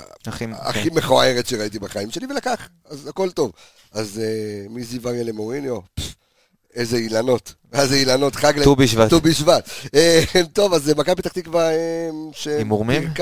[0.53, 3.53] הכי מכוערת שראיתי בחיים שלי, ולקח, אז הכל טוב.
[3.93, 4.21] אז
[4.71, 5.79] מזיו אריה למוריניו,
[6.79, 7.55] איזה אילנות.
[7.73, 9.11] איזה אילנות, חג ט"ו בשבט.
[9.11, 9.69] ט"ו בשבט.
[9.95, 10.23] אה,
[10.53, 11.71] טוב, אז מכבי פתח תקווה...
[11.71, 12.11] אה,
[12.47, 13.13] הימורים?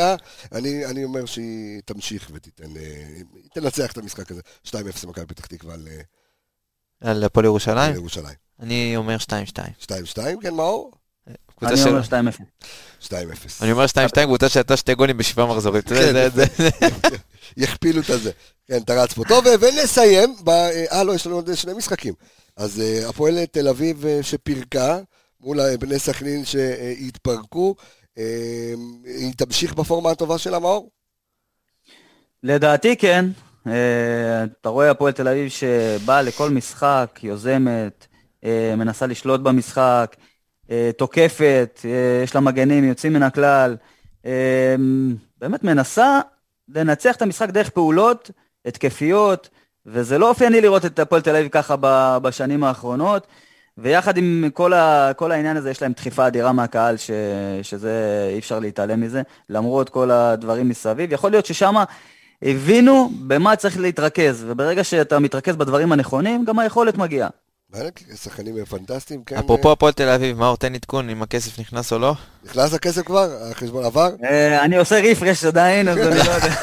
[0.53, 2.77] אני, אני אומר שהיא תמשיך ותיתן...
[2.77, 3.23] אה,
[3.55, 4.41] תנצח את המשחק הזה.
[4.67, 4.73] 2-0
[5.07, 5.89] מכבי פתח תקווה על...
[7.01, 7.91] על הפועל ירושלים?
[7.91, 8.35] על ירושלים.
[8.61, 9.83] אני אומר 2-2.
[9.83, 9.87] 2-2,
[10.43, 10.93] כן, מאור?
[11.63, 12.13] אני אומר 2-0.
[13.03, 13.13] 2-0.
[13.61, 15.89] אני אומר 2-2, קבוצה שהייתה שתי גולים בשבעה מחזורית.
[15.93, 16.31] כן,
[17.57, 18.31] יכפילו את הזה.
[18.69, 19.23] כן, אתה רץ פה.
[19.29, 20.35] טוב, ונסיים,
[20.93, 22.15] אה, לא, יש לנו עוד שני משחקים.
[22.57, 24.99] אז uh, הפועל תל אביב uh, שפירקה,
[25.41, 27.75] מול בני סכנין שהתפרקו,
[29.05, 30.91] היא תמשיך בפורמה הטובה של המאור?
[32.43, 33.27] לדעתי כן.
[34.61, 38.07] אתה רואה הפועל תל אביב שבאה לכל משחק, יוזמת,
[38.77, 40.17] מנסה לשלוט במשחק,
[40.99, 41.81] תוקפת,
[42.25, 43.77] יש לה מגנים יוצאים מן הכלל.
[45.39, 46.21] באמת מנסה
[46.69, 48.31] לנצח את המשחק דרך פעולות
[48.65, 49.49] התקפיות,
[49.87, 51.77] וזה לא אופייני לראות את הפועל תל אביב ככה
[52.23, 53.27] בשנים האחרונות.
[53.79, 57.11] ויחד עם כל, ה, כל העניין הזה, יש להם דחיפה אדירה מהקהל, ש,
[57.63, 61.13] שזה, אי אפשר להתעלם מזה, למרות כל הדברים מסביב.
[61.13, 61.75] יכול להיות ששם
[62.43, 67.29] הבינו במה צריך להתרכז, וברגע שאתה מתרכז בדברים הנכונים, גם היכולת מגיעה.
[68.15, 69.37] שחקנים פנטסטיים, כן.
[69.37, 72.15] אפרופו הפועל תל אביב, מאור, תן עדכון אם הכסף נכנס או לא.
[72.45, 73.29] נכנס הכסף כבר?
[73.51, 74.11] החשבון עבר?
[74.25, 76.55] אה, אני עושה ריפרש עדיין, אז אני לא יודע.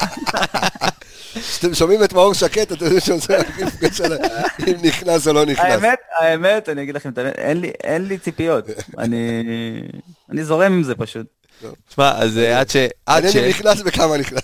[1.34, 4.18] כשאתם שומעים את מאור שקט, אתם יודעים שהוא עושה ריפרש על
[4.68, 5.66] אם נכנס או לא נכנס.
[5.66, 7.34] האמת, האמת, אני אגיד לכם את האמת,
[7.84, 8.66] אין לי ציפיות.
[10.30, 11.28] אני זורם עם זה פשוט.
[11.90, 12.76] תשמע, אז אה, עד ש...
[13.06, 13.36] עד ש...
[13.36, 14.44] נכנס וכמה נכנס.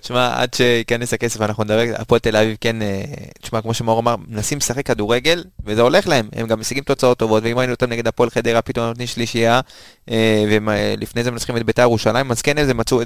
[0.00, 3.02] תשמע, עד שייכנס הכסף אנחנו נדבר, הפועל תל אביב כן, אה,
[3.42, 7.42] תשמע, כמו שמאור אמר, מנסים לשחק כדורגל, וזה הולך להם, הם גם משיגים תוצאות טובות,
[7.42, 9.60] ואם היינו אותם נגד הפועל חדרה, פתאום נותנים שלישייה,
[10.10, 13.00] אה, ולפני זה מנצחים את בית"ר ירושלים, אז כן, הם מצאו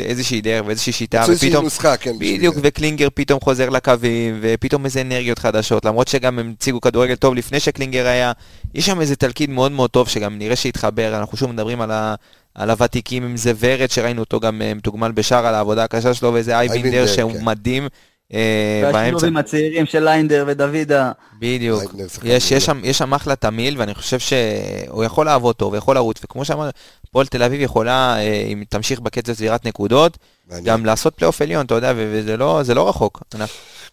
[0.00, 1.64] איזושהי דרך ואיזושהי שיטה, ופתאום...
[2.00, 2.18] כן.
[2.18, 7.34] בדיוק, וקלינגר פתאום חוזר לקווים, ופתאום איזה אנרגיות חדשות, למרות שגם הם הציגו כדורגל טוב
[7.34, 8.32] לפני שקלינגר היה,
[8.74, 12.14] יש שם איזה תלכיד מאוד מאוד טוב, שגם נראה שהתחבר, אנחנו שוב מדברים על ה...
[12.54, 16.32] על הוותיקים, אם זה ורד, שראינו אותו גם אה, מתוגמל בשער על העבודה הקשה שלו,
[16.32, 17.44] ואיזה אייבינדר שהוא כן.
[17.44, 17.88] מדהים.
[18.34, 21.12] אה, והשילובים הצעירים של ליינדר ודוידה.
[21.38, 21.82] בדיוק.
[22.24, 26.20] יש, יש, שם, יש שם אחלה תמיל, ואני חושב שהוא יכול לעבוד טוב, יכול לרוץ,
[26.24, 26.74] וכמו שאמרת,
[27.10, 30.18] פועל תל אביב יכולה, אה, אם תמשיך בקצב צבירת נקודות,
[30.64, 33.22] גם לעשות פלייאוף עליון, אתה יודע, וזה לא, לא רחוק.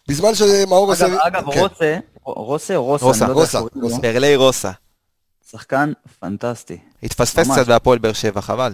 [0.08, 1.06] בזמן שמאור עושה...
[1.20, 1.60] אגב, כן.
[1.60, 3.26] רוסה, רוסה או רוסה?
[3.26, 3.98] רוסה, רוסה.
[3.98, 4.70] ברלי רוסה.
[5.50, 6.78] שחקן פנטסטי.
[7.02, 8.72] התפספס קצת בהפועל באר שבע, חבל.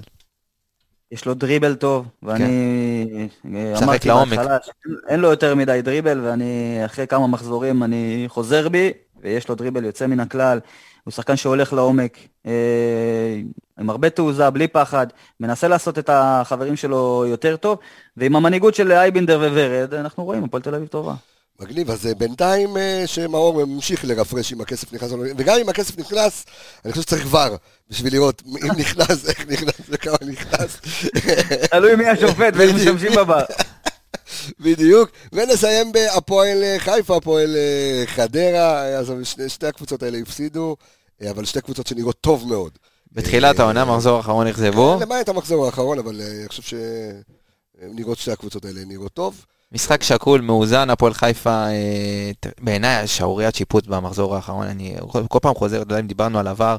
[1.13, 3.49] יש לו דריבל טוב, ואני כן.
[3.83, 9.49] אמרתי בהתחלה שאין לו יותר מדי דריבל, ואני אחרי כמה מחזורים אני חוזר בי, ויש
[9.49, 10.61] לו דריבל יוצא מן הכלל.
[11.05, 13.41] הוא שחקן שהולך לעומק, אה,
[13.79, 15.07] עם הרבה תעוזה, בלי פחד,
[15.41, 17.79] מנסה לעשות את החברים שלו יותר טוב,
[18.17, 21.15] ועם המנהיגות של אייבינדר וורד, אנחנו רואים, הפועל תל אביב טובה.
[21.61, 25.69] מגניב, אז אה, בינתיים אה, שמאור ממשיך לרפרש אם הכסף נכנס או לא, וגם אם
[25.69, 26.45] הכסף נכנס,
[26.85, 27.57] אני חושב שצריך ור,
[27.91, 30.77] בשביל לראות אם נכנס, איך נכנס וכמה נכנס.
[31.71, 33.45] תלוי מי השופט ואם משתמשים בבר.
[34.61, 37.57] בדיוק, ונסיים בהפועל אה, חיפה, הפועל
[38.07, 40.77] חדרה, אז שני, שתי הקבוצות האלה הפסידו,
[41.31, 42.73] אבל שתי קבוצות שנראות טוב מאוד.
[43.13, 44.99] בתחילת העונה, מחזור האחרון אכזבו?
[45.01, 46.77] למעט המחזור האחרון, אבל אני חושב
[47.83, 49.45] שנראות שתי הקבוצות האלה נראות טוב.
[49.75, 54.97] משחק שקול, מאוזן, הפועל חיפה, אה, בעיניי שערוריית שיפוט במחזור האחרון, אני
[55.29, 56.77] כל פעם חוזר, אתה יודע אם דיברנו על עבר,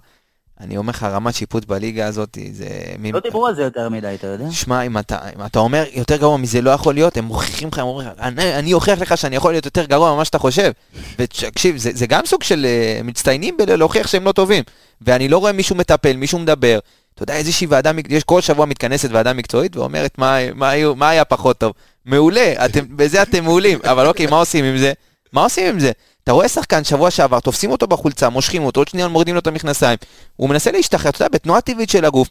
[0.59, 2.67] אני אומר לך, רמת שיפוט בליגה הזאת, זה...
[3.13, 4.51] לא דיברו על זה יותר מדי, אתה יודע?
[4.51, 7.79] שמע, אם אתה, אם אתה אומר, יותר גרוע מזה לא יכול להיות, הם מוכיחים לך,
[7.79, 10.71] הם אומרים לך, אני, אני אוכיח לך שאני יכול להיות יותר גרוע ממה שאתה חושב.
[11.19, 14.63] ותקשיב, זה, זה גם סוג של uh, מצטיינים בלהוכיח שהם לא טובים.
[15.01, 16.79] ואני לא רואה מישהו מטפל, מישהו מדבר.
[17.15, 21.25] אתה יודע, איזושהי ועדה, יש כל שבוע מתכנסת ועדה מקצועית ואומרת מה, מה, מה היה
[21.25, 21.73] פחות טוב.
[22.06, 24.93] מעולה, אתם, בזה אתם מעולים, אבל אוקיי, מה עושים עם זה?
[25.34, 25.91] מה עושים עם זה?
[26.24, 29.47] אתה רואה שחקן שבוע שעבר, תופסים אותו בחולצה, מושכים אותו, עוד שנייה מורידים לו את
[29.47, 29.97] המכנסיים,
[30.36, 32.30] הוא מנסה להשתחרר, אתה יודע, בתנועה טבעית של הגוף,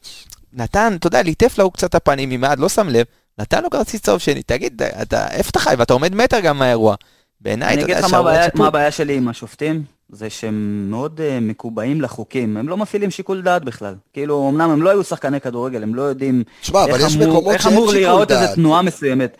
[0.52, 3.06] נתן, אתה יודע, ליטף לו קצת הפנים ממעד, לא שם לב,
[3.38, 5.74] נתן לו כרטיס צהוב שני, תגיד, אתה, איפה אתה חי?
[5.78, 6.94] ואתה עומד מטר גם מהאירוע.
[7.40, 8.60] בעיניי, אתה יודע, שערוריית שיפוט.
[8.60, 9.82] מה הבעיה שלי עם השופטים?
[10.08, 13.94] זה שהם מאוד uh, מקובעים לחוקים, הם לא מפעילים שיקול דעת בכלל.
[14.12, 17.92] כאילו, אמנם הם לא היו שחקני כדורגל, הם לא יודעים שמה, איך, אמור, איך אמור
[17.92, 19.36] להיראות איזה תנועה מסוימת.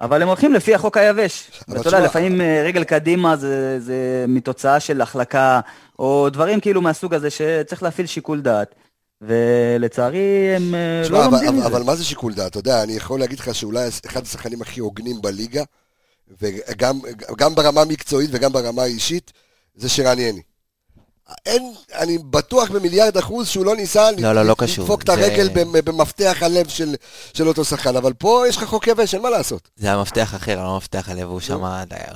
[0.00, 1.50] אבל הם הולכים לפי החוק היבש.
[1.68, 5.60] ואתה יודע, לפעמים אה, רגל קדימה זה, זה מתוצאה של החלקה,
[5.98, 8.74] או דברים כאילו מהסוג הזה שצריך להפעיל שיקול דעת.
[9.22, 11.66] ולצערי הם אה, שמה, לא לומדים מזה.
[11.66, 12.50] אבל מה זה שיקול דעת?
[12.50, 15.62] אתה יודע, אני יכול להגיד לך שאולי אחד השחקנים הכי הוגנים בליגה,
[16.40, 19.32] וגם ברמה המקצועית וגם ברמה האישית,
[19.74, 20.42] זה שרן יני.
[21.46, 24.54] אין, אני בטוח במיליארד אחוז שהוא לא ניסה לא, לא, לא.
[24.78, 25.82] לדפוק את הרגל זה...
[25.82, 26.94] במפתח הלב של,
[27.34, 29.68] של אותו שחקן, אבל פה יש לך חוק יבש, אין מה לעשות.
[29.76, 31.60] זה המפתח אחר, לא מפתח הלב, הוא שם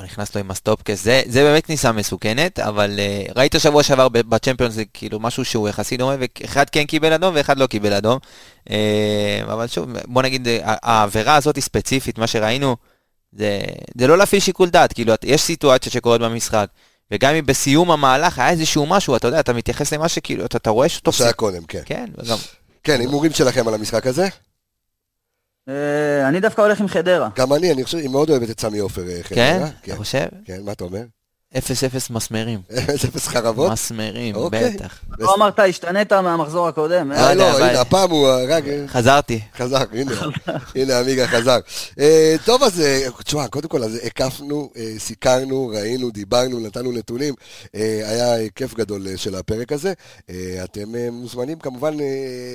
[0.04, 4.74] נכנס לו עם הסטופקס, זה, זה באמת כניסה מסוכנת, אבל אה, ראית שבוע שעבר בצ'מפיונס
[4.74, 8.18] זה כאילו משהו שהוא יחסית דומה, ואחד כן קיבל אדום ואחד לא קיבל אדום.
[8.68, 8.72] אה,
[9.44, 12.76] אבל שוב, בוא נגיד, העבירה הזאת היא ספציפית, מה שראינו,
[13.32, 13.60] זה,
[13.98, 16.66] זה לא להפעיל שיקול דעת, כאילו, יש סיטואציות שקורות במשחק.
[17.12, 20.70] וגם אם בסיום המהלך היה איזשהו משהו, אתה יודע, אתה מתייחס למה שכאילו, אתה, אתה
[20.70, 21.12] רואה שאתה...
[21.12, 21.82] שהיה קודם, כן.
[21.84, 22.36] כן, וגם...
[22.84, 24.28] כן, הימורים שלכם על המשחק הזה?
[25.68, 27.28] אה, אני דווקא הולך עם חדרה.
[27.36, 29.34] גם אני, אני חושב, היא מאוד אוהבת את סמי עופר אה, חדרה.
[29.34, 29.56] כן?
[29.64, 29.96] אתה כן.
[29.96, 30.26] חושב?
[30.44, 31.02] כן, מה אתה אומר?
[31.58, 32.60] אפס אפס מסמרים.
[32.78, 33.72] אפס אפס חרבות?
[33.72, 34.70] מסמרים, אוקיי.
[34.70, 34.98] בטח.
[35.18, 37.12] לא אמרת, השתנית מהמחזור הקודם.
[37.12, 38.64] אה, לא, הנה, הפעם הוא רק...
[38.88, 39.40] חזרתי.
[39.56, 40.12] חזר, הנה,
[40.76, 41.58] הנה עמיגה חזר.
[42.44, 42.82] טוב, אז
[43.24, 47.34] תשמע, קודם כל, אז הקפנו, סיקרנו, ראינו, דיברנו, נתנו נתונים.
[47.72, 49.92] היה כיף גדול של הפרק הזה.
[50.64, 51.94] אתם מוזמנים, כמובן,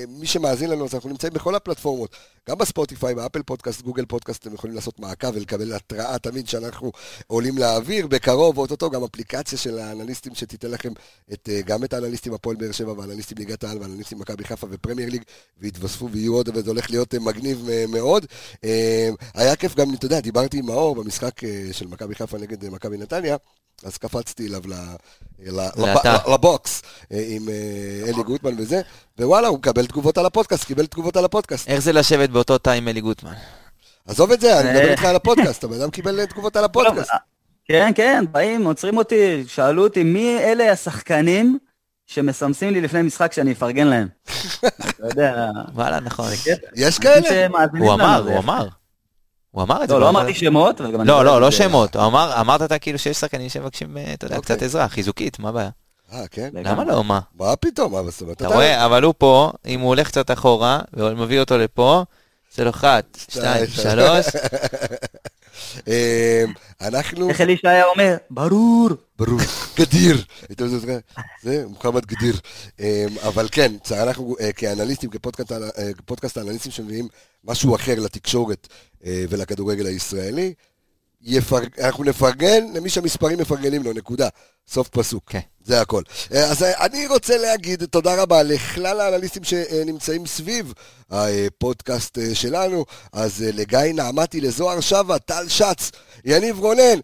[0.08, 2.16] מי שמאזין לנו, אז אנחנו נמצאים בכל הפלטפורמות.
[2.48, 6.92] גם בספוטיפיי, באפל פודקאסט, גוגל פודקאסט, אתם יכולים לעשות מעקב ולקבל התראה תמיד שאנחנו
[7.26, 8.58] עולים לאוויר בקרוב,
[8.88, 10.92] ואו-טו-טו גם אפליקציה של האנליסטים שתיתן לכם
[11.32, 15.10] את, אה, גם את האנליסטים הפועל באר שבע ואנליסטים ליגת העל ואנליסטים מכבי חיפה ופרמייר
[15.10, 15.22] ליג,
[15.58, 18.26] ויתווספו ויהיו עוד, וזה הולך להיות אה, מגניב אה, מאוד.
[19.34, 21.40] היה כיף גם, אתה יודע, דיברתי עם מאור במשחק
[21.72, 23.36] של מכבי חיפה נגד מכבי נתניה.
[23.84, 24.62] אז קפצתי אליו
[26.28, 27.48] לבוקס עם
[28.08, 28.80] אלי גוטמן וזה,
[29.18, 31.68] ווואלה, הוא מקבל תגובות על הפודקאסט, קיבל תגובות על הפודקאסט.
[31.68, 33.34] איך זה לשבת באותו תא עם אלי גוטמן?
[34.06, 37.10] עזוב את זה, אני מדבר איתך על הפודקאסט, הבן אדם קיבל תגובות על הפודקאסט.
[37.68, 41.58] כן, כן, באים, עוצרים אותי, שאלו אותי מי אלה השחקנים
[42.06, 44.08] שמסמסים לי לפני משחק שאני אפרגן להם.
[44.60, 45.50] אתה יודע...
[45.74, 46.30] וואלה, נכון.
[46.74, 47.46] יש כאלה?
[47.78, 48.68] הוא אמר, הוא אמר.
[49.50, 49.94] הוא אמר את זה.
[49.94, 50.80] לא, לא אמרתי שמות.
[50.80, 51.96] לא, לא, לא שמות.
[52.40, 54.56] אמרת אתה כאילו שיש שחקנים שמבקשים, אה, אתה יודע, אוקיי.
[54.56, 55.70] קצת עזרה, חיזוקית, מה הבעיה?
[56.12, 56.50] אה, כן?
[56.52, 57.20] למה לא, מה?
[57.34, 57.92] מה פתאום?
[57.92, 58.36] מה אומרת?
[58.36, 62.04] אתה רואה, אבל הוא פה, אם הוא הולך קצת אחורה, ומביא אותו לפה,
[62.54, 64.26] זה לו אחת, שתיים, שלוש.
[65.86, 65.92] אמ,
[66.80, 67.28] אנחנו...
[67.28, 68.16] איך אלישע היה אומר?
[68.30, 68.90] ברור.
[69.18, 69.40] ברור,
[69.78, 70.24] גדיר.
[71.42, 72.40] זה מוחמד גדיר.
[72.80, 72.84] אמ,
[73.22, 77.08] אבל כן, אנחנו אה, כאנליסטים, כפודקאסט האנליסטים שמביאים
[77.44, 78.68] משהו אחר לתקשורת
[79.04, 80.54] אה, ולכדורגל הישראלי,
[81.80, 84.28] אנחנו נפרגן למי שהמספרים מפרגנים לו, נקודה.
[84.68, 85.24] סוף פסוק.
[85.26, 85.40] כן.
[85.64, 86.02] זה הכל.
[86.34, 90.72] אה, אז אה, אני רוצה להגיד תודה רבה לכלל האנליסטים שנמצאים סביב
[91.10, 92.84] הפודקאסט שלנו.
[93.12, 95.90] אז לגיא נעמתי, לזוהר שווה, טל שץ,
[96.24, 97.00] יניב רונן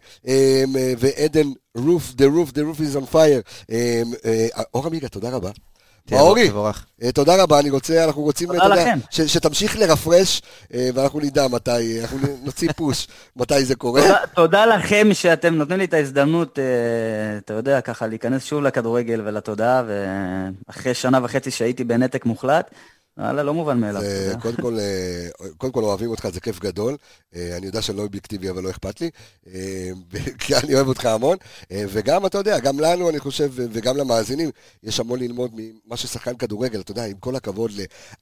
[0.97, 1.47] ועדן
[1.77, 3.71] רוף, the roof, the roof is on fire.
[4.73, 5.51] אור עמיגה, תודה רבה.
[6.11, 6.51] מאורי,
[7.03, 8.99] אה, תודה רבה, אני רוצה, אנחנו רוצים, תודה לכם.
[9.09, 10.41] שתמשיך לרפרש,
[10.73, 14.01] אה, ואנחנו נדע מתי, אנחנו נוציא פוש, מתי זה קורה.
[14.35, 19.83] תודה לכם שאתם נותנים לי את ההזדמנות, אה, אתה יודע, ככה להיכנס שוב לכדורגל ולתודעה,
[19.87, 22.71] ואחרי שנה וחצי שהייתי בנתק מוחלט,
[23.17, 24.01] וואלה, לא מובן מאליו.
[24.41, 25.27] קודם כל, אה,
[25.57, 26.97] קודם כל אוהבים אותך, זה כיף גדול.
[27.35, 29.09] אה, אני יודע שאני לא אובייקטיבי, אבל לא אכפת לי.
[29.47, 29.89] אה,
[30.39, 31.37] כי אני אוהב אותך המון.
[31.71, 34.49] וגם, אתה יודע, גם לנו, אני חושב, וגם למאזינים,
[34.83, 36.79] יש המון ללמוד ממה ששחקן כדורגל.
[36.79, 37.71] אתה יודע, עם כל הכבוד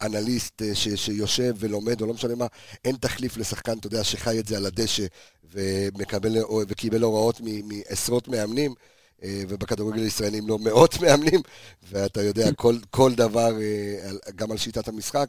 [0.02, 0.62] לאנליסט
[0.96, 2.48] שיושב ולומד, או לא משנה מה,
[2.86, 5.06] אין תחליף לשחקן, אתה יודע, שחי את זה על הדשא,
[5.54, 6.38] ומקבל,
[6.68, 8.74] וקיבל הוראות מעשרות מאמנים.
[9.24, 11.42] אה, ובכדורגל הישראלי אם לא מאות מאמנים,
[11.90, 15.28] ואתה יודע כל, כל דבר, אה, גם על שיטת המשחק.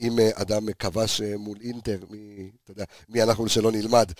[0.00, 4.12] אם אה, אדם כבש מול אינטר, מי, אתה יודע, מי אנחנו שלא נלמד,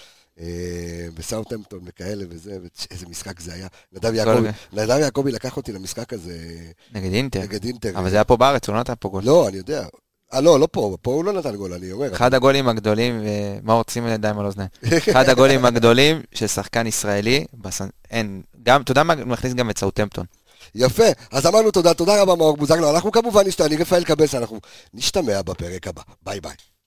[1.15, 3.67] בסאוטהמפטון וכאלה וזה, ואיזה משחק זה היה.
[3.93, 6.39] נדב יעקבי, נדב יעקבי לקח אותי למשחק הזה.
[6.93, 7.41] נגד אינטר.
[7.43, 7.99] נגד אינטר.
[7.99, 9.25] אבל זה היה פה בארץ, הוא לא נתן פה גול.
[9.25, 9.87] לא, אני יודע.
[10.33, 12.13] אה, לא, לא פה, פה הוא לא נתן גול, אני אומר.
[12.13, 13.21] אחד הגולים הגדולים,
[13.63, 14.69] מה רוצים לידיים על אוזניים?
[15.11, 17.45] אחד הגולים הגדולים של שחקן ישראלי,
[18.11, 20.25] אין, גם, אתה יודע מה, מכניס גם את סאוטמפטון.
[20.75, 24.61] יפה, אז אמרנו תודה, תודה רבה מאור בוזגלו, אנחנו כמובן נשתמע, אני רפאל קבס, אנחנו
[24.95, 26.55] נשתמע בפרק הבא, ביי ביי.